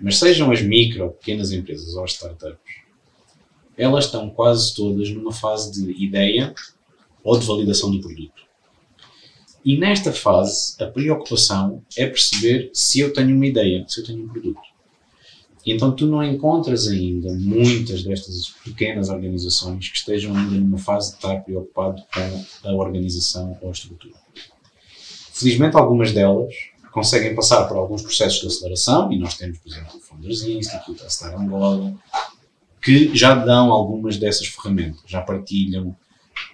Mas 0.00 0.18
sejam 0.18 0.50
as 0.50 0.60
micro, 0.60 1.10
pequenas 1.12 1.50
empresas 1.50 1.94
ou 1.94 2.04
as 2.04 2.12
startups, 2.12 2.84
elas 3.76 4.04
estão 4.04 4.28
quase 4.28 4.74
todas 4.74 5.08
numa 5.10 5.32
fase 5.32 5.72
de 5.72 6.04
ideia 6.04 6.54
ou 7.22 7.38
de 7.38 7.46
validação 7.46 7.90
do 7.90 8.00
produto. 8.00 8.44
E 9.64 9.78
nesta 9.78 10.12
fase, 10.12 10.76
a 10.82 10.86
preocupação 10.86 11.82
é 11.96 12.06
perceber 12.06 12.70
se 12.74 13.00
eu 13.00 13.14
tenho 13.14 13.34
uma 13.34 13.46
ideia, 13.46 13.84
se 13.88 14.00
eu 14.00 14.04
tenho 14.04 14.24
um 14.24 14.28
produto. 14.28 14.60
Então 15.66 15.92
tu 15.92 16.06
não 16.06 16.22
encontras 16.22 16.88
ainda 16.88 17.32
muitas 17.32 18.02
destas 18.02 18.50
pequenas 18.62 19.08
organizações 19.08 19.88
que 19.88 19.96
estejam 19.96 20.36
ainda 20.36 20.56
numa 20.56 20.78
fase 20.78 21.10
de 21.10 21.16
estar 21.16 21.40
preocupado 21.40 22.02
com 22.12 22.68
a 22.68 22.72
organização 22.74 23.56
ou 23.62 23.68
a 23.68 23.72
estrutura. 23.72 24.14
Felizmente 25.32 25.76
algumas 25.76 26.12
delas 26.12 26.54
conseguem 26.92 27.34
passar 27.34 27.66
por 27.66 27.76
alguns 27.76 28.02
processos 28.02 28.40
de 28.40 28.46
aceleração 28.46 29.10
e 29.10 29.18
nós 29.18 29.36
temos, 29.36 29.58
por 29.58 29.68
exemplo, 29.68 29.96
o 29.96 30.00
Founders 30.00 30.42
Institute, 30.42 31.02
a 31.02 31.08
Star 31.08 31.34
Angola, 31.34 31.94
que 32.80 33.16
já 33.16 33.34
dão 33.34 33.72
algumas 33.72 34.18
dessas 34.18 34.46
ferramentas, 34.46 35.00
já 35.06 35.22
partilham 35.22 35.96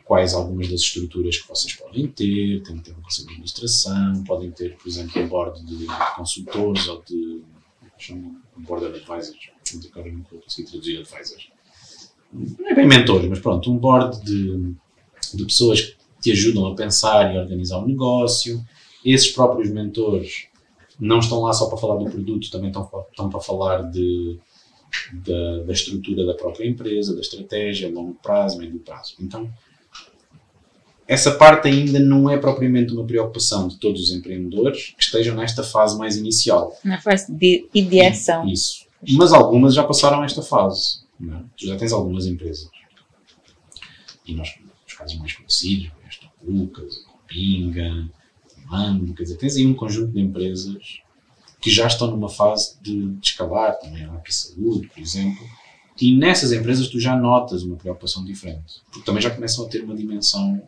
quais 0.05 0.33
algumas 0.33 0.69
das 0.69 0.81
estruturas 0.81 1.37
que 1.37 1.49
vocês 1.49 1.75
podem 1.75 2.07
ter, 2.07 2.63
têm 2.63 2.79
que 2.79 2.85
ter 2.85 2.93
um 2.93 3.03
conselho 3.03 3.27
de 3.27 3.33
administração, 3.33 4.25
podem 4.25 4.51
ter, 4.51 4.77
por 4.77 4.89
exemplo, 4.89 5.21
um 5.21 5.29
board 5.29 5.65
de 5.65 5.87
consultores 6.17 6.89
ou 6.89 7.03
de 7.03 7.43
chamam 8.01 8.37
board 8.57 8.87
advisors, 8.87 9.51
agora 9.91 10.13
não 10.13 10.23
consigo 10.23 10.71
traduzir 10.71 10.99
advisors. 10.99 11.49
Não 12.33 12.69
é 12.69 12.75
bem 12.75 12.87
mentores, 12.87 13.29
mas 13.29 13.41
pronto, 13.41 13.71
um 13.71 13.77
board 13.77 14.23
de, 14.25 14.75
de 15.35 15.45
pessoas 15.45 15.81
que 15.81 15.97
te 16.21 16.33
ajudam 16.33 16.67
a 16.67 16.75
pensar 16.75 17.35
e 17.35 17.39
organizar 17.39 17.79
um 17.79 17.87
negócio. 17.87 18.65
Esses 19.05 19.33
próprios 19.33 19.71
mentores 19.71 20.47
não 20.99 21.19
estão 21.19 21.41
lá 21.41 21.53
só 21.53 21.67
para 21.67 21.79
falar 21.79 21.97
do 21.97 22.11
produto, 22.11 22.51
também 22.51 22.69
estão, 22.69 22.89
estão 23.11 23.31
para 23.31 23.41
falar 23.41 23.83
de, 23.91 24.39
da, 25.13 25.63
da 25.65 25.73
estrutura 25.73 26.27
da 26.27 26.35
própria 26.35 26.69
empresa, 26.69 27.15
da 27.15 27.21
estratégia, 27.21 27.91
longo 27.91 28.15
prazo, 28.23 28.59
médio 28.59 28.79
prazo. 28.81 29.15
Então, 29.21 29.51
essa 31.11 31.33
parte 31.33 31.67
ainda 31.67 31.99
não 31.99 32.31
é 32.31 32.39
propriamente 32.39 32.93
uma 32.93 33.05
preocupação 33.05 33.67
de 33.67 33.77
todos 33.79 34.01
os 34.01 34.11
empreendedores 34.13 34.95
que 34.97 35.03
estejam 35.03 35.35
nesta 35.35 35.65
fase 35.65 35.99
mais 35.99 36.17
inicial. 36.17 36.79
Na 36.85 37.01
fase 37.01 37.33
de 37.35 37.69
ideação. 37.75 38.47
Isso. 38.47 38.87
Mas 39.15 39.33
algumas 39.33 39.75
já 39.75 39.83
passaram 39.83 40.23
esta 40.23 40.41
fase. 40.41 41.01
É? 41.21 41.43
Tu 41.57 41.67
já 41.67 41.77
tens 41.77 41.93
algumas 41.93 42.27
empresas. 42.27 42.71
E 44.25 44.33
nós, 44.37 44.55
os 44.87 44.95
casos 44.95 45.19
mais 45.19 45.33
conhecidos, 45.33 45.91
esta 46.09 46.29
Lucas, 46.47 47.05
a 47.09 47.27
Pinga, 47.27 48.09
Mando, 48.67 49.13
quer 49.13 49.25
dizer, 49.25 49.37
tens 49.37 49.57
aí 49.57 49.67
um 49.67 49.75
conjunto 49.75 50.13
de 50.13 50.21
empresas 50.21 51.01
que 51.61 51.73
já 51.73 51.89
estão 51.89 52.09
numa 52.09 52.29
fase 52.29 52.81
de, 52.81 53.09
de 53.15 53.27
escalar, 53.27 53.81
também 53.81 54.05
a 54.05 54.23
Saúde, 54.29 54.87
por 54.87 55.01
exemplo, 55.01 55.45
e 56.01 56.15
nessas 56.15 56.53
empresas 56.53 56.87
tu 56.87 57.01
já 57.01 57.17
notas 57.17 57.65
uma 57.65 57.75
preocupação 57.75 58.25
diferente, 58.25 58.81
porque 58.93 59.05
também 59.05 59.21
já 59.21 59.31
começam 59.31 59.67
a 59.67 59.69
ter 59.69 59.83
uma 59.83 59.97
dimensão 59.97 60.63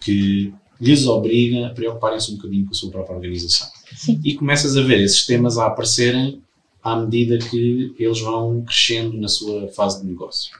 que 0.00 0.52
lhes 0.80 1.06
obriga 1.06 1.66
a 1.66 1.70
preocuparem-se 1.70 2.32
um 2.32 2.36
bocadinho 2.36 2.64
com 2.64 2.72
a 2.72 2.74
sua 2.74 2.90
própria 2.90 3.16
organização. 3.16 3.68
Sim. 3.94 4.20
E 4.24 4.34
começas 4.34 4.76
a 4.76 4.82
ver 4.82 5.00
esses 5.00 5.26
temas 5.26 5.58
a 5.58 5.66
aparecerem 5.66 6.42
à 6.82 6.96
medida 6.96 7.38
que 7.38 7.94
eles 7.98 8.20
vão 8.20 8.62
crescendo 8.62 9.16
na 9.18 9.28
sua 9.28 9.68
fase 9.68 10.00
de 10.00 10.06
negócio. 10.06 10.50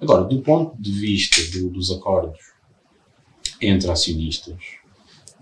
Agora, 0.00 0.24
do 0.24 0.40
ponto 0.42 0.76
de 0.80 0.92
vista 0.92 1.42
do, 1.58 1.70
dos 1.70 1.90
acordos 1.90 2.38
entre 3.60 3.90
acionistas, 3.90 4.56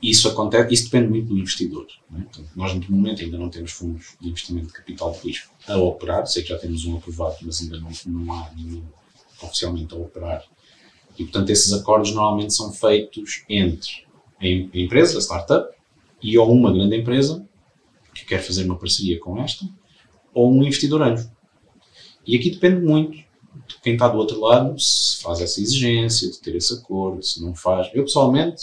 isso 0.01 0.29
acontece, 0.29 0.75
isso 0.75 0.85
depende 0.85 1.09
muito 1.09 1.29
do 1.29 1.39
investidor. 1.39 1.87
É? 2.15 2.21
Portanto, 2.23 2.51
nós, 2.55 2.75
no 2.75 2.97
momento, 2.97 3.23
ainda 3.23 3.39
não 3.39 3.49
temos 3.49 3.73
fundos 3.73 4.15
de 4.21 4.29
investimento 4.29 4.69
de 4.69 4.73
capital 4.73 5.13
de 5.13 5.29
risco 5.29 5.53
a 5.67 5.77
operar. 5.79 6.27
Sei 6.27 6.43
que 6.43 6.51
já 6.51 6.59
temos 6.59 6.85
um 6.85 6.97
aprovado, 6.97 7.37
mas 7.43 7.61
ainda 7.61 7.81
não, 7.81 7.91
não 8.07 8.33
há 8.35 8.51
nenhum 8.55 8.83
oficialmente 9.41 9.95
a 9.95 9.97
operar 9.97 10.45
e, 11.19 11.25
portanto, 11.25 11.51
esses 11.51 11.73
acordos 11.73 12.13
normalmente 12.13 12.55
são 12.55 12.73
feitos 12.73 13.45
entre 13.49 14.07
a 14.41 14.79
empresa, 14.79 15.19
a 15.19 15.21
startup, 15.21 15.73
e 16.23 16.39
ou 16.39 16.53
uma 16.53 16.73
grande 16.73 16.97
empresa 16.97 17.47
que 18.15 18.25
quer 18.25 18.43
fazer 18.43 18.65
uma 18.65 18.79
parceria 18.79 19.19
com 19.19 19.41
esta, 19.43 19.67
ou 20.35 20.53
um 20.53 20.63
investidor 20.63 21.03
anjo. 21.03 21.31
E 22.27 22.37
aqui 22.37 22.51
depende 22.51 22.85
muito 22.85 23.13
de 23.13 23.81
quem 23.83 23.95
está 23.95 24.09
do 24.09 24.19
outro 24.19 24.41
lado, 24.41 24.79
se 24.79 25.23
faz 25.23 25.41
essa 25.41 25.61
exigência 25.61 26.31
de 26.31 26.39
ter 26.39 26.55
esse 26.55 26.75
acordo, 26.75 27.23
se 27.23 27.43
não 27.43 27.55
faz. 27.55 27.91
Eu, 27.93 28.05
pessoalmente, 28.05 28.63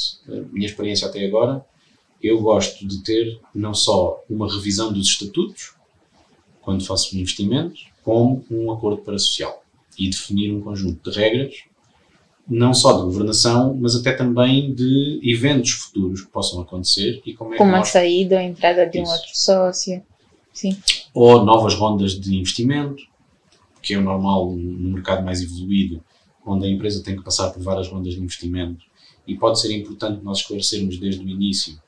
minha 0.51 0.67
experiência 0.67 1.07
até 1.07 1.25
agora, 1.25 1.65
eu 2.21 2.41
gosto 2.41 2.88
de 2.88 3.03
ter 3.03 3.39
não 3.53 3.73
só 3.73 4.23
uma 4.29 4.51
revisão 4.51 4.91
dos 4.91 5.07
estatutos, 5.07 5.73
quando 6.62 6.85
faço 6.85 7.15
um 7.15 7.19
investimento, 7.19 7.79
como 8.03 8.45
um 8.49 8.71
acordo 8.71 9.01
para 9.01 9.17
social 9.17 9.63
e 9.97 10.09
definir 10.09 10.53
um 10.53 10.62
conjunto 10.62 11.09
de 11.09 11.17
regras 11.17 11.68
não 12.49 12.73
só 12.73 12.93
de 12.93 13.03
governação, 13.03 13.77
mas 13.79 13.95
até 13.95 14.12
também 14.12 14.73
de 14.73 15.19
eventos 15.23 15.71
futuros 15.71 16.21
que 16.21 16.31
possam 16.31 16.62
acontecer 16.62 17.21
e 17.25 17.33
como 17.33 17.53
é 17.53 17.57
como 17.57 17.71
que 17.71 17.77
nós... 17.77 17.89
a 17.89 17.91
saída 17.91 18.35
ou 18.35 18.41
a 18.41 18.43
entrada 18.43 18.88
de 18.88 18.99
Isso. 18.99 19.09
um 19.09 19.13
outro 19.13 19.29
sócio. 19.33 20.01
Sim. 20.51 20.77
Ou 21.13 21.45
novas 21.45 21.75
rondas 21.75 22.19
de 22.19 22.35
investimento, 22.35 23.03
que 23.81 23.93
é 23.93 23.97
o 23.97 24.01
normal 24.01 24.51
no 24.51 24.89
mercado 24.89 25.23
mais 25.23 25.41
evoluído, 25.41 26.03
onde 26.45 26.65
a 26.65 26.69
empresa 26.69 27.03
tem 27.03 27.15
que 27.15 27.23
passar 27.23 27.51
por 27.51 27.62
várias 27.62 27.88
rondas 27.88 28.13
de 28.13 28.19
investimento 28.19 28.83
e 29.27 29.35
pode 29.35 29.59
ser 29.59 29.71
importante 29.71 30.23
nós 30.23 30.39
esclarecermos 30.39 30.97
desde 30.97 31.23
o 31.23 31.29
início 31.29 31.79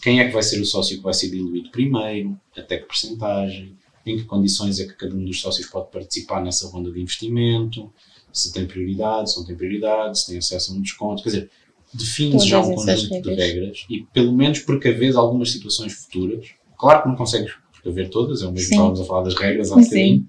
quem 0.00 0.20
é 0.20 0.26
que 0.26 0.32
vai 0.32 0.42
ser 0.42 0.60
o 0.60 0.66
sócio 0.66 0.96
que 0.96 1.02
vai 1.02 1.14
ser 1.14 1.30
diluído 1.30 1.70
primeiro, 1.70 2.38
até 2.56 2.76
que 2.76 2.86
percentagem, 2.86 3.76
em 4.04 4.16
que 4.18 4.24
condições 4.24 4.78
é 4.78 4.86
que 4.86 4.92
cada 4.94 5.14
um 5.14 5.24
dos 5.24 5.40
sócios 5.40 5.66
pode 5.66 5.90
participar 5.90 6.42
nessa 6.42 6.68
ronda 6.68 6.90
de 6.90 7.00
investimento, 7.00 7.90
se 8.34 8.52
tem 8.52 8.66
prioridade, 8.66 9.30
se 9.30 9.38
não 9.38 9.46
tem 9.46 9.54
prioridade, 9.54 10.18
se 10.18 10.26
tem 10.26 10.38
acesso 10.38 10.72
a 10.72 10.76
um 10.76 10.82
desconto, 10.82 11.22
quer 11.22 11.28
dizer, 11.28 11.50
define 11.94 12.36
já 12.40 12.60
um 12.60 12.74
conjunto 12.74 13.22
de 13.22 13.34
regras 13.34 13.86
e 13.88 14.02
pelo 14.12 14.32
menos 14.32 14.58
precaver 14.58 15.16
algumas 15.16 15.52
situações 15.52 15.92
futuras. 15.92 16.48
Claro 16.76 17.02
que 17.02 17.08
não 17.08 17.14
consegues 17.14 17.54
precaver 17.72 18.10
todas, 18.10 18.42
é 18.42 18.46
o 18.46 18.52
mesmo 18.52 18.68
que 18.68 18.74
estávamos 18.74 19.00
a 19.00 19.04
falar 19.04 19.22
das 19.22 19.36
regras 19.36 19.70
há 19.70 19.76
bocadinho, 19.76 20.28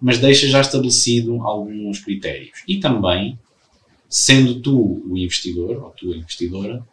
mas 0.00 0.18
deixa 0.18 0.46
já 0.46 0.60
estabelecido 0.60 1.42
alguns 1.42 1.98
critérios. 1.98 2.62
E 2.68 2.78
também, 2.78 3.36
sendo 4.08 4.60
tu 4.60 5.02
o 5.04 5.18
investidor, 5.18 5.82
ou 5.82 5.90
tu 5.90 6.12
a 6.12 6.16
investidora, 6.16 6.86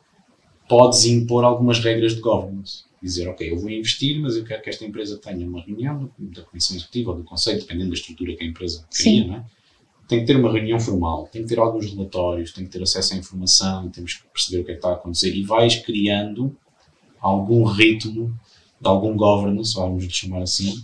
podes 0.67 1.05
impor 1.05 1.43
algumas 1.43 1.79
regras 1.79 2.15
de 2.15 2.21
governance. 2.21 2.87
Dizer, 3.01 3.27
ok, 3.27 3.51
eu 3.51 3.59
vou 3.59 3.69
investir, 3.69 4.19
mas 4.19 4.35
eu 4.35 4.43
quero 4.43 4.63
que 4.63 4.71
esta 4.71 4.83
empresa 4.83 5.19
tenha 5.19 5.47
uma 5.47 5.61
reunião 5.61 6.09
da 6.17 6.41
comissão 6.41 6.75
executiva 6.75 7.11
ou 7.11 7.17
do 7.17 7.23
conselho, 7.23 7.59
dependendo 7.59 7.89
da 7.89 7.95
estrutura 7.95 8.35
que 8.35 8.43
a 8.43 8.47
empresa 8.47 8.83
cria, 8.91 9.27
não 9.27 9.35
é? 9.35 9.45
Tem 10.07 10.21
que 10.21 10.25
ter 10.25 10.37
uma 10.37 10.51
reunião 10.51 10.79
formal, 10.79 11.27
tem 11.31 11.43
que 11.43 11.49
ter 11.49 11.59
alguns 11.59 11.91
relatórios, 11.91 12.53
tem 12.53 12.63
que 12.63 12.71
ter 12.71 12.81
acesso 12.81 13.13
à 13.13 13.17
informação, 13.17 13.89
temos 13.89 14.13
que 14.13 14.23
perceber 14.29 14.61
o 14.61 14.65
que 14.65 14.71
é 14.71 14.73
que 14.73 14.79
está 14.79 14.89
a 14.89 14.93
acontecer 14.93 15.35
e 15.35 15.43
vais 15.43 15.75
criando 15.75 16.55
algum 17.19 17.63
ritmo 17.65 18.33
de 18.79 18.87
algum 18.87 19.17
governance, 19.17 19.73
vamos 19.73 20.03
lhe 20.03 20.09
chamar 20.09 20.43
assim, 20.43 20.81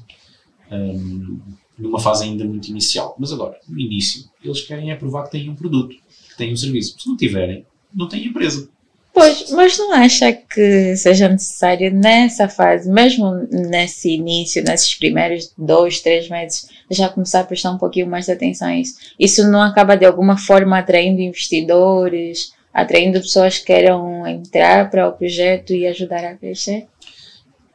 um, 0.71 1.39
numa 1.77 1.99
fase 1.99 2.25
ainda 2.25 2.43
muito 2.43 2.67
inicial. 2.67 3.15
Mas 3.17 3.31
agora, 3.31 3.57
no 3.67 3.79
início, 3.79 4.29
eles 4.43 4.61
querem 4.61 4.91
é 4.91 4.95
provar 4.95 5.23
que 5.23 5.31
têm 5.31 5.49
um 5.49 5.55
produto, 5.55 5.95
que 6.29 6.37
têm 6.37 6.51
um 6.51 6.57
serviço. 6.57 6.99
Se 6.99 7.07
não 7.07 7.15
tiverem, 7.15 7.65
não 7.93 8.07
têm 8.07 8.25
empresa. 8.25 8.69
Pois, 9.13 9.51
mas 9.51 9.77
não 9.77 9.93
acha 9.93 10.33
que 10.33 10.95
seja 10.95 11.29
necessário 11.29 11.93
nessa 11.93 12.49
fase, 12.49 12.89
mesmo 12.89 13.31
nesse 13.51 14.09
início, 14.09 14.63
nesses 14.63 14.95
primeiros 14.95 15.53
dois, 15.55 16.01
três 16.01 16.27
meses, 16.27 16.67
já 16.89 17.07
começar 17.07 17.41
a 17.41 17.43
prestar 17.43 17.71
um 17.71 17.77
pouquinho 17.77 18.07
mais 18.07 18.25
de 18.25 18.31
atenção 18.31 18.69
a 18.69 18.75
isso? 18.75 18.95
Isso 19.19 19.47
não 19.51 19.61
acaba 19.61 19.95
de 19.95 20.03
alguma 20.03 20.35
forma 20.35 20.79
atraindo 20.79 21.21
investidores, 21.21 22.53
atraindo 22.73 23.21
pessoas 23.21 23.59
que 23.59 23.65
queiram 23.65 24.25
entrar 24.25 24.89
para 24.89 25.07
o 25.07 25.13
projeto 25.13 25.75
e 25.75 25.85
ajudar 25.85 26.25
a 26.25 26.35
crescer? 26.35 26.87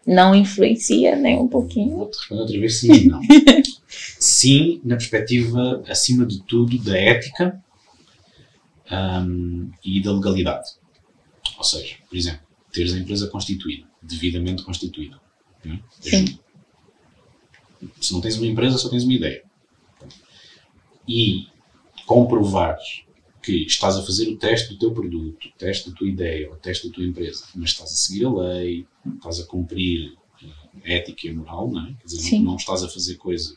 Não 0.05 0.35
influencia 0.35 1.15
nem 1.15 1.39
um 1.39 1.47
pouquinho? 1.47 1.99
Vou-te 1.99 2.17
responder 2.17 2.43
outra 2.43 2.59
vez 2.59 2.81
sim 2.81 2.93
e 2.93 3.07
não. 3.07 3.21
sim, 4.19 4.81
na 4.85 4.97
perspectiva, 4.97 5.85
acima 5.89 6.27
de 6.27 6.43
tudo, 6.43 6.77
da 6.79 6.99
ética 6.99 7.63
um, 8.91 9.71
e 9.85 10.03
da 10.03 10.13
legalidade. 10.13 10.71
Ou 11.59 11.65
seja, 11.65 11.97
por 12.09 12.17
exemplo, 12.17 12.47
teres 12.73 12.95
a 12.95 12.99
empresa 12.99 13.27
constituída, 13.27 13.87
devidamente 14.01 14.63
constituída. 14.63 15.21
Não 15.65 15.79
Sim. 16.01 16.39
Se 18.01 18.13
não 18.13 18.21
tens 18.21 18.37
uma 18.37 18.47
empresa, 18.47 18.79
só 18.79 18.89
tens 18.89 19.05
uma 19.05 19.13
ideia. 19.13 19.45
E 21.07 21.49
comprovares 22.07 23.03
que 23.43 23.65
estás 23.65 23.97
a 23.97 24.03
fazer 24.03 24.29
o 24.29 24.37
teste 24.37 24.71
do 24.71 24.79
teu 24.79 24.93
produto, 24.93 25.49
o 25.49 25.53
teste 25.59 25.91
da 25.91 25.97
tua 25.97 26.09
ideia, 26.09 26.51
o 26.51 26.57
teste 26.57 26.89
da 26.89 26.95
tua 26.95 27.05
empresa, 27.05 27.45
mas 27.55 27.71
estás 27.71 27.93
a 27.93 27.95
seguir 27.95 28.25
a 28.27 28.31
lei, 28.31 28.87
estás 29.17 29.41
a 29.41 29.47
cumprir 29.47 30.17
a 30.85 30.93
ética 30.93 31.27
e 31.27 31.31
a 31.31 31.35
moral, 31.35 31.71
não 31.71 31.87
é? 31.87 31.95
Quer 31.95 32.05
dizer, 32.05 32.21
Sim. 32.21 32.39
não, 32.39 32.53
não 32.53 32.57
estás 32.57 32.83
a 32.83 32.89
fazer 32.89 33.17
coisas 33.17 33.57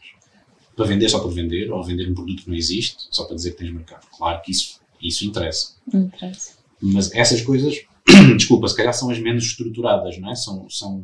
para 0.75 0.85
vender 0.85 1.09
só 1.09 1.19
por 1.19 1.31
vender, 1.31 1.71
ou 1.71 1.83
vender 1.83 2.09
um 2.09 2.13
produto 2.13 2.43
que 2.43 2.49
não 2.49 2.55
existe, 2.55 3.07
só 3.11 3.25
para 3.25 3.35
dizer 3.35 3.51
que 3.51 3.57
tens 3.57 3.73
mercado. 3.73 4.07
Claro 4.17 4.41
que 4.41 4.51
isso, 4.51 4.79
isso 5.01 5.25
interessa. 5.25 5.75
Interessa. 5.93 6.53
Mas 6.81 7.13
essas 7.13 7.41
coisas, 7.41 7.81
desculpa, 8.37 8.67
se 8.67 8.75
calhar 8.75 8.93
são 8.93 9.09
as 9.09 9.19
menos 9.19 9.43
estruturadas, 9.43 10.17
não 10.17 10.31
é? 10.31 10.35
São, 10.35 10.69
são 10.69 11.03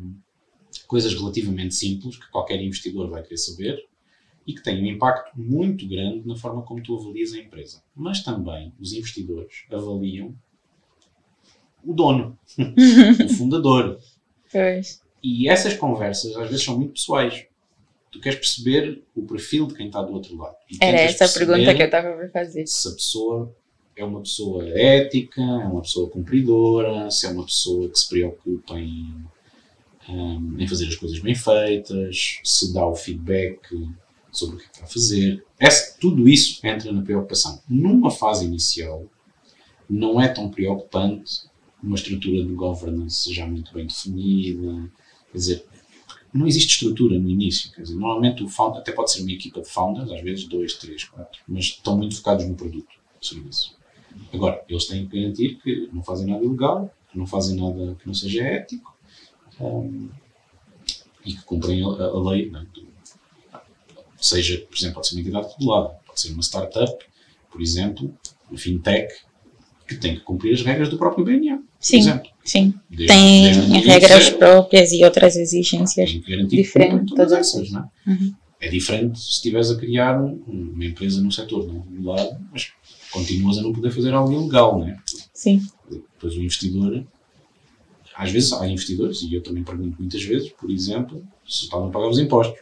coisas 0.86 1.14
relativamente 1.14 1.74
simples 1.74 2.16
que 2.16 2.30
qualquer 2.30 2.60
investidor 2.60 3.08
vai 3.10 3.22
querer 3.22 3.38
saber 3.38 3.86
e 4.46 4.54
que 4.54 4.62
têm 4.62 4.82
um 4.82 4.86
impacto 4.86 5.38
muito 5.38 5.86
grande 5.86 6.26
na 6.26 6.34
forma 6.34 6.62
como 6.62 6.82
tu 6.82 6.98
avalias 6.98 7.34
a 7.34 7.38
empresa. 7.38 7.82
Mas 7.94 8.22
também 8.22 8.72
os 8.80 8.92
investidores 8.92 9.64
avaliam 9.70 10.34
o 11.84 11.92
dono, 11.92 12.38
o 12.58 13.28
fundador. 13.34 14.00
Pois. 14.50 15.02
E 15.22 15.48
essas 15.48 15.74
conversas 15.74 16.34
às 16.36 16.48
vezes 16.48 16.64
são 16.64 16.76
muito 16.76 16.94
pessoais. 16.94 17.46
Tu 18.10 18.20
queres 18.20 18.38
perceber 18.38 19.04
o 19.14 19.22
perfil 19.22 19.66
de 19.66 19.74
quem 19.74 19.88
está 19.88 20.00
do 20.00 20.14
outro 20.14 20.34
lado. 20.34 20.56
Era 20.80 20.98
essa 20.98 21.26
a 21.26 21.28
pergunta 21.28 21.74
que 21.74 21.82
eu 21.82 21.86
estava 21.86 22.16
para 22.16 22.30
fazer. 22.30 22.66
se 22.66 22.88
a 22.88 22.92
pessoa 22.92 23.54
é 23.98 24.04
uma 24.04 24.20
pessoa 24.20 24.66
ética, 24.68 25.40
é 25.40 25.66
uma 25.66 25.82
pessoa 25.82 26.08
cumpridora, 26.08 27.10
se 27.10 27.26
é 27.26 27.30
uma 27.30 27.44
pessoa 27.44 27.88
que 27.88 27.98
se 27.98 28.08
preocupa 28.08 28.78
em, 28.78 29.14
hum, 30.08 30.56
em 30.58 30.66
fazer 30.66 30.86
as 30.86 30.96
coisas 30.96 31.18
bem 31.18 31.34
feitas, 31.34 32.38
se 32.44 32.72
dá 32.72 32.86
o 32.86 32.94
feedback 32.94 33.60
sobre 34.30 34.56
o 34.56 34.58
que 34.58 34.66
está 34.66 34.84
a 34.84 34.88
fazer. 34.88 35.44
Tudo 36.00 36.28
isso 36.28 36.64
entra 36.64 36.92
na 36.92 37.02
preocupação. 37.02 37.60
Numa 37.68 38.10
fase 38.10 38.44
inicial, 38.44 39.04
não 39.90 40.20
é 40.20 40.28
tão 40.28 40.48
preocupante 40.48 41.48
uma 41.82 41.96
estrutura 41.96 42.44
de 42.44 42.52
governance 42.52 43.32
já 43.32 43.46
muito 43.46 43.72
bem 43.72 43.86
definida. 43.86 44.90
Quer 45.32 45.38
dizer, 45.38 45.64
não 46.32 46.46
existe 46.46 46.74
estrutura 46.74 47.18
no 47.18 47.28
início. 47.28 47.70
Dizer, 47.76 47.94
normalmente 47.94 48.42
o 48.44 48.48
founder, 48.48 48.80
até 48.80 48.92
pode 48.92 49.10
ser 49.12 49.22
uma 49.22 49.32
equipa 49.32 49.60
de 49.60 49.68
founders, 49.68 50.10
às 50.10 50.20
vezes 50.20 50.44
dois, 50.46 50.74
três, 50.74 51.04
quatro, 51.04 51.40
mas 51.48 51.64
estão 51.64 51.96
muito 51.96 52.16
focados 52.16 52.46
no 52.46 52.54
produto, 52.54 52.94
serviço. 53.20 53.77
Agora, 54.32 54.62
eles 54.68 54.84
têm 54.86 55.06
que 55.06 55.18
garantir 55.20 55.58
que 55.62 55.88
não 55.92 56.02
fazem 56.02 56.26
nada 56.26 56.44
ilegal, 56.44 56.92
que 57.10 57.18
não 57.18 57.26
fazem 57.26 57.56
nada 57.56 57.94
que 58.00 58.06
não 58.06 58.14
seja 58.14 58.42
ético 58.42 58.94
hum, 59.60 60.08
e 61.24 61.32
que 61.34 61.42
cumprem 61.42 61.82
a, 61.82 61.86
a 61.86 62.20
lei. 62.30 62.50
não 62.50 62.60
é? 62.60 62.66
Seja, 64.20 64.58
por 64.68 64.76
exemplo, 64.76 64.94
pode 64.96 65.08
ser 65.08 65.14
uma 65.14 65.20
entidade 65.20 65.48
regulada, 65.58 65.88
pode 66.06 66.20
ser 66.20 66.32
uma 66.32 66.42
startup, 66.42 67.04
por 67.50 67.62
exemplo, 67.62 68.12
uma 68.50 68.58
fintech, 68.58 69.12
que 69.86 69.96
tem 69.96 70.16
que 70.16 70.20
cumprir 70.20 70.52
as 70.54 70.62
regras 70.62 70.88
do 70.90 70.98
próprio 70.98 71.24
BNA, 71.24 71.62
Sim, 71.80 71.98
exemplo. 72.00 72.28
sim. 72.44 72.74
Desde- 72.90 73.06
Tem 73.06 73.42
desde 73.52 73.88
regras 73.88 74.24
zero. 74.24 74.38
próprias 74.38 74.92
e 74.92 75.04
outras 75.04 75.36
exigências. 75.36 76.10
Tem 76.10 76.20
que 76.20 76.30
garantir 76.30 76.56
diferente 76.56 76.90
que 76.90 76.98
cumprem 76.98 77.16
todas 77.16 77.32
essas, 77.32 77.70
não 77.70 77.80
é? 78.06 78.10
Uhum. 78.10 78.34
É 78.60 78.68
diferente 78.68 79.18
se 79.20 79.30
estiveres 79.30 79.70
a 79.70 79.76
criar 79.78 80.20
um- 80.20 80.42
uma 80.48 80.84
empresa 80.84 81.22
num 81.22 81.30
setor 81.30 81.66
não 81.66 81.80
regulado, 81.80 82.38
mas 82.52 82.72
continuas 83.12 83.58
a 83.58 83.62
não 83.62 83.72
poder 83.72 83.90
fazer 83.90 84.12
algo 84.12 84.32
ilegal, 84.32 84.78
não 84.78 84.88
é? 84.88 84.98
Sim. 85.32 85.62
Depois 85.90 86.34
o 86.34 86.42
investidor, 86.42 87.06
às 88.14 88.30
vezes 88.30 88.52
há 88.52 88.68
investidores, 88.68 89.22
e 89.22 89.34
eu 89.34 89.42
também 89.42 89.62
pergunto 89.62 89.96
muitas 89.98 90.22
vezes, 90.22 90.50
por 90.50 90.70
exemplo, 90.70 91.24
se 91.46 91.64
estavam 91.64 91.88
a 91.88 91.90
pagar 91.90 92.08
os 92.08 92.18
impostos. 92.18 92.60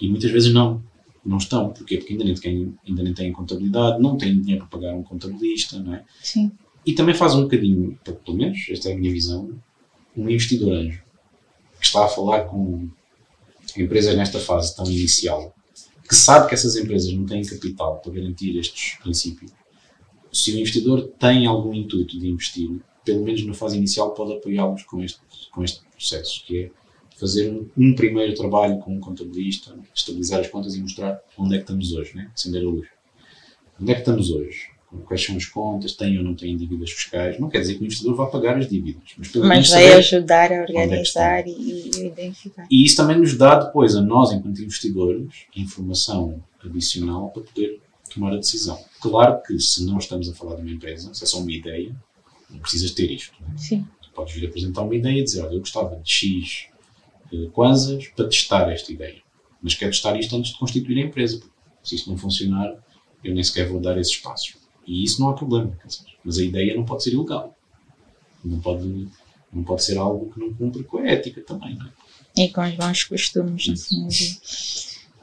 E 0.00 0.08
muitas 0.08 0.30
vezes 0.30 0.52
não. 0.52 0.82
Não 1.24 1.38
estão. 1.38 1.70
Porquê? 1.70 1.96
Porque 1.96 2.12
ainda 2.12 2.24
nem 2.24 2.34
têm, 2.34 2.74
ainda 2.86 3.02
nem 3.02 3.14
têm 3.14 3.32
contabilidade, 3.32 4.02
não 4.02 4.18
têm 4.18 4.38
dinheiro 4.38 4.66
para 4.66 4.78
pagar 4.78 4.94
um 4.94 5.02
contabilista, 5.02 5.80
não 5.80 5.94
é? 5.94 6.04
Sim. 6.22 6.52
E 6.84 6.92
também 6.92 7.14
faz 7.14 7.34
um 7.34 7.44
bocadinho, 7.44 7.98
pelo 8.04 8.36
menos, 8.36 8.58
esta 8.68 8.90
é 8.90 8.92
a 8.92 8.96
minha 8.96 9.10
visão, 9.10 9.50
um 10.14 10.28
investidor 10.28 10.74
anjo 10.74 11.02
que 11.80 11.86
está 11.86 12.04
a 12.04 12.08
falar 12.08 12.44
com 12.44 12.88
empresas 13.76 14.14
nesta 14.16 14.38
fase 14.38 14.76
tão 14.76 14.84
inicial, 14.84 15.53
que 16.14 16.20
sabe 16.20 16.48
que 16.48 16.54
essas 16.54 16.76
empresas 16.76 17.12
não 17.12 17.26
têm 17.26 17.44
capital 17.44 17.98
para 17.98 18.12
garantir 18.12 18.56
estes 18.56 18.96
princípios. 19.02 19.50
Se 20.32 20.52
o 20.52 20.58
investidor 20.60 21.08
tem 21.18 21.44
algum 21.44 21.74
intuito 21.74 22.18
de 22.18 22.28
investir, 22.28 22.70
pelo 23.04 23.24
menos 23.24 23.44
na 23.44 23.52
fase 23.52 23.76
inicial, 23.76 24.14
pode 24.14 24.32
apoiá-los 24.34 24.84
com 24.84 25.02
este, 25.02 25.20
com 25.50 25.64
este 25.64 25.82
processo, 25.90 26.44
que 26.46 26.64
é 26.64 26.70
fazer 27.16 27.50
um, 27.50 27.68
um 27.76 27.94
primeiro 27.94 28.32
trabalho 28.34 28.78
com 28.78 28.94
um 28.94 29.00
contabilista, 29.00 29.76
estabilizar 29.92 30.40
as 30.40 30.48
contas 30.48 30.76
e 30.76 30.80
mostrar 30.80 31.20
onde 31.36 31.54
é 31.54 31.58
que 31.58 31.64
estamos 31.64 31.92
hoje, 31.92 32.16
né? 32.16 32.30
acender 32.32 32.62
a 32.62 32.68
luz. 32.68 32.86
Onde 33.80 33.90
é 33.90 33.94
que 33.94 34.00
estamos 34.00 34.30
hoje? 34.30 34.73
Quais 35.06 35.24
são 35.24 35.36
as 35.36 35.44
contas? 35.46 35.92
Têm 35.92 36.18
ou 36.18 36.24
não 36.24 36.34
têm 36.34 36.56
dívidas 36.56 36.90
fiscais? 36.90 37.38
Não 37.38 37.48
quer 37.48 37.60
dizer 37.60 37.74
que 37.74 37.82
o 37.82 37.84
investidor 37.84 38.14
vá 38.14 38.26
pagar 38.26 38.56
as 38.58 38.68
dívidas, 38.68 39.02
mas 39.16 39.34
Mas 39.34 39.70
vai 39.70 39.92
ajudar 39.94 40.52
a 40.52 40.54
é 40.56 40.62
organizar 40.62 41.46
e, 41.46 41.50
e 41.50 42.06
identificar. 42.06 42.66
e 42.70 42.84
isso 42.84 42.96
também 42.96 43.18
nos 43.18 43.36
dá 43.36 43.56
depois 43.58 43.96
a 43.96 44.00
nós, 44.00 44.32
enquanto 44.32 44.62
investidores, 44.62 45.28
informação 45.56 46.42
adicional 46.64 47.30
para 47.30 47.42
poder 47.42 47.80
tomar 48.12 48.32
a 48.32 48.36
decisão. 48.36 48.78
Claro 49.00 49.40
que 49.46 49.58
se 49.58 49.84
não 49.84 49.98
estamos 49.98 50.28
a 50.28 50.34
falar 50.34 50.56
de 50.56 50.62
uma 50.62 50.70
empresa, 50.70 51.12
se 51.12 51.24
é 51.24 51.26
só 51.26 51.38
uma 51.38 51.52
ideia, 51.52 51.94
não 52.48 52.58
precisas 52.60 52.90
ter 52.92 53.10
isto. 53.10 53.34
é? 53.52 53.58
Sim. 53.58 53.86
Tu 54.02 54.10
podes 54.10 54.34
vir 54.34 54.46
apresentar 54.46 54.82
uma 54.82 54.94
ideia 54.94 55.20
e 55.20 55.24
dizer, 55.24 55.42
olha, 55.42 55.54
eu 55.54 55.60
gostava 55.60 55.96
de 55.96 56.10
X 56.10 56.66
eh, 57.32 57.46
kwanzas 57.52 58.06
para 58.08 58.26
testar 58.26 58.70
esta 58.70 58.92
ideia. 58.92 59.22
Mas 59.60 59.74
quero 59.74 59.90
testar 59.90 60.18
isto 60.18 60.36
antes 60.36 60.52
de 60.52 60.58
constituir 60.58 60.98
a 60.98 61.06
empresa. 61.06 61.38
Porque 61.38 61.52
se 61.82 61.96
isto 61.96 62.08
não 62.10 62.16
funcionar, 62.16 62.74
eu 63.24 63.34
nem 63.34 63.42
sequer 63.42 63.68
vou 63.68 63.80
dar 63.80 63.98
esses 63.98 64.16
passos. 64.16 64.54
E 64.86 65.04
isso 65.04 65.20
não 65.20 65.30
há 65.30 65.34
problema. 65.34 65.76
Mas 66.24 66.38
a 66.38 66.42
ideia 66.42 66.74
não 66.74 66.84
pode 66.84 67.02
ser 67.02 67.12
ilegal. 67.12 67.56
Não 68.44 68.60
pode, 68.60 69.08
não 69.52 69.62
pode 69.64 69.84
ser 69.84 69.98
algo 69.98 70.32
que 70.32 70.40
não 70.40 70.52
cumpre 70.52 70.84
com 70.84 70.98
a 70.98 71.08
ética 71.08 71.40
também. 71.40 71.76
Não 71.76 71.86
é? 71.86 71.90
E 72.36 72.48
com 72.50 72.62
os 72.62 72.74
bons 72.74 73.04
costumes, 73.04 73.68
assim. 73.68 74.08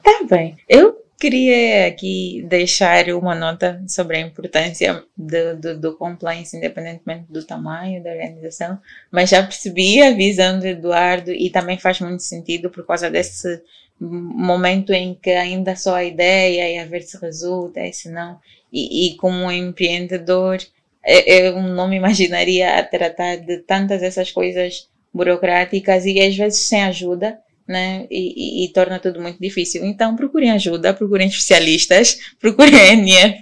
Tá 0.02 0.24
bem. 0.30 0.58
Eu 0.68 1.02
queria 1.20 1.88
aqui 1.88 2.44
deixar 2.48 3.10
uma 3.10 3.36
nota 3.36 3.84
sobre 3.88 4.18
a 4.18 4.22
importância 4.22 5.04
do, 5.16 5.56
do, 5.56 5.80
do 5.80 5.96
compliance, 5.96 6.58
independentemente 6.58 7.26
do 7.30 7.46
tamanho 7.46 8.02
da 8.02 8.10
organização, 8.10 8.80
mas 9.12 9.30
já 9.30 9.44
percebi 9.44 10.02
a 10.02 10.14
visão 10.14 10.58
do 10.58 10.66
Eduardo 10.66 11.32
e 11.32 11.52
também 11.52 11.78
faz 11.78 12.00
muito 12.00 12.24
sentido 12.24 12.72
por 12.72 12.86
causa 12.88 13.08
desse 13.08 13.62
momento 14.00 14.92
em 14.94 15.14
que 15.14 15.30
ainda 15.30 15.76
só 15.76 15.96
a 15.96 16.04
ideia 16.04 16.74
e 16.74 16.80
a 16.80 16.86
ver 16.86 17.04
se 17.04 17.18
resulta 17.18 17.82
e 17.82 17.94
se 17.94 18.10
não. 18.10 18.40
E, 18.72 19.08
e 19.14 19.16
como 19.18 19.52
empreendedor, 19.52 20.60
eu 21.26 21.62
não 21.62 21.88
me 21.88 21.96
imaginaria 21.98 22.78
a 22.78 22.84
tratar 22.84 23.38
de 23.38 23.58
tantas 23.60 24.04
essas 24.04 24.32
coisas 24.32 24.88
burocráticas 25.14 26.06
e 26.06 26.20
às 26.22 26.36
vezes 26.36 26.60
sem 26.68 26.84
ajuda, 26.84 27.38
né? 27.68 28.06
E, 28.10 28.64
e- 28.64 28.66
e 28.66 28.70
torna 28.74 29.00
tudo 29.00 29.20
muito 29.22 29.40
difícil. 29.40 29.84
Então 29.86 30.16
procurem 30.16 30.52
ajuda, 30.52 30.94
procurem 30.94 31.28
especialistas, 31.28 32.18
procurem 32.40 32.76
a 32.76 32.94
NF 32.94 33.42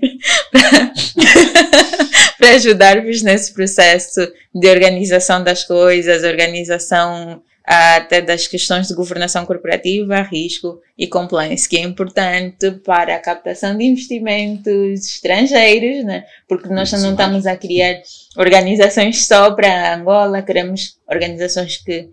para 2.40 2.50
ajudar-vos 2.56 3.22
nesse 3.22 3.54
processo 3.54 4.22
de 4.54 4.68
organização 4.68 5.44
das 5.44 5.64
coisas, 5.64 6.24
organização 6.24 7.42
até 7.72 8.20
das 8.20 8.48
questões 8.48 8.88
de 8.88 8.96
governação 8.96 9.46
corporativa, 9.46 10.24
risco 10.24 10.82
e 10.98 11.06
compliance, 11.06 11.70
que 11.70 11.78
é 11.78 11.82
importante 11.82 12.72
para 12.84 13.14
a 13.14 13.20
captação 13.20 13.78
de 13.78 13.84
investimentos 13.84 15.06
estrangeiros, 15.06 16.04
né? 16.04 16.26
porque 16.48 16.68
nós 16.68 16.92
Isso 16.92 17.04
não 17.04 17.12
estamos 17.12 17.46
a 17.46 17.56
criar 17.56 18.02
organizações 18.36 19.24
só 19.24 19.52
para 19.52 19.94
Angola, 19.96 20.42
queremos 20.42 20.98
organizações 21.08 21.78
que 21.78 22.10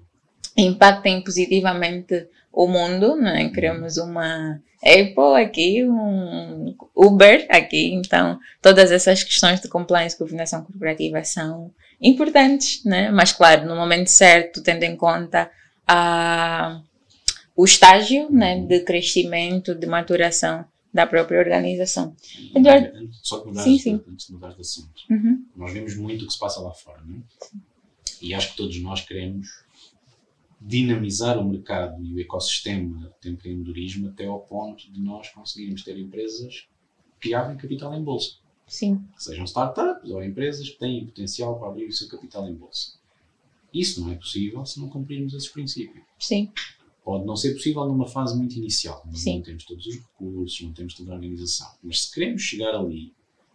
impactem 0.59 1.25
positivamente 1.25 2.27
o 2.53 2.67
mundo, 2.67 3.17
né? 3.17 3.49
queremos 3.49 3.97
uma 3.97 4.61
Apple 4.83 5.43
aqui, 5.43 5.83
um 5.85 6.75
Uber 6.95 7.47
aqui, 7.49 7.95
então 7.95 8.39
todas 8.61 8.93
essas 8.93 9.25
questões 9.25 9.63
de 9.63 9.69
compliance, 9.69 10.19
governação 10.19 10.63
corporativa 10.63 11.25
são 11.25 11.73
importantes, 12.01 12.85
né? 12.85 13.11
mas 13.11 13.33
claro, 13.33 13.67
no 13.67 13.77
momento 13.77 14.09
certo, 14.09 14.63
tendo 14.63 14.83
em 14.83 14.97
conta 14.97 15.51
a, 15.87 16.81
o 17.55 17.65
estágio 17.65 18.31
né, 18.31 18.61
de 18.61 18.81
crescimento, 18.81 19.75
de 19.75 19.87
maturação 19.87 20.65
da 20.93 21.07
própria 21.07 21.39
organização. 21.39 22.17
Eduardo, 22.55 23.11
só 23.23 23.41
que 23.41 23.49
mudar, 23.49 23.63
sim, 23.63 23.79
sim. 23.79 24.01
antes 24.09 24.27
de 24.27 24.33
mudar 24.33 24.55
de 24.55 24.61
assunto, 24.61 25.03
uhum. 25.11 25.45
nós 25.55 25.73
vemos 25.73 25.95
muito 25.97 26.25
o 26.25 26.27
que 26.27 26.33
se 26.33 26.39
passa 26.39 26.61
lá 26.61 26.73
fora, 26.73 27.03
não 27.05 27.17
é? 27.17 27.21
E 28.23 28.33
acho 28.33 28.53
que 28.53 28.57
todos 28.57 28.81
nós 28.81 29.03
queremos 29.03 29.47
dinamizar 30.61 31.39
o 31.39 31.45
mercado 31.45 32.03
e 32.03 32.15
o 32.15 32.21
ecossistema 32.21 33.13
de 33.21 33.31
empreendedorismo 33.31 34.09
até 34.09 34.25
ao 34.25 34.41
ponto 34.41 34.91
de 34.91 35.01
nós 35.01 35.29
conseguirmos 35.29 35.85
ter 35.85 35.99
empresas 35.99 36.67
que 37.21 37.35
abrem 37.35 37.59
capital 37.59 37.95
em 37.95 38.03
bolsa. 38.03 38.37
Sim. 38.67 39.05
Sejam 39.17 39.45
startups 39.45 40.11
ou 40.11 40.23
empresas 40.23 40.69
que 40.69 40.79
têm 40.79 41.07
potencial 41.07 41.59
para 41.59 41.69
abrir 41.69 41.87
o 41.87 41.93
seu 41.93 42.09
capital 42.09 42.49
em 42.49 42.55
bolsa. 42.55 42.93
Isso 43.73 44.01
não 44.01 44.11
é 44.11 44.17
possível 44.17 44.65
se 44.65 44.81
não 44.81 44.89
cumprirmos 44.89 45.35
esses 45.35 45.49
princípios. 45.49 46.05
Sim. 46.19 46.51
Pode 47.05 47.25
não 47.25 47.37
ser 47.37 47.53
possível 47.53 47.87
numa 47.87 48.09
fase 48.09 48.37
muito 48.37 48.57
inicial, 48.57 49.03
mas 49.07 49.21
Sim. 49.21 49.37
não 49.37 49.43
temos 49.43 49.65
todos 49.65 49.87
os 49.87 49.95
recursos, 49.95 50.61
não 50.63 50.73
temos 50.73 50.95
toda 50.95 51.13
a 51.13 51.15
organização. 51.15 51.71
Mas 51.83 52.03
se 52.03 52.13
queremos 52.13 52.43
chegar 52.43 52.75
ali, 52.75 53.15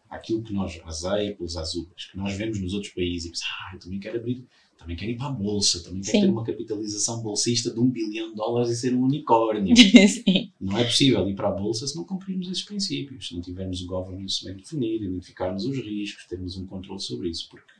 àquilo 0.10 0.43
que 0.43 0.54
nós, 0.54 0.80
às 0.86 1.04
Apples, 1.04 1.56
às 1.56 1.74
Ubers, 1.74 2.06
que 2.06 2.17
nós 2.17 2.34
vemos 2.34 2.60
nos 2.60 2.74
outros 2.74 2.93
países 2.93 3.26
e 3.26 3.30
pensamos, 3.32 3.54
ah, 3.60 3.76
eu 3.76 3.80
também 3.80 4.00
quero 4.00 4.19
abrir, 4.19 4.45
também 4.82 4.96
quero 4.96 5.12
ir 5.12 5.17
para 5.17 5.28
a 5.28 5.32
bolsa, 5.32 5.84
também 5.84 6.02
quero 6.02 6.17
Sim. 6.17 6.22
ter 6.22 6.32
uma 6.32 6.44
capitalização 6.44 7.22
bolsista 7.22 7.72
de 7.72 7.80
um 7.80 7.88
bilhão 7.88 8.32
de 8.32 8.36
dólares 8.36 8.72
e 8.72 8.76
ser 8.76 8.96
um 8.96 9.04
unicórnio. 9.04 9.76
Sim. 9.78 10.52
Não 10.60 10.76
é 10.76 10.84
possível 10.84 11.30
ir 11.30 11.36
para 11.36 11.50
a 11.50 11.52
bolsa 11.52 11.86
se 11.86 11.96
não 11.96 12.04
cumprirmos 12.04 12.50
esses 12.50 12.63
princípios, 12.63 13.28
se 13.28 13.36
não 13.36 13.41
tivermos 13.41 13.80
o 13.84 13.86
governance 13.86 14.44
bem 14.44 14.56
definido, 14.56 15.06
identificarmos 15.06 15.65
os 15.65 15.78
riscos, 15.78 16.26
termos 16.26 16.58
um 16.58 16.65
controle 16.65 17.00
sobre 17.00 17.30
isso, 17.30 17.48
porque 17.48 17.72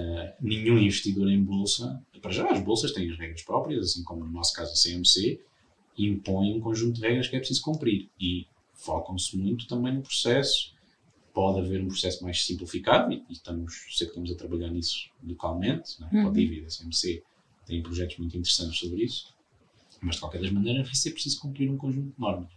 uh, 0.00 0.32
nenhum 0.40 0.78
investidor 0.78 1.30
em 1.30 1.40
bolsa, 1.40 2.02
para 2.20 2.32
já 2.32 2.50
as 2.50 2.60
bolsas 2.60 2.90
têm 2.90 3.08
as 3.08 3.16
regras 3.16 3.42
próprias, 3.42 3.84
assim 3.84 4.02
como 4.02 4.24
no 4.24 4.32
nosso 4.32 4.52
caso 4.52 4.72
a 4.72 4.74
CMC, 4.74 5.40
impõe 5.96 6.54
um 6.54 6.60
conjunto 6.60 6.96
de 6.96 7.02
regras 7.02 7.28
que 7.28 7.36
é 7.36 7.38
preciso 7.38 7.62
cumprir 7.62 8.10
e 8.20 8.48
focam-se 8.74 9.36
muito 9.36 9.68
também 9.68 9.94
no 9.94 10.02
processo. 10.02 10.74
Pode 11.36 11.60
haver 11.60 11.82
um 11.82 11.88
processo 11.88 12.24
mais 12.24 12.46
simplificado 12.46 13.12
e, 13.12 13.22
e 13.28 13.34
estamos, 13.34 13.74
sei 13.90 14.06
que 14.06 14.12
estamos 14.12 14.30
a 14.30 14.34
trabalhar 14.34 14.70
nisso 14.70 15.10
localmente, 15.22 16.00
né? 16.00 16.08
Uhum. 16.10 16.28
a 16.28 16.30
Dívida, 16.30 16.66
a 16.66 16.70
CMC 16.70 17.22
tem 17.66 17.82
projetos 17.82 18.16
muito 18.16 18.38
interessantes 18.38 18.78
sobre 18.78 19.04
isso, 19.04 19.34
mas 20.00 20.14
de 20.14 20.22
qualquer 20.22 20.40
das 20.40 20.50
maneiras 20.50 20.86
vai 20.86 20.94
ser 20.94 21.10
preciso 21.10 21.38
cumprir 21.38 21.70
um 21.70 21.76
conjunto 21.76 22.14
de 22.14 22.18
normas. 22.18 22.50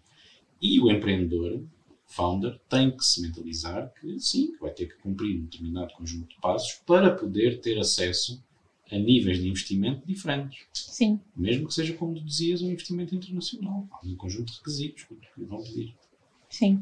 E 0.62 0.80
o 0.80 0.90
empreendedor, 0.90 1.62
founder, 2.06 2.58
tem 2.70 2.90
que 2.96 3.04
se 3.04 3.22
mentalizar 3.22 3.94
que 4.00 4.18
sim, 4.18 4.54
que 4.54 4.62
vai 4.62 4.72
ter 4.72 4.86
que 4.86 4.96
cumprir 4.96 5.38
um 5.38 5.44
determinado 5.44 5.94
conjunto 5.96 6.30
de 6.30 6.40
passos 6.40 6.80
para 6.86 7.14
poder 7.14 7.60
ter 7.60 7.78
acesso 7.78 8.42
a 8.90 8.98
níveis 8.98 9.40
de 9.40 9.50
investimento 9.50 10.08
diferentes. 10.08 10.66
Sim. 10.72 11.20
Mesmo 11.36 11.68
que 11.68 11.74
seja, 11.74 11.94
como 11.96 12.16
tu 12.16 12.24
dizias, 12.24 12.62
um 12.62 12.72
investimento 12.72 13.14
internacional. 13.14 13.86
Há 13.92 14.08
um 14.08 14.16
conjunto 14.16 14.54
de 14.54 14.58
requisitos 14.58 15.04
que 15.04 15.44
vão 15.44 15.62
pedir. 15.62 15.94
Sim. 16.50 16.82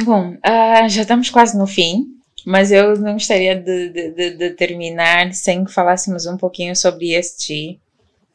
Bom, 0.00 0.36
ah, 0.42 0.88
já 0.88 1.02
estamos 1.02 1.30
quase 1.30 1.56
no 1.56 1.66
fim, 1.66 2.06
mas 2.46 2.72
eu 2.72 2.96
não 2.98 3.14
gostaria 3.14 3.54
de, 3.54 3.88
de, 3.90 4.10
de, 4.10 4.30
de 4.36 4.50
terminar 4.50 5.32
sem 5.32 5.64
que 5.64 5.72
falássemos 5.72 6.26
um 6.26 6.36
pouquinho 6.36 6.74
sobre 6.74 7.14
ESG. 7.16 7.78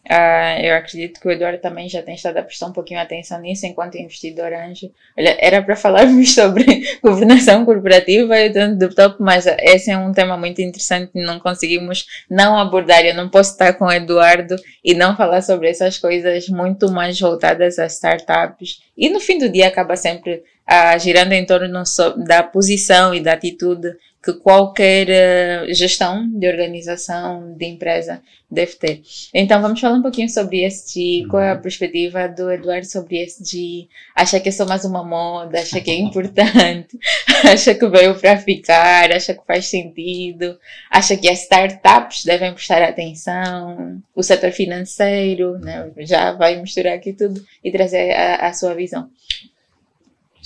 Ah, 0.09 0.57
eu 0.61 0.73
acredito 0.75 1.19
que 1.19 1.27
o 1.27 1.31
Eduardo 1.31 1.59
também 1.59 1.89
já 1.89 2.01
tem 2.01 2.15
estado 2.15 2.37
a 2.37 2.43
prestar 2.43 2.67
um 2.67 2.71
pouquinho 2.71 2.99
atenção 2.99 3.41
nisso 3.41 3.65
enquanto 3.65 3.97
investidor 3.97 4.53
anjo. 4.53 4.89
Olha, 5.17 5.35
era 5.39 5.61
para 5.61 5.75
falarmos 5.75 6.31
sobre 6.35 6.65
governação 7.03 7.65
corporativa 7.65 8.37
e 8.39 8.49
do 8.75 8.93
top, 8.93 9.17
mas 9.19 9.45
esse 9.45 9.91
é 9.91 9.97
um 9.97 10.13
tema 10.13 10.37
muito 10.37 10.61
interessante 10.61 11.11
e 11.15 11.21
não 11.21 11.39
conseguimos 11.39 12.05
não 12.29 12.57
abordar. 12.57 13.05
Eu 13.05 13.15
não 13.15 13.27
posso 13.27 13.51
estar 13.51 13.73
com 13.73 13.85
o 13.85 13.91
Eduardo 13.91 14.55
e 14.83 14.93
não 14.93 15.15
falar 15.15 15.41
sobre 15.41 15.69
essas 15.69 15.97
coisas 15.97 16.47
muito 16.47 16.89
mais 16.89 17.19
voltadas 17.19 17.77
às 17.77 17.95
startups. 17.95 18.81
E 18.97 19.09
no 19.09 19.19
fim 19.19 19.37
do 19.37 19.49
dia 19.49 19.67
acaba 19.67 19.97
sempre 19.97 20.41
ah, 20.65 20.97
girando 20.97 21.33
em 21.33 21.45
torno 21.45 21.83
da 22.25 22.43
posição 22.43 23.13
e 23.13 23.19
da 23.19 23.33
atitude 23.33 23.89
que 24.27 24.33
qualquer 24.33 25.09
eh, 25.09 25.73
gestão 25.73 26.27
de 26.29 26.45
organização, 26.49 27.53
de 27.53 27.65
empresa 27.65 28.21
deve 28.51 28.73
ter. 28.75 29.01
Então 29.33 29.61
vamos 29.61 29.79
falar 29.79 29.95
um 29.95 30.01
pouquinho 30.01 30.27
sobre 30.27 30.65
ESG, 30.65 31.27
qual 31.29 31.41
é 31.41 31.51
a 31.51 31.55
perspectiva 31.55 32.27
do 32.27 32.51
Eduardo 32.51 32.85
sobre 32.85 33.23
ESG? 33.23 33.87
Acha 34.13 34.37
que 34.41 34.49
é 34.49 34.51
só 34.51 34.65
mais 34.65 34.83
uma 34.83 35.01
moda? 35.01 35.61
Acha 35.61 35.79
que 35.79 35.91
é 35.91 35.95
importante? 35.95 36.99
acha 37.49 37.73
que 37.73 37.87
veio 37.87 38.19
para 38.19 38.37
ficar? 38.37 39.13
Acha 39.13 39.33
que 39.33 39.45
faz 39.47 39.67
sentido? 39.67 40.59
Acha 40.91 41.15
que 41.15 41.29
as 41.29 41.43
startups 41.43 42.25
devem 42.25 42.53
prestar 42.53 42.83
atenção? 42.83 44.01
O 44.13 44.21
setor 44.21 44.51
financeiro, 44.51 45.57
né? 45.59 45.89
já 45.99 46.33
vai 46.33 46.61
misturar 46.61 46.95
aqui 46.95 47.13
tudo 47.13 47.41
e 47.63 47.71
trazer 47.71 48.11
a, 48.11 48.47
a 48.47 48.53
sua 48.53 48.73
visão. 48.73 49.09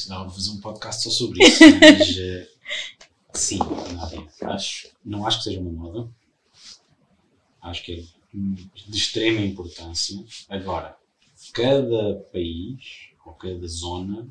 Dava 0.08 0.26
para 0.26 0.34
fazer 0.34 0.50
um 0.52 0.58
podcast 0.60 1.04
só 1.04 1.10
sobre 1.10 1.44
isso, 1.44 1.64
mas 1.80 2.18
eh, 2.18 2.48
sim, 3.34 3.60
acho, 4.44 4.92
não 5.04 5.26
acho 5.26 5.40
que 5.40 5.44
seja 5.46 5.60
uma 5.60 5.72
moda. 5.72 6.10
Acho 7.62 7.84
que 7.84 7.94
é 7.94 8.04
de 8.34 8.98
extrema 8.98 9.42
importância. 9.42 10.24
Agora, 10.50 10.98
cada 11.54 12.16
país 12.32 13.10
ou 13.26 13.34
cada 13.34 13.68
zona 13.68 14.28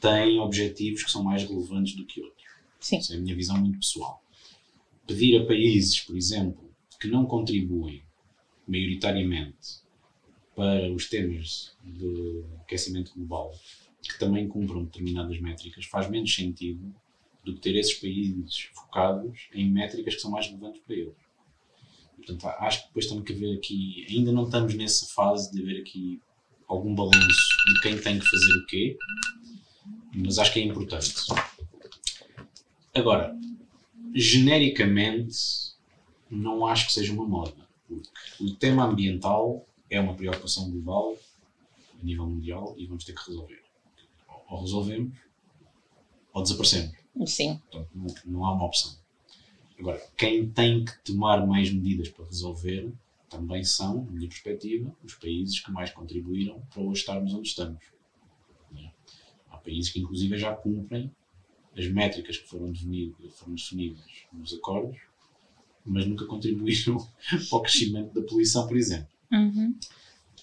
tem 0.00 0.38
objetivos 0.38 1.02
que 1.02 1.10
são 1.10 1.22
mais 1.22 1.42
relevantes 1.42 1.94
do 1.94 2.06
que 2.06 2.20
outros. 2.20 2.44
Sim. 2.80 2.96
Essa 2.96 3.14
é 3.14 3.16
a 3.16 3.20
minha 3.20 3.34
visão 3.34 3.56
muito 3.58 3.78
pessoal. 3.78 4.22
Pedir 5.06 5.40
a 5.40 5.46
países, 5.46 6.00
por 6.00 6.16
exemplo, 6.16 6.70
que 7.00 7.08
não 7.08 7.26
contribuem 7.26 8.02
maioritariamente 8.66 9.82
para 10.54 10.90
os 10.92 11.08
temas 11.08 11.76
de 11.82 12.44
aquecimento 12.60 13.12
global, 13.14 13.52
que 14.02 14.18
também 14.18 14.48
cumpram 14.48 14.84
determinadas 14.84 15.38
métricas, 15.40 15.84
faz 15.86 16.08
menos 16.08 16.34
sentido 16.34 16.94
do 17.44 17.54
que 17.54 17.60
ter 17.60 17.76
esses 17.76 17.94
países 17.94 18.70
focados 18.74 19.48
em 19.52 19.70
métricas 19.70 20.14
que 20.14 20.20
são 20.20 20.30
mais 20.30 20.46
relevantes 20.46 20.80
para 20.86 20.96
eles. 20.96 21.14
Portanto, 22.16 22.46
acho 22.46 22.80
que 22.80 22.86
depois 22.88 23.06
tem 23.06 23.22
que 23.22 23.32
haver 23.32 23.56
aqui, 23.56 24.06
ainda 24.08 24.32
não 24.32 24.44
estamos 24.44 24.74
nessa 24.74 25.06
fase 25.06 25.52
de 25.52 25.62
haver 25.62 25.80
aqui 25.80 26.20
algum 26.66 26.94
balanço 26.94 27.18
de 27.74 27.80
quem 27.82 27.98
tem 27.98 28.18
que 28.18 28.26
fazer 28.26 28.56
o 28.56 28.66
quê, 28.66 28.98
mas 30.14 30.38
acho 30.38 30.52
que 30.52 30.60
é 30.60 30.64
importante. 30.64 31.12
Agora, 32.94 33.36
genericamente, 34.14 35.74
não 36.30 36.66
acho 36.66 36.86
que 36.86 36.92
seja 36.92 37.12
uma 37.12 37.26
moda, 37.26 37.68
porque 37.86 38.08
o 38.40 38.54
tema 38.54 38.84
ambiental 38.84 39.66
é 39.90 40.00
uma 40.00 40.14
preocupação 40.14 40.70
global, 40.70 41.18
a 42.00 42.04
nível 42.04 42.26
mundial, 42.26 42.74
e 42.78 42.86
vamos 42.86 43.04
ter 43.04 43.12
que 43.12 43.26
resolver. 43.26 43.62
Ou 44.48 44.60
resolvemos, 44.62 45.18
ou 46.32 46.42
desaparecemos. 46.42 47.03
Sim, 47.26 47.60
Portanto, 47.70 47.90
não, 47.94 48.14
não 48.26 48.44
há 48.44 48.52
uma 48.52 48.66
opção. 48.66 48.96
Agora, 49.78 50.00
quem 50.16 50.48
tem 50.50 50.84
que 50.84 50.98
tomar 51.04 51.46
mais 51.46 51.72
medidas 51.72 52.08
para 52.08 52.24
resolver 52.24 52.92
também 53.28 53.64
são, 53.64 54.04
na 54.04 54.12
minha 54.12 54.28
perspectiva, 54.28 54.94
os 55.02 55.14
países 55.14 55.60
que 55.60 55.70
mais 55.70 55.90
contribuíram 55.90 56.60
para 56.72 56.82
hoje 56.82 57.00
estarmos 57.00 57.34
onde 57.34 57.48
estamos. 57.48 57.84
Não 58.70 58.80
é? 58.80 58.92
Há 59.50 59.56
países 59.56 59.90
que, 59.90 60.00
inclusive, 60.00 60.38
já 60.38 60.54
cumprem 60.54 61.10
as 61.76 61.88
métricas 61.88 62.38
que 62.38 62.46
foram 62.46 62.70
definidas, 62.70 63.32
foram 63.34 63.54
definidas 63.54 64.04
nos 64.32 64.54
acordos, 64.54 64.98
mas 65.84 66.06
nunca 66.06 66.24
contribuíram 66.26 66.96
para 67.50 67.58
o 67.58 67.60
crescimento 67.60 68.14
da 68.14 68.22
poluição, 68.22 68.66
por 68.66 68.76
exemplo. 68.76 69.08
Uhum. 69.32 69.76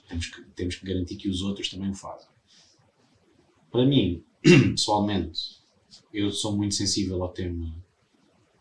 Temos 0.08 0.28
que, 0.28 0.44
temos 0.52 0.76
que 0.76 0.86
garantir 0.86 1.16
que 1.16 1.30
os 1.30 1.42
outros 1.42 1.70
também 1.70 1.90
o 1.90 1.96
fazem. 1.96 2.28
Para 3.72 3.86
mim, 3.86 4.24
pessoalmente, 4.44 5.61
eu 6.14 6.32
sou 6.32 6.56
muito 6.56 6.76
sensível 6.76 7.22
ao 7.24 7.30
tema 7.30 7.74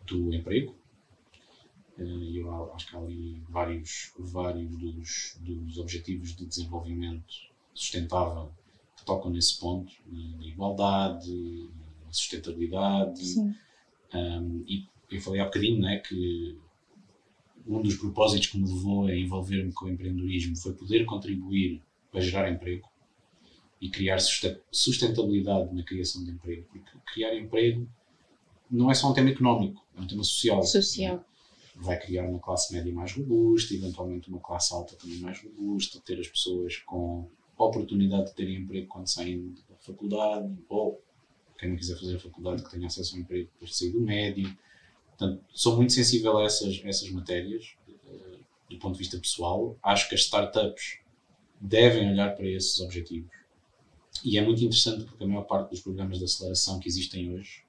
do 0.06 0.34
emprego. 0.34 0.74
Eh, 1.98 2.38
Eu 2.38 2.72
acho 2.74 2.88
que 2.88 2.96
há 2.96 2.98
ali 2.98 3.42
vários, 3.48 4.12
vários 4.18 4.70
dos, 4.70 5.36
dos 5.40 5.78
objetivos 5.78 6.34
de 6.34 6.46
desenvolvimento 6.46 7.34
sustentável 7.74 8.50
que 8.96 9.04
tocam 9.04 9.30
nesse 9.30 9.58
ponto, 9.58 9.92
na 10.06 10.46
igualdade, 10.46 11.68
na 12.04 12.12
sustentabilidade. 12.12 13.22
Um, 14.12 14.64
e 14.66 14.86
eu 15.10 15.20
falei 15.20 15.40
há 15.40 15.44
bocadinho 15.44 15.80
né, 15.80 15.98
que 15.98 16.58
um 17.66 17.80
dos 17.80 17.96
propósitos 17.96 18.48
que 18.48 18.58
me 18.58 18.68
levou 18.68 19.06
a 19.06 19.14
envolver-me 19.14 19.72
com 19.72 19.86
o 19.86 19.88
empreendedorismo 19.88 20.56
foi 20.56 20.72
poder 20.72 21.04
contribuir 21.04 21.80
para 22.10 22.20
gerar 22.20 22.50
emprego 22.50 22.89
e 23.80 23.88
criar 23.88 24.18
suste- 24.18 24.60
sustentabilidade 24.70 25.74
na 25.74 25.82
criação 25.82 26.22
de 26.24 26.30
emprego. 26.30 26.64
Porque 26.70 26.90
criar 27.12 27.34
emprego 27.34 27.88
não 28.70 28.90
é 28.90 28.94
só 28.94 29.10
um 29.10 29.14
tema 29.14 29.30
económico, 29.30 29.84
é 29.96 30.00
um 30.00 30.06
tema 30.06 30.22
social. 30.22 30.62
Social. 30.62 31.24
vai 31.74 31.98
criar 31.98 32.28
uma 32.28 32.38
classe 32.38 32.72
média 32.74 32.92
mais 32.92 33.12
robusta, 33.12 33.74
eventualmente 33.74 34.28
uma 34.28 34.40
classe 34.40 34.72
alta 34.74 34.94
também 34.96 35.18
mais 35.18 35.42
robusta, 35.42 36.00
ter 36.00 36.20
as 36.20 36.28
pessoas 36.28 36.76
com 36.78 37.28
oportunidade 37.56 38.26
de 38.26 38.34
terem 38.34 38.56
emprego 38.56 38.86
quando 38.88 39.06
saem 39.06 39.54
da 39.68 39.76
faculdade, 39.76 40.54
ou 40.68 41.02
quem 41.58 41.70
não 41.70 41.76
quiser 41.76 41.98
fazer 41.98 42.16
a 42.16 42.20
faculdade 42.20 42.62
que 42.62 42.70
tenha 42.70 42.86
acesso 42.86 43.14
ao 43.14 43.20
emprego 43.20 43.50
depois 43.52 43.70
de 43.70 43.76
sair 43.76 43.90
do 43.90 44.00
médio. 44.00 44.56
Portanto, 45.08 45.44
sou 45.52 45.76
muito 45.76 45.92
sensível 45.92 46.38
a 46.38 46.44
essas, 46.44 46.80
essas 46.84 47.10
matérias 47.10 47.74
uh, 47.88 48.38
do 48.70 48.78
ponto 48.78 48.94
de 48.94 48.98
vista 49.00 49.18
pessoal. 49.18 49.76
Acho 49.82 50.08
que 50.08 50.14
as 50.14 50.22
startups 50.22 50.98
devem 51.60 52.10
olhar 52.10 52.34
para 52.34 52.46
esses 52.46 52.80
objetivos. 52.80 53.30
E 54.24 54.36
é 54.36 54.44
muito 54.44 54.62
interessante 54.62 55.04
porque 55.04 55.24
a 55.24 55.26
maior 55.26 55.44
parte 55.44 55.70
dos 55.70 55.80
programas 55.80 56.18
de 56.18 56.24
aceleração 56.24 56.78
que 56.78 56.88
existem 56.88 57.32
hoje 57.32 57.62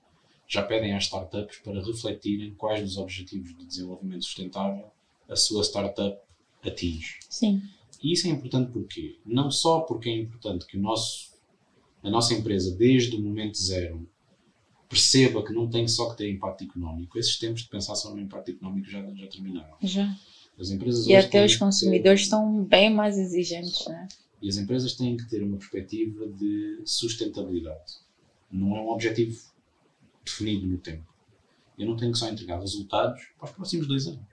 já 0.47 0.61
pedem 0.63 0.93
às 0.93 1.03
startups 1.03 1.59
para 1.59 1.81
refletirem 1.83 2.53
quais 2.55 2.81
dos 2.81 2.97
objetivos 2.97 3.55
de 3.55 3.65
desenvolvimento 3.65 4.25
sustentável 4.25 4.91
a 5.29 5.35
sua 5.35 5.63
startup 5.63 6.19
atinge. 6.61 7.19
Sim. 7.29 7.61
E 8.03 8.11
isso 8.11 8.27
é 8.27 8.31
importante 8.31 8.71
porque 8.71 9.17
não 9.25 9.49
só 9.49 9.81
porque 9.81 10.09
é 10.09 10.17
importante 10.17 10.65
que 10.65 10.77
o 10.77 10.81
nosso, 10.81 11.31
a 12.03 12.09
nossa 12.09 12.33
empresa, 12.33 12.75
desde 12.75 13.15
o 13.15 13.21
momento 13.21 13.57
zero, 13.57 14.05
perceba 14.89 15.41
que 15.41 15.53
não 15.53 15.69
tem 15.69 15.87
só 15.87 16.09
que 16.09 16.17
ter 16.17 16.29
impacto 16.29 16.65
económico. 16.65 17.17
Esses 17.17 17.37
tempos 17.37 17.61
de 17.61 17.69
pensar 17.69 17.95
só 17.95 18.13
no 18.13 18.19
impacto 18.19 18.49
económico 18.49 18.89
já, 18.89 19.01
já 19.15 19.27
terminaram. 19.27 19.75
Já. 19.81 20.13
As 20.59 20.69
empresas 20.69 21.07
e 21.07 21.15
até 21.15 21.45
os 21.45 21.55
consumidores 21.55 22.21
ter... 22.21 22.25
estão 22.25 22.63
bem 22.65 22.93
mais 22.93 23.17
exigentes, 23.17 23.87
né? 23.87 24.07
E 24.41 24.49
as 24.49 24.57
empresas 24.57 24.93
têm 24.93 25.15
que 25.15 25.29
ter 25.29 25.43
uma 25.43 25.57
perspectiva 25.57 26.27
de 26.27 26.81
sustentabilidade. 26.85 27.93
Não 28.51 28.75
é 28.75 28.81
um 28.81 28.89
objetivo 28.89 29.39
definido 30.25 30.65
no 30.65 30.77
tempo. 30.77 31.05
Eu 31.77 31.87
não 31.87 31.95
tenho 31.95 32.11
que 32.11 32.17
só 32.17 32.29
entregar 32.29 32.59
resultados 32.59 33.21
para 33.37 33.45
os 33.45 33.51
próximos 33.51 33.87
dois 33.87 34.07
anos. 34.07 34.25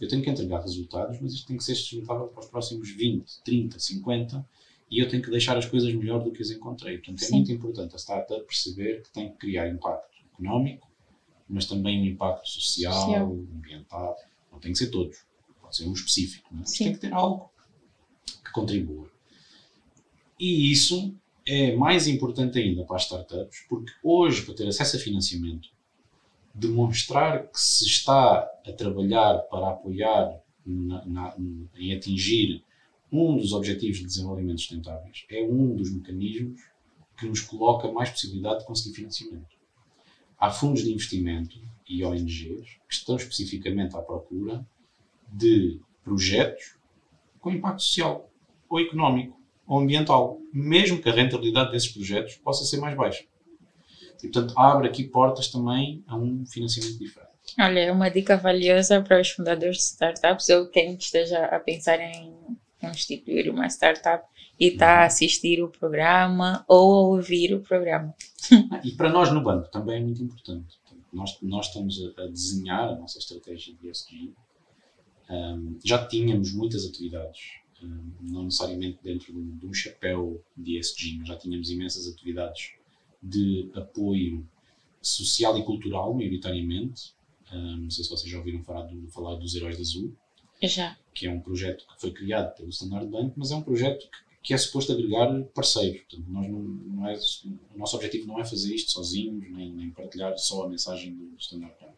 Eu 0.00 0.08
tenho 0.08 0.22
que 0.22 0.30
entregar 0.30 0.60
resultados, 0.60 1.18
mas 1.20 1.32
isto 1.32 1.46
tem 1.46 1.56
que 1.56 1.64
ser 1.64 1.74
sustentável 1.74 2.26
para 2.26 2.40
os 2.40 2.48
próximos 2.48 2.90
20, 2.90 3.42
30, 3.44 3.78
50 3.78 4.46
e 4.90 5.00
eu 5.00 5.08
tenho 5.08 5.22
que 5.22 5.30
deixar 5.30 5.56
as 5.56 5.66
coisas 5.66 5.92
melhor 5.94 6.22
do 6.22 6.30
que 6.30 6.42
as 6.42 6.50
encontrei. 6.50 6.98
Portanto, 6.98 7.22
é 7.22 7.26
Sim. 7.26 7.36
muito 7.36 7.52
importante 7.52 7.94
a 7.94 7.98
startup 7.98 8.44
perceber 8.44 9.02
que 9.02 9.12
tem 9.12 9.30
que 9.30 9.38
criar 9.38 9.68
impacto 9.68 10.08
económico, 10.32 10.88
mas 11.48 11.66
também 11.66 12.00
um 12.00 12.04
impacto 12.04 12.48
social, 12.48 12.92
social. 12.92 13.32
ambiental. 13.32 14.16
Não 14.52 14.58
tem 14.58 14.72
que 14.72 14.78
ser 14.78 14.90
todos, 14.90 15.18
pode 15.60 15.76
ser 15.76 15.88
um 15.88 15.92
específico, 15.92 16.48
mas 16.52 16.72
tem 16.72 16.92
que 16.92 16.98
ter 16.98 17.12
algo 17.12 17.50
que 18.44 18.52
contribua. 18.52 19.10
E 20.38 20.72
isso 20.72 21.14
é 21.46 21.76
mais 21.76 22.06
importante 22.06 22.58
ainda 22.58 22.84
para 22.84 22.96
as 22.96 23.02
startups, 23.02 23.64
porque 23.68 23.92
hoje, 24.02 24.42
para 24.42 24.54
ter 24.54 24.66
acesso 24.66 24.96
a 24.96 25.00
financiamento, 25.00 25.68
demonstrar 26.54 27.48
que 27.48 27.60
se 27.60 27.84
está 27.86 28.38
a 28.66 28.72
trabalhar 28.72 29.38
para 29.50 29.70
apoiar 29.70 30.40
na, 30.64 31.04
na, 31.04 31.36
em 31.76 31.94
atingir 31.94 32.62
um 33.12 33.36
dos 33.36 33.52
objetivos 33.52 33.98
de 33.98 34.06
desenvolvimento 34.06 34.60
sustentáveis 34.60 35.24
é 35.30 35.42
um 35.44 35.76
dos 35.76 35.92
mecanismos 35.92 36.60
que 37.16 37.26
nos 37.26 37.40
coloca 37.40 37.90
mais 37.92 38.10
possibilidade 38.10 38.60
de 38.60 38.66
conseguir 38.66 38.96
financiamento. 38.96 39.54
Há 40.38 40.50
fundos 40.50 40.82
de 40.82 40.92
investimento 40.92 41.60
e 41.88 42.04
ONGs 42.04 42.78
que 42.88 42.94
estão 42.94 43.16
especificamente 43.16 43.96
à 43.96 44.02
procura 44.02 44.66
de 45.32 45.80
projetos 46.02 46.76
com 47.40 47.52
impacto 47.52 47.82
social 47.82 48.30
ou 48.68 48.80
económico 48.80 49.38
ambiental, 49.68 50.38
mesmo 50.52 51.00
que 51.00 51.08
a 51.08 51.12
rentabilidade 51.12 51.72
desses 51.72 51.88
projetos 51.88 52.34
possa 52.36 52.64
ser 52.64 52.78
mais 52.78 52.96
baixa. 52.96 53.24
E, 54.18 54.28
portanto, 54.28 54.54
abre 54.58 54.88
aqui 54.88 55.04
portas 55.04 55.48
também 55.48 56.02
a 56.06 56.16
um 56.16 56.44
financiamento 56.46 56.98
diferente. 56.98 57.34
Olha, 57.58 57.80
é 57.80 57.92
uma 57.92 58.08
dica 58.08 58.36
valiosa 58.36 59.02
para 59.02 59.20
os 59.20 59.30
fundadores 59.30 59.76
de 59.76 59.82
startups 59.82 60.48
ou 60.48 60.66
quem 60.68 60.94
esteja 60.94 61.44
a 61.44 61.60
pensar 61.60 62.00
em 62.00 62.34
constituir 62.80 63.50
uma 63.50 63.66
startup 63.66 64.24
e 64.58 64.68
está 64.68 65.00
a 65.00 65.06
assistir 65.06 65.62
o 65.62 65.68
programa 65.68 66.64
ou 66.68 66.94
a 66.94 67.00
ouvir 67.08 67.54
o 67.54 67.60
programa. 67.60 68.14
e 68.84 68.92
para 68.92 69.10
nós 69.10 69.32
no 69.32 69.42
banco 69.42 69.70
também 69.70 70.00
é 70.00 70.00
muito 70.00 70.22
importante. 70.22 70.78
Nós, 71.12 71.38
nós 71.42 71.66
estamos 71.66 72.00
a, 72.16 72.26
desenhar 72.26 72.88
a 72.88 72.96
nossa 72.96 73.18
estratégia 73.18 73.74
de 73.74 73.88
ESG. 73.88 74.32
Um, 75.30 75.78
já 75.84 76.06
tínhamos 76.06 76.52
muitas 76.52 76.84
atividades 76.86 77.40
não 78.20 78.44
necessariamente 78.44 78.98
dentro 79.02 79.32
de 79.32 79.66
um, 79.66 79.72
chapéu 79.72 80.42
de 80.56 80.78
ESG, 80.78 81.18
mas 81.18 81.28
já 81.28 81.36
tínhamos 81.36 81.70
imensas 81.70 82.08
atividades 82.08 82.72
de 83.22 83.70
apoio 83.74 84.46
social 85.00 85.58
e 85.58 85.62
cultural, 85.62 86.14
maioritariamente. 86.14 87.14
Um, 87.52 87.76
não 87.76 87.90
sei 87.90 88.04
se 88.04 88.10
vocês 88.10 88.30
já 88.30 88.38
ouviram 88.38 88.62
falar, 88.62 88.82
do, 88.82 89.06
falar 89.08 89.36
dos 89.36 89.54
Heróis 89.54 89.76
de 89.76 89.82
Azul. 89.82 90.12
Já. 90.62 90.96
Que 91.12 91.26
é 91.26 91.30
um 91.30 91.40
projeto 91.40 91.86
que 91.86 92.00
foi 92.00 92.10
criado 92.10 92.54
pelo 92.56 92.70
Standard 92.70 93.06
Bank, 93.06 93.34
mas 93.36 93.50
é 93.50 93.56
um 93.56 93.62
projeto 93.62 94.08
que, 94.08 94.18
que 94.42 94.54
é 94.54 94.58
suposto 94.58 94.92
agregar 94.92 95.42
parceiros. 95.54 96.02
Portanto, 96.02 96.30
nós 96.30 96.48
não, 96.48 96.60
não 96.60 97.08
é, 97.08 97.18
o 97.74 97.78
nosso 97.78 97.96
objetivo 97.96 98.26
não 98.26 98.40
é 98.40 98.44
fazer 98.44 98.74
isto 98.74 98.90
sozinhos, 98.92 99.50
nem, 99.50 99.72
nem 99.72 99.90
partilhar 99.90 100.36
só 100.38 100.64
a 100.64 100.68
mensagem 100.68 101.14
do 101.14 101.36
Standard 101.38 101.74
Bank. 101.80 101.94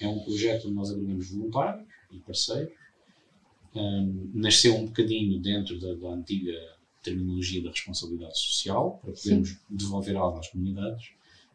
É 0.00 0.06
um 0.06 0.20
projeto 0.20 0.66
onde 0.66 0.74
nós 0.74 0.90
agregamos 0.90 1.30
voluntários 1.30 1.88
e 2.10 2.18
parceiros 2.18 2.72
um, 3.78 4.30
nasceu 4.34 4.74
um 4.76 4.86
bocadinho 4.86 5.40
dentro 5.40 5.78
da, 5.78 5.94
da, 5.94 6.08
antiga 6.14 6.52
terminologia 7.02 7.62
da 7.62 7.70
responsabilidade 7.70 8.38
social, 8.38 8.98
para 9.02 9.12
podermos 9.12 9.48
Sim. 9.50 9.56
devolver 9.70 10.16
algo 10.16 10.38
às 10.38 10.48
comunidades. 10.48 11.10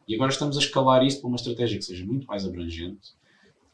E 0.07 0.15
agora 0.15 0.31
estamos 0.31 0.57
a 0.57 0.59
escalar 0.59 1.05
isto 1.05 1.21
para 1.21 1.27
uma 1.27 1.35
estratégia 1.35 1.77
que 1.77 1.85
seja 1.85 2.05
muito 2.05 2.25
mais 2.25 2.45
abrangente, 2.45 3.13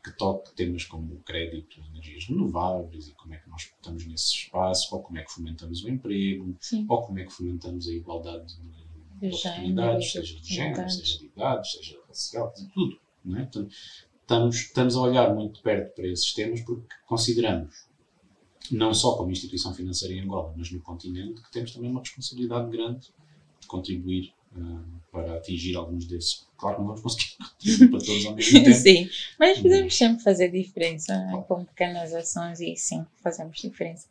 que 0.03 0.11
toque 0.17 0.53
temas 0.55 0.85
como 0.85 1.13
o 1.13 1.19
crédito, 1.19 1.81
energias 1.93 2.25
renováveis 2.27 3.09
e 3.09 3.13
como 3.13 3.33
é 3.33 3.37
que 3.37 3.49
nós 3.49 3.61
estamos 3.61 4.05
nesse 4.05 4.33
espaço, 4.33 4.95
ou 4.95 5.01
como 5.01 5.17
é 5.17 5.23
que 5.23 5.31
fomentamos 5.31 5.83
o 5.83 5.89
emprego, 5.89 6.55
Sim. 6.59 6.85
ou 6.87 7.01
como 7.01 7.19
é 7.19 7.25
que 7.25 7.33
fomentamos 7.33 7.87
a 7.87 7.93
igualdade 7.93 8.55
de, 8.55 9.29
de 9.29 9.35
oportunidades, 9.35 10.11
seja 10.11 10.39
de 10.39 10.53
género, 10.53 10.89
seja 10.89 11.19
de 11.19 11.25
idades, 11.25 11.71
seja 11.71 11.99
racial, 12.07 12.53
de 12.55 12.65
tudo. 12.69 12.99
Não 13.25 13.37
é? 13.37 13.41
Portanto, 13.43 13.71
estamos, 14.21 14.55
estamos 14.55 14.95
a 14.95 15.01
olhar 15.01 15.35
muito 15.35 15.55
de 15.55 15.61
perto 15.61 15.95
para 15.95 16.07
esses 16.07 16.33
temas 16.33 16.61
porque 16.61 16.87
consideramos 17.05 17.88
não 18.71 18.93
só 18.93 19.15
como 19.15 19.31
instituição 19.31 19.73
financeira 19.73 20.13
em 20.13 20.21
Angola, 20.21 20.53
mas 20.55 20.71
no 20.71 20.79
continente, 20.81 21.41
que 21.41 21.51
temos 21.51 21.71
também 21.71 21.89
uma 21.89 22.01
responsabilidade 22.01 22.69
grande 22.69 23.07
de 23.59 23.67
contribuir 23.67 24.33
uh, 24.55 24.79
para 25.11 25.35
atingir 25.35 25.75
alguns 25.75 26.05
desses. 26.05 26.47
Claro 26.57 26.75
que 26.75 26.81
não 26.81 26.87
vamos 26.89 27.01
conseguir 27.01 27.35
contribuir 27.37 27.89
para 27.89 27.99
todos 27.99 28.25
ao 28.25 28.35
mesmo 28.35 28.63
tempo. 28.63 28.75
sim, 28.75 29.09
mas 29.39 29.59
podemos 29.59 29.97
sempre 29.97 30.23
fazer 30.23 30.49
diferença 30.51 31.13
né? 31.13 31.43
com 31.47 31.65
pequenas 31.65 32.13
ações 32.13 32.59
e 32.59 32.75
sim, 32.75 33.05
fazemos 33.23 33.59
diferença. 33.59 34.07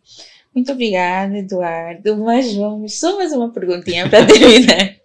Muito 0.54 0.72
obrigada, 0.72 1.38
Eduardo. 1.38 2.16
Mas 2.16 2.54
vamos, 2.54 2.98
só 2.98 3.16
mais 3.16 3.32
uma 3.32 3.52
perguntinha 3.52 4.08
para 4.08 4.24
terminar. 4.26 4.96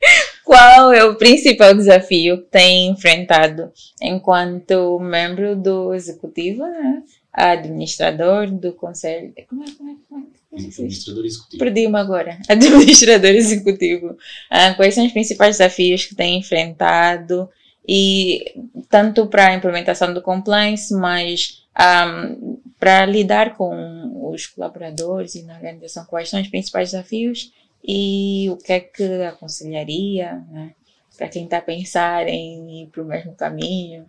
Qual 0.44 0.92
é 0.92 1.04
o 1.06 1.16
principal 1.16 1.74
desafio 1.74 2.42
que 2.44 2.50
tem 2.50 2.90
enfrentado 2.90 3.72
enquanto 4.02 5.00
membro 5.00 5.56
do 5.56 5.94
executivo 5.94 6.64
né? 6.64 7.04
Administrador 7.34 8.52
do 8.52 8.74
conselho. 8.74 9.34
Como 9.50 9.64
é, 9.64 9.72
como 9.72 9.90
é, 9.90 9.96
como 10.08 10.22
é? 10.22 10.56
Administrador 10.56 11.26
executivo. 11.26 11.60
Perdi-me 11.64 11.98
agora. 11.98 12.38
Administrador 12.48 13.32
executivo. 13.32 14.18
Ah, 14.50 14.74
quais 14.76 14.94
são 14.94 15.06
os 15.06 15.12
principais 15.12 15.58
desafios 15.58 16.06
que 16.06 16.16
tem 16.16 16.38
enfrentado 16.38 17.50
e 17.88 18.54
tanto 18.88 19.26
para 19.28 19.48
a 19.48 19.56
implementação 19.56 20.14
do 20.14 20.22
compliance, 20.22 20.94
mas 20.94 21.64
um, 21.72 21.74
ah, 21.76 22.36
para 22.80 23.06
lidar 23.06 23.56
com 23.58 24.32
os 24.32 24.46
colaboradores 24.46 25.36
e 25.36 25.44
na 25.44 25.56
organização, 25.56 26.06
quais 26.06 26.30
são 26.30 26.40
os 26.40 26.48
principais 26.48 26.92
desafios 26.92 27.52
e 27.84 28.48
o 28.50 28.58
que 28.58 28.74
é 28.74 28.80
que 28.80 29.04
aconselharia 29.24 30.44
né, 30.52 30.74
para 31.18 31.28
quem 31.28 31.46
está 31.46 31.58
a 31.58 31.62
pensar 31.62 32.28
em 32.28 32.84
ir 32.84 32.88
para 32.88 33.02
o 33.02 33.06
mesmo 33.06 33.34
caminho? 33.36 34.06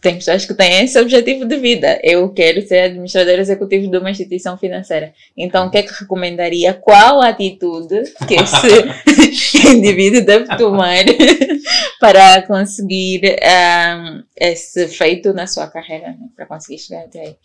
Tem 0.00 0.14
pessoas 0.14 0.44
que 0.44 0.54
têm 0.54 0.84
esse 0.84 0.98
objetivo 0.98 1.44
de 1.44 1.56
vida. 1.56 2.00
Eu 2.02 2.32
quero 2.32 2.66
ser 2.66 2.80
administrador 2.80 3.34
executivo 3.34 3.90
de 3.90 3.98
uma 3.98 4.10
instituição 4.10 4.56
financeira. 4.56 5.12
Então, 5.36 5.66
o 5.66 5.70
que 5.70 5.78
é 5.78 5.82
que 5.82 5.92
recomendaria? 5.92 6.72
Qual 6.72 7.20
atitude 7.20 8.04
que 8.26 8.34
esse 8.34 9.66
indivíduo 9.74 10.24
deve 10.24 10.56
tomar 10.56 11.04
para 12.00 12.42
conseguir 12.42 13.22
um, 13.24 14.22
esse 14.36 14.86
feito 14.88 15.32
na 15.32 15.46
sua 15.46 15.66
carreira, 15.66 16.08
né? 16.08 16.28
para 16.34 16.46
conseguir 16.46 16.78
chegar 16.78 17.04
até 17.04 17.20
aí? 17.20 17.36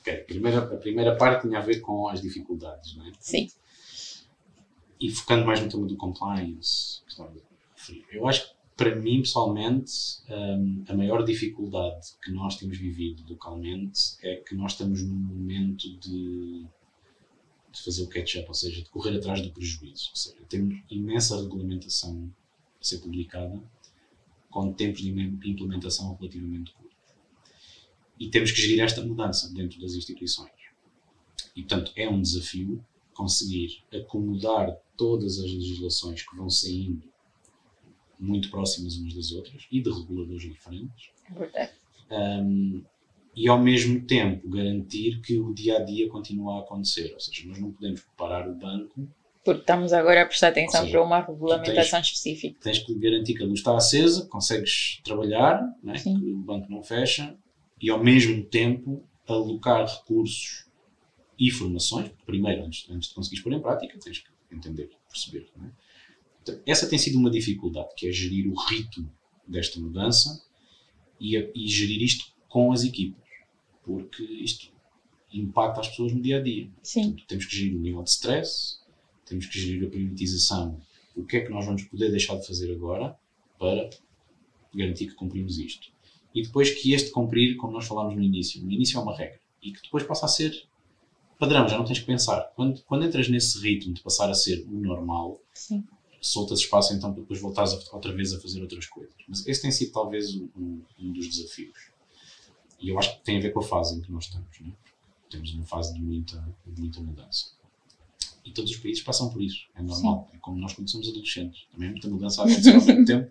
Okay. 0.00 0.18
Primeira, 0.18 0.58
a 0.58 0.76
primeira 0.76 1.16
parte 1.16 1.48
tinha 1.48 1.58
a 1.58 1.62
ver 1.62 1.80
com 1.80 2.08
as 2.08 2.20
dificuldades, 2.20 2.96
não 2.96 3.06
é? 3.06 3.12
Sim. 3.18 3.48
E 5.00 5.10
focando 5.10 5.46
mais 5.46 5.60
no 5.60 5.68
tema 5.68 5.86
do 5.86 5.96
compliance, 5.96 7.00
eu 8.12 8.28
acho 8.28 8.48
que 8.48 8.57
para 8.78 8.94
mim, 8.94 9.22
pessoalmente, 9.22 9.92
um, 10.30 10.84
a 10.88 10.94
maior 10.94 11.24
dificuldade 11.24 12.12
que 12.22 12.30
nós 12.30 12.56
temos 12.56 12.78
vivido 12.78 13.24
localmente 13.28 14.16
é 14.22 14.36
que 14.36 14.54
nós 14.54 14.72
estamos 14.72 15.02
num 15.02 15.16
momento 15.16 15.98
de, 15.98 16.64
de 17.72 17.82
fazer 17.84 18.04
o 18.04 18.08
catch-up, 18.08 18.46
ou 18.46 18.54
seja, 18.54 18.80
de 18.80 18.88
correr 18.88 19.16
atrás 19.16 19.42
do 19.42 19.50
prejuízo. 19.50 20.10
Ou 20.10 20.16
seja, 20.16 20.36
temos 20.48 20.80
imensa 20.88 21.42
regulamentação 21.42 22.32
a 22.80 22.84
ser 22.84 22.98
publicada 22.98 23.60
com 24.48 24.72
tempos 24.72 25.02
de 25.02 25.10
implementação 25.10 26.16
relativamente 26.16 26.72
curtos. 26.72 26.96
e 28.20 28.30
temos 28.30 28.52
que 28.52 28.62
gerir 28.62 28.80
esta 28.80 29.04
mudança 29.04 29.52
dentro 29.52 29.80
das 29.80 29.94
instituições. 29.94 30.52
E, 31.56 31.62
portanto, 31.62 31.90
é 31.96 32.08
um 32.08 32.22
desafio 32.22 32.84
conseguir 33.12 33.82
acomodar 33.92 34.72
todas 34.96 35.40
as 35.40 35.50
legislações 35.50 36.22
que 36.22 36.36
vão 36.36 36.48
saindo 36.48 37.02
muito 38.18 38.50
próximas 38.50 38.96
umas 38.96 39.14
das 39.14 39.32
outras 39.32 39.66
e 39.70 39.80
de 39.80 39.90
reguladores 39.90 40.42
diferentes. 40.42 41.10
Um, 42.10 42.82
e 43.34 43.48
ao 43.48 43.58
mesmo 43.58 44.00
tempo 44.00 44.48
garantir 44.48 45.20
que 45.20 45.38
o 45.38 45.54
dia 45.54 45.76
a 45.76 45.84
dia 45.84 46.08
continua 46.08 46.56
a 46.56 46.60
acontecer. 46.60 47.12
Ou 47.14 47.20
seja, 47.20 47.46
nós 47.46 47.58
não 47.60 47.70
podemos 47.70 48.04
parar 48.16 48.48
o 48.48 48.54
banco. 48.54 49.08
Porque 49.44 49.60
estamos 49.60 49.92
agora 49.92 50.22
a 50.22 50.26
prestar 50.26 50.48
atenção 50.48 50.80
seja, 50.80 50.92
para 50.92 51.06
uma 51.06 51.20
regulamentação 51.20 52.00
tens, 52.00 52.06
específica. 52.08 52.58
Tens 52.60 52.80
que 52.80 52.94
garantir 52.98 53.34
que 53.34 53.42
a 53.42 53.46
luz 53.46 53.60
está 53.60 53.76
acesa, 53.76 54.26
consegues 54.26 55.00
trabalhar, 55.04 55.62
né? 55.82 55.94
que 55.94 56.08
o 56.08 56.38
banco 56.38 56.70
não 56.70 56.82
fecha, 56.82 57.36
e 57.80 57.88
ao 57.88 58.02
mesmo 58.02 58.42
tempo 58.44 59.04
alocar 59.26 59.86
recursos 59.86 60.66
e 61.38 61.50
formações. 61.50 62.10
Primeiro, 62.26 62.64
antes, 62.64 62.90
antes 62.90 63.08
de 63.08 63.14
conseguires 63.14 63.44
pôr 63.44 63.52
em 63.52 63.60
prática, 63.60 63.96
tens 64.02 64.18
que 64.18 64.28
entender, 64.50 64.90
perceber. 65.08 65.48
Né? 65.56 65.70
Essa 66.66 66.88
tem 66.88 66.98
sido 66.98 67.18
uma 67.18 67.30
dificuldade, 67.30 67.90
que 67.96 68.08
é 68.08 68.12
gerir 68.12 68.50
o 68.50 68.54
ritmo 68.54 69.10
desta 69.46 69.80
mudança 69.80 70.44
e, 71.20 71.36
e 71.36 71.68
gerir 71.68 72.02
isto 72.02 72.26
com 72.48 72.72
as 72.72 72.84
equipas, 72.84 73.28
porque 73.82 74.22
isto 74.22 74.70
impacta 75.32 75.80
as 75.80 75.88
pessoas 75.88 76.12
no 76.12 76.20
dia 76.20 76.38
a 76.38 76.42
dia. 76.42 76.70
Sim. 76.82 77.10
Portanto, 77.10 77.26
temos 77.28 77.46
que 77.46 77.56
gerir 77.56 77.76
o 77.76 77.80
nível 77.80 78.02
de 78.02 78.10
stress, 78.10 78.78
temos 79.26 79.46
que 79.46 79.58
gerir 79.58 79.86
a 79.86 79.90
priorização. 79.90 80.80
O 81.14 81.24
que 81.24 81.38
é 81.38 81.40
que 81.40 81.50
nós 81.50 81.66
vamos 81.66 81.82
poder 81.84 82.10
deixar 82.10 82.36
de 82.36 82.46
fazer 82.46 82.72
agora 82.72 83.18
para 83.58 83.90
garantir 84.74 85.08
que 85.08 85.14
cumprimos 85.14 85.58
isto? 85.58 85.88
E 86.34 86.42
depois 86.42 86.70
que 86.70 86.92
este 86.92 87.10
cumprir, 87.10 87.56
como 87.56 87.72
nós 87.72 87.86
falámos 87.86 88.14
no 88.14 88.22
início, 88.22 88.62
no 88.62 88.70
início 88.70 88.98
é 88.98 89.02
uma 89.02 89.16
regra 89.16 89.40
e 89.62 89.72
que 89.72 89.82
depois 89.82 90.04
passa 90.04 90.26
a 90.26 90.28
ser 90.28 90.64
padrão, 91.38 91.68
já 91.68 91.76
não 91.76 91.84
tens 91.84 91.98
que 91.98 92.06
pensar. 92.06 92.52
Quando, 92.54 92.80
quando 92.82 93.04
entras 93.04 93.28
nesse 93.28 93.60
ritmo 93.60 93.92
de 93.92 94.02
passar 94.02 94.30
a 94.30 94.34
ser 94.34 94.64
o 94.68 94.80
normal, 94.80 95.40
Sim 95.52 95.84
soltas 96.20 96.60
espaço 96.60 96.94
então 96.94 97.12
para 97.12 97.22
depois 97.22 97.40
voltares 97.40 97.72
a, 97.72 97.94
outra 97.94 98.12
vez 98.12 98.32
a 98.32 98.40
fazer 98.40 98.60
outras 98.60 98.86
coisas. 98.86 99.14
Mas 99.26 99.46
esse 99.46 99.62
tem 99.62 99.70
sido 99.70 99.92
talvez 99.92 100.34
um, 100.34 100.80
um, 100.98 101.12
dos 101.12 101.28
desafios. 101.28 101.90
E 102.80 102.88
eu 102.88 102.98
acho 102.98 103.16
que 103.16 103.24
tem 103.24 103.38
a 103.38 103.40
ver 103.40 103.52
com 103.52 103.60
a 103.60 103.62
fase 103.62 103.96
em 103.96 104.00
que 104.00 104.10
nós 104.10 104.24
estamos. 104.24 104.60
Né? 104.60 104.72
Temos 105.30 105.52
uma 105.54 105.64
fase 105.64 105.94
de 105.94 106.00
muita, 106.00 106.42
de 106.66 106.80
muita 106.80 107.00
mudança. 107.00 107.46
E 108.44 108.50
todos 108.50 108.70
os 108.70 108.76
países 108.78 109.02
passam 109.02 109.28
por 109.30 109.42
isso. 109.42 109.66
É 109.74 109.82
normal. 109.82 110.28
Sim. 110.30 110.36
É 110.36 110.40
como 110.40 110.58
nós 110.58 110.72
quando 110.72 110.90
somos 110.90 111.08
adolescentes. 111.08 111.66
Também 111.72 111.90
muita 111.90 112.08
mudança 112.08 112.42
a 112.42 112.44
acontecer 112.46 112.74
ao 112.74 112.82
mesmo 112.82 113.04
tempo. 113.04 113.30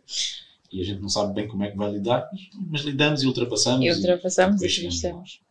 E 0.71 0.81
a 0.81 0.83
gente 0.83 1.01
não 1.01 1.09
sabe 1.09 1.33
bem 1.33 1.47
como 1.47 1.63
é 1.63 1.71
que 1.71 1.77
vai 1.77 1.91
lidar, 1.91 2.29
mas 2.69 2.81
lidamos 2.81 3.23
e 3.23 3.27
ultrapassamos. 3.27 3.85
E 3.85 3.89
ultrapassamos 3.89 4.61
e, 4.61 4.65
e 4.65 4.81
crescemos. 4.81 5.41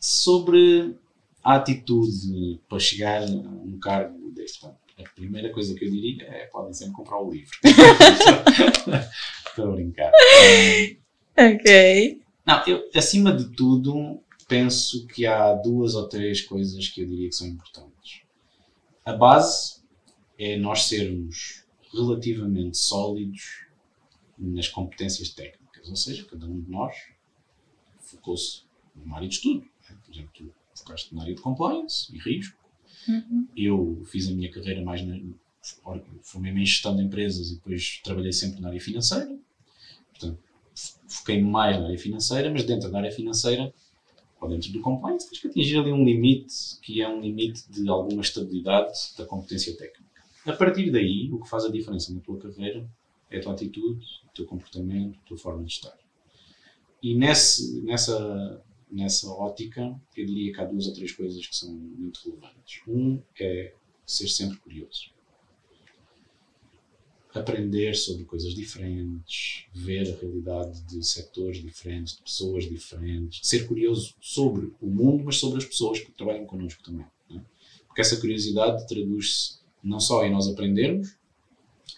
Sobre 0.00 0.96
a 1.42 1.54
atitude 1.54 2.60
para 2.68 2.78
chegar 2.78 3.22
a 3.22 3.26
um 3.26 3.78
cargo 3.78 4.30
deste 4.32 4.60
tipo 4.60 4.74
a 5.04 5.14
primeira 5.14 5.50
coisa 5.52 5.74
que 5.74 5.84
eu 5.84 5.90
diria 5.90 6.24
é 6.24 6.46
podem 6.46 6.72
sempre 6.72 6.94
comprar 6.94 7.20
o 7.20 7.30
livro. 7.30 7.56
Estou 9.46 9.72
a 9.72 9.74
brincar. 9.74 10.12
ok. 11.36 12.22
Não, 12.46 12.66
eu, 12.66 12.88
acima 12.94 13.32
de 13.32 13.50
tudo, 13.50 14.20
penso 14.48 15.06
que 15.06 15.26
há 15.26 15.52
duas 15.54 15.94
ou 15.94 16.08
três 16.08 16.40
coisas 16.40 16.88
que 16.88 17.02
eu 17.02 17.06
diria 17.06 17.28
que 17.28 17.34
são 17.34 17.46
importantes. 17.46 18.22
A 19.04 19.12
base 19.12 19.80
é 20.38 20.56
nós 20.56 20.84
sermos 20.84 21.64
relativamente 21.92 22.78
sólidos 22.78 23.66
nas 24.38 24.68
competências 24.68 25.30
técnicas, 25.30 25.88
ou 25.88 25.96
seja, 25.96 26.24
cada 26.24 26.46
um 26.46 26.60
de 26.60 26.70
nós 26.70 26.94
focou-se 28.00 28.62
numa 28.94 29.16
área 29.16 29.28
de 29.28 29.34
estudo. 29.34 29.66
Por 30.04 30.12
exemplo, 30.12 30.30
tu 30.34 30.54
focaste 30.74 31.14
na 31.14 31.22
área 31.22 31.34
de 31.34 31.40
compliance 31.40 32.14
e 32.14 32.18
risco, 32.18 32.59
Uhum. 33.08 33.46
Eu 33.56 34.02
fiz 34.06 34.28
a 34.28 34.32
minha 34.32 34.50
carreira 34.50 34.82
mais 34.82 35.04
na. 35.04 35.18
Formei-me 36.22 36.62
em 36.62 36.66
gestão 36.66 36.96
de 36.96 37.02
empresas 37.02 37.50
e 37.50 37.54
depois 37.56 38.00
trabalhei 38.02 38.32
sempre 38.32 38.60
na 38.60 38.68
área 38.68 38.80
financeira. 38.80 39.38
Portanto, 40.10 40.38
foquei 41.06 41.42
mais 41.42 41.78
na 41.78 41.86
área 41.86 41.98
financeira, 41.98 42.50
mas 42.50 42.64
dentro 42.64 42.90
da 42.90 42.98
área 42.98 43.12
financeira, 43.12 43.72
ou 44.40 44.48
dentro 44.48 44.72
do 44.72 44.80
compliance, 44.80 45.28
tens 45.28 45.38
que 45.38 45.48
atingir 45.48 45.78
ali 45.78 45.92
um 45.92 46.04
limite 46.04 46.54
que 46.80 47.02
é 47.02 47.08
um 47.08 47.20
limite 47.20 47.70
de 47.70 47.88
alguma 47.88 48.22
estabilidade 48.22 48.92
da 49.18 49.26
competência 49.26 49.76
técnica. 49.76 50.22
A 50.46 50.52
partir 50.54 50.90
daí, 50.90 51.30
o 51.30 51.38
que 51.40 51.48
faz 51.48 51.64
a 51.64 51.70
diferença 51.70 52.12
na 52.14 52.20
tua 52.20 52.38
carreira 52.38 52.88
é 53.30 53.38
a 53.38 53.42
tua 53.42 53.52
atitude, 53.52 54.06
o 54.24 54.34
teu 54.34 54.46
comportamento, 54.46 55.18
a 55.22 55.28
tua 55.28 55.36
forma 55.36 55.62
de 55.62 55.72
estar. 55.72 55.96
E 57.02 57.14
nesse, 57.14 57.82
nessa 57.82 58.62
nessa 58.90 59.28
ótica, 59.28 59.94
eu 60.16 60.26
diria 60.26 60.52
que 60.52 60.60
há 60.60 60.64
duas 60.64 60.86
ou 60.86 60.94
três 60.94 61.12
coisas 61.12 61.46
que 61.46 61.56
são 61.56 61.72
muito 61.72 62.20
relevantes. 62.24 62.82
Um 62.86 63.20
é 63.38 63.74
ser 64.04 64.28
sempre 64.28 64.58
curioso. 64.58 65.10
Aprender 67.32 67.94
sobre 67.94 68.24
coisas 68.24 68.52
diferentes, 68.54 69.66
ver 69.72 70.12
a 70.12 70.20
realidade 70.20 70.82
de 70.82 71.06
setores 71.06 71.62
diferentes, 71.62 72.16
de 72.16 72.22
pessoas 72.22 72.68
diferentes, 72.68 73.46
ser 73.46 73.68
curioso 73.68 74.14
sobre 74.20 74.72
o 74.80 74.86
mundo, 74.86 75.24
mas 75.24 75.36
sobre 75.36 75.58
as 75.58 75.64
pessoas 75.64 76.00
que 76.00 76.10
trabalham 76.10 76.44
connosco 76.44 76.82
também. 76.82 77.06
Né? 77.28 77.44
Porque 77.86 78.00
essa 78.00 78.20
curiosidade 78.20 78.86
traduz-se 78.88 79.60
não 79.82 80.00
só 80.00 80.24
em 80.24 80.32
nós 80.32 80.48
aprendermos 80.48 81.16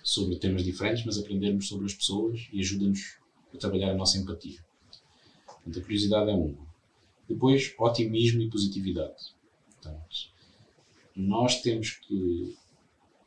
sobre 0.02 0.36
temas 0.36 0.64
diferentes, 0.64 1.04
mas 1.04 1.18
aprendermos 1.18 1.66
sobre 1.66 1.86
as 1.86 1.94
pessoas 1.94 2.48
e 2.52 2.60
ajuda-nos 2.60 3.16
a 3.54 3.56
trabalhar 3.56 3.90
a 3.90 3.96
nossa 3.96 4.18
empatia. 4.18 4.60
Portanto, 5.46 5.78
a 5.78 5.82
curiosidade 5.82 6.30
é 6.30 6.34
uma. 6.34 6.71
Depois, 7.32 7.74
otimismo 7.78 8.42
e 8.42 8.50
positividade. 8.50 9.34
Portanto, 9.70 10.30
nós 11.16 11.60
temos 11.60 11.90
que, 11.90 12.56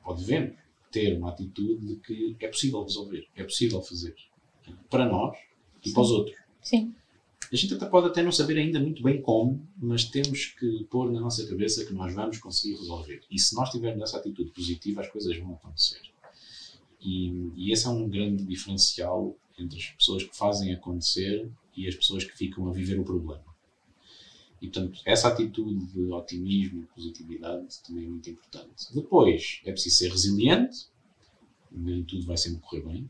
ou 0.03 0.15
devemos, 0.15 0.55
ter 0.91 1.17
uma 1.17 1.29
atitude 1.29 1.85
de 1.85 1.95
que 1.97 2.35
é 2.39 2.47
possível 2.47 2.81
resolver, 2.83 3.27
é 3.35 3.43
possível 3.43 3.81
fazer. 3.81 4.15
Para 4.89 5.05
nós 5.05 5.37
e 5.83 5.89
Sim. 5.89 5.93
para 5.93 6.03
os 6.03 6.11
outros. 6.11 6.37
Sim. 6.61 6.95
A 7.51 7.55
gente 7.55 7.73
até 7.75 7.85
pode 7.85 8.07
até 8.07 8.23
não 8.23 8.31
saber 8.31 8.57
ainda 8.57 8.79
muito 8.79 9.03
bem 9.03 9.21
como, 9.21 9.65
mas 9.77 10.05
temos 10.05 10.45
que 10.45 10.85
pôr 10.85 11.11
na 11.11 11.19
nossa 11.19 11.45
cabeça 11.47 11.85
que 11.85 11.93
nós 11.93 12.13
vamos 12.13 12.37
conseguir 12.39 12.75
resolver. 12.75 13.21
E 13.29 13.37
se 13.39 13.53
nós 13.55 13.69
tivermos 13.69 14.03
essa 14.03 14.17
atitude 14.17 14.51
positiva, 14.51 15.01
as 15.01 15.09
coisas 15.09 15.37
vão 15.37 15.53
acontecer. 15.53 16.01
E, 16.99 17.51
e 17.55 17.71
esse 17.71 17.85
é 17.85 17.89
um 17.89 18.09
grande 18.09 18.43
diferencial 18.43 19.35
entre 19.59 19.77
as 19.77 19.85
pessoas 19.91 20.23
que 20.23 20.35
fazem 20.35 20.73
acontecer 20.73 21.49
e 21.75 21.87
as 21.87 21.95
pessoas 21.95 22.23
que 22.23 22.35
ficam 22.35 22.67
a 22.67 22.71
viver 22.71 22.99
o 22.99 23.03
problema. 23.03 23.54
E, 24.61 24.67
portanto, 24.67 25.01
essa 25.05 25.27
atitude 25.27 25.85
de 25.87 26.11
otimismo 26.11 26.83
e 26.83 26.85
positividade 26.95 27.79
também 27.85 28.05
é 28.05 28.09
muito 28.09 28.29
importante. 28.29 28.93
Depois, 28.93 29.61
é 29.65 29.71
preciso 29.71 29.97
ser 29.97 30.09
resiliente, 30.09 30.87
nem 31.71 32.03
tudo 32.03 32.25
vai 32.25 32.37
sempre 32.37 32.61
correr 32.61 32.81
bem. 32.81 33.09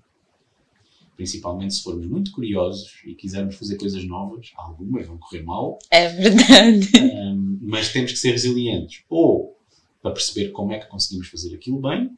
Principalmente 1.16 1.76
se 1.76 1.84
formos 1.84 2.06
muito 2.08 2.32
curiosos 2.32 3.02
e 3.06 3.16
quisermos 3.16 3.56
fazer 3.56 3.78
coisas 3.78 4.04
novas, 4.06 4.52
algumas 4.56 5.08
vão 5.08 5.18
correr 5.18 5.43
mal. 5.43 5.80
É 5.89 6.10
verdade. 6.10 6.89
Um, 7.26 7.58
mas 7.62 7.91
temos 7.91 8.12
que 8.12 8.18
ser 8.18 8.32
resilientes. 8.32 9.04
Ou 9.10 9.58
para 10.02 10.12
perceber 10.12 10.52
como 10.52 10.72
é 10.72 10.80
que 10.80 10.88
conseguimos 10.88 11.28
fazer 11.28 11.56
aquilo 11.56 11.80
bem, 11.80 12.16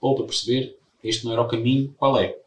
ou 0.00 0.14
para 0.14 0.26
perceber 0.26 0.78
este 1.02 1.24
não 1.24 1.32
era 1.32 1.42
o 1.42 1.48
caminho, 1.48 1.92
qual 1.98 2.18
é? 2.18 2.38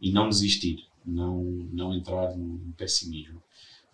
E 0.00 0.10
não 0.10 0.28
desistir, 0.28 0.86
não, 1.06 1.42
não 1.72 1.94
entrar 1.94 2.36
no 2.36 2.72
pessimismo. 2.76 3.40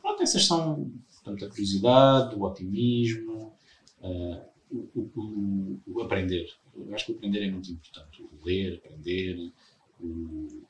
Pronto, 0.01 0.23
essas 0.23 0.47
são 0.47 0.91
Portanto, 1.25 1.47
a 1.47 1.49
curiosidade, 1.49 2.35
o 2.37 2.43
otimismo, 2.43 3.57
uh, 4.01 4.43
o, 4.71 5.01
o, 5.15 5.81
o, 5.87 6.03
aprender. 6.03 6.53
Eu 6.77 6.95
acho 6.95 7.07
que 7.07 7.13
o 7.13 7.17
aprender 7.17 7.47
é 7.47 7.51
muito 7.51 7.73
importante. 7.73 8.23
O 8.23 8.45
ler, 8.45 8.77
aprender, 8.77 9.51
o, 9.99 10.67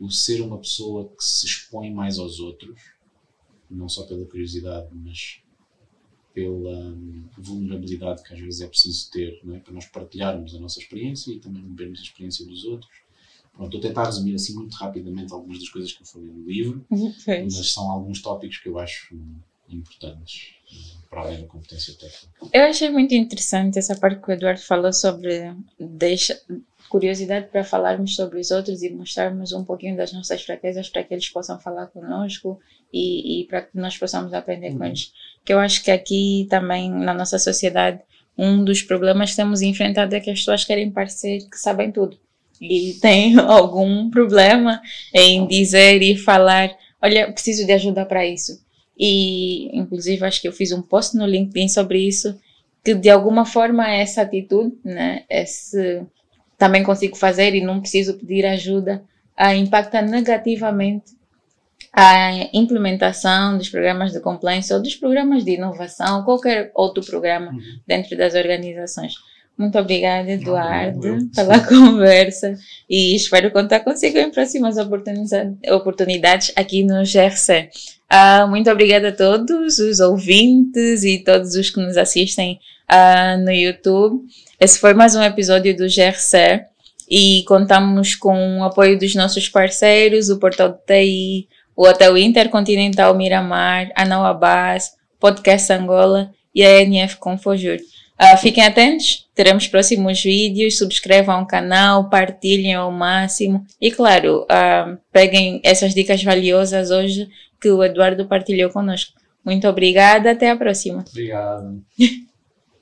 o 0.00 0.10
ser 0.10 0.40
uma 0.40 0.58
pessoa 0.58 1.08
que 1.08 1.22
se 1.22 1.46
expõe 1.46 1.94
mais 1.94 2.18
aos 2.18 2.40
outros, 2.40 2.90
não 3.70 3.88
só 3.88 4.04
pela 4.04 4.26
curiosidade, 4.26 4.88
mas 4.92 5.40
pela 6.34 6.78
um, 6.88 7.28
vulnerabilidade 7.38 8.22
que 8.24 8.34
às 8.34 8.40
vezes 8.40 8.60
é 8.60 8.66
preciso 8.66 9.10
ter 9.10 9.40
é? 9.54 9.58
para 9.60 9.72
nós 9.72 9.86
partilharmos 9.86 10.54
a 10.54 10.60
nossa 10.60 10.80
experiência 10.80 11.32
e 11.32 11.38
também 11.38 11.64
vermos 11.74 12.00
a 12.00 12.02
experiência 12.02 12.44
dos 12.44 12.64
outros 12.64 13.05
Pronto, 13.56 13.74
estou 13.74 13.78
a 13.78 13.82
tentar 13.90 14.04
resumir 14.04 14.34
assim 14.34 14.54
muito 14.54 14.74
rapidamente 14.74 15.32
algumas 15.32 15.58
das 15.58 15.68
coisas 15.68 15.92
que 15.92 16.02
eu 16.02 16.06
falei 16.06 16.28
no 16.28 16.46
livro, 16.46 16.84
mas 16.90 17.72
são 17.72 17.90
alguns 17.90 18.20
tópicos 18.20 18.58
que 18.58 18.68
eu 18.68 18.78
acho 18.78 19.16
importantes 19.68 20.54
eh, 20.70 21.06
para 21.08 21.22
além 21.22 21.40
da 21.40 21.46
competência 21.46 21.94
técnica. 21.94 22.28
Eu 22.52 22.64
achei 22.64 22.90
muito 22.90 23.14
interessante 23.14 23.78
essa 23.78 23.96
parte 23.96 24.20
que 24.20 24.30
o 24.30 24.32
Eduardo 24.32 24.60
falou 24.60 24.92
sobre 24.92 25.54
deixa, 25.80 26.38
curiosidade 26.88 27.48
para 27.48 27.64
falarmos 27.64 28.14
sobre 28.14 28.38
os 28.38 28.50
outros 28.50 28.82
e 28.82 28.90
mostrarmos 28.90 29.52
um 29.52 29.64
pouquinho 29.64 29.96
das 29.96 30.12
nossas 30.12 30.42
fraquezas 30.42 30.88
para 30.90 31.02
que 31.02 31.14
eles 31.14 31.28
possam 31.30 31.58
falar 31.58 31.86
conosco 31.86 32.60
e, 32.92 33.40
e 33.40 33.46
para 33.46 33.62
que 33.62 33.76
nós 33.76 33.96
possamos 33.96 34.34
aprender 34.34 34.72
uhum. 34.72 34.78
com 34.78 34.84
eles. 34.84 35.12
Que 35.44 35.52
eu 35.52 35.58
acho 35.58 35.82
que 35.82 35.90
aqui 35.90 36.46
também 36.50 36.90
na 36.90 37.14
nossa 37.14 37.38
sociedade 37.38 38.02
um 38.38 38.62
dos 38.62 38.82
problemas 38.82 39.30
que 39.30 39.36
temos 39.36 39.62
enfrentado 39.62 40.14
é 40.14 40.20
que 40.20 40.30
as 40.30 40.40
pessoas 40.40 40.64
querem 40.64 40.90
parecer 40.90 41.38
que 41.48 41.58
sabem 41.58 41.90
tudo 41.90 42.18
e 42.60 42.94
tem 43.00 43.38
algum 43.40 44.10
problema 44.10 44.80
em 45.12 45.46
dizer 45.46 46.02
e 46.02 46.16
falar 46.16 46.70
olha, 47.02 47.32
preciso 47.32 47.64
de 47.64 47.72
ajuda 47.72 48.04
para 48.04 48.26
isso. 48.26 48.60
E, 48.98 49.76
inclusive, 49.76 50.24
acho 50.24 50.40
que 50.40 50.48
eu 50.48 50.52
fiz 50.52 50.72
um 50.72 50.82
post 50.82 51.16
no 51.16 51.26
LinkedIn 51.26 51.68
sobre 51.68 51.98
isso, 51.98 52.38
que 52.84 52.94
de 52.94 53.10
alguma 53.10 53.44
forma 53.44 53.88
essa 53.88 54.22
atitude, 54.22 54.74
né, 54.84 55.24
esse 55.28 56.02
também 56.56 56.82
consigo 56.82 57.16
fazer 57.16 57.54
e 57.54 57.60
não 57.60 57.80
preciso 57.80 58.14
pedir 58.14 58.46
ajuda, 58.46 59.04
a 59.36 59.54
impacta 59.54 60.00
negativamente 60.00 61.14
a 61.92 62.30
implementação 62.52 63.56
dos 63.56 63.68
programas 63.68 64.12
de 64.12 64.20
compliance 64.20 64.72
ou 64.72 64.82
dos 64.82 64.94
programas 64.94 65.44
de 65.44 65.52
inovação, 65.52 66.24
qualquer 66.24 66.70
outro 66.74 67.04
programa 67.04 67.52
uhum. 67.52 67.60
dentro 67.86 68.16
das 68.16 68.34
organizações. 68.34 69.14
Muito 69.58 69.78
obrigada, 69.78 70.30
Eduardo, 70.30 71.30
pela 71.34 71.58
conversa 71.66 72.54
e 72.88 73.16
espero 73.16 73.50
contar 73.50 73.80
consigo 73.80 74.18
em 74.18 74.30
próximas 74.30 74.76
oportunidades 74.76 76.52
aqui 76.54 76.84
no 76.84 77.02
GRC. 77.02 77.62
Uh, 77.62 77.96
ah, 78.10 78.46
muito 78.46 78.70
obrigada 78.70 79.08
a 79.08 79.12
todos 79.12 79.78
os 79.78 79.98
ouvintes 79.98 81.04
e 81.04 81.18
todos 81.18 81.54
os 81.54 81.70
que 81.70 81.80
nos 81.80 81.96
assistem 81.96 82.60
uh, 82.92 83.42
no 83.42 83.50
YouTube. 83.50 84.26
Esse 84.60 84.78
foi 84.78 84.92
mais 84.92 85.14
um 85.16 85.22
episódio 85.22 85.74
do 85.74 85.86
GRC 85.86 86.66
e 87.08 87.42
contamos 87.48 88.14
com 88.14 88.60
o 88.60 88.64
apoio 88.64 88.98
dos 88.98 89.14
nossos 89.14 89.48
parceiros, 89.48 90.28
o 90.28 90.38
Portal 90.38 90.68
de 90.68 90.78
TI, 90.86 91.48
o 91.74 91.86
Hotel 91.86 92.18
Intercontinental 92.18 93.14
Miramar, 93.14 93.90
a 93.94 94.04
Nauabás, 94.04 94.92
Podcast 95.18 95.72
Angola 95.72 96.30
e 96.54 96.62
a 96.62 96.82
NF 96.82 97.16
Confojur. 97.16 97.78
Uh, 98.20 98.36
fiquem 98.38 98.64
atentos, 98.64 99.28
teremos 99.34 99.68
próximos 99.68 100.22
vídeos, 100.22 100.78
subscrevam 100.78 101.42
o 101.42 101.46
canal, 101.46 102.08
partilhem 102.08 102.74
ao 102.74 102.90
máximo 102.90 103.64
e, 103.80 103.90
claro, 103.90 104.44
uh, 104.44 104.98
peguem 105.12 105.60
essas 105.62 105.94
dicas 105.94 106.22
valiosas 106.24 106.90
hoje 106.90 107.28
que 107.60 107.68
o 107.68 107.84
Eduardo 107.84 108.26
partilhou 108.26 108.70
conosco. 108.70 109.12
Muito 109.44 109.68
obrigada, 109.68 110.32
até 110.32 110.50
a 110.50 110.56
próxima. 110.56 111.04
Obrigado. 111.08 111.82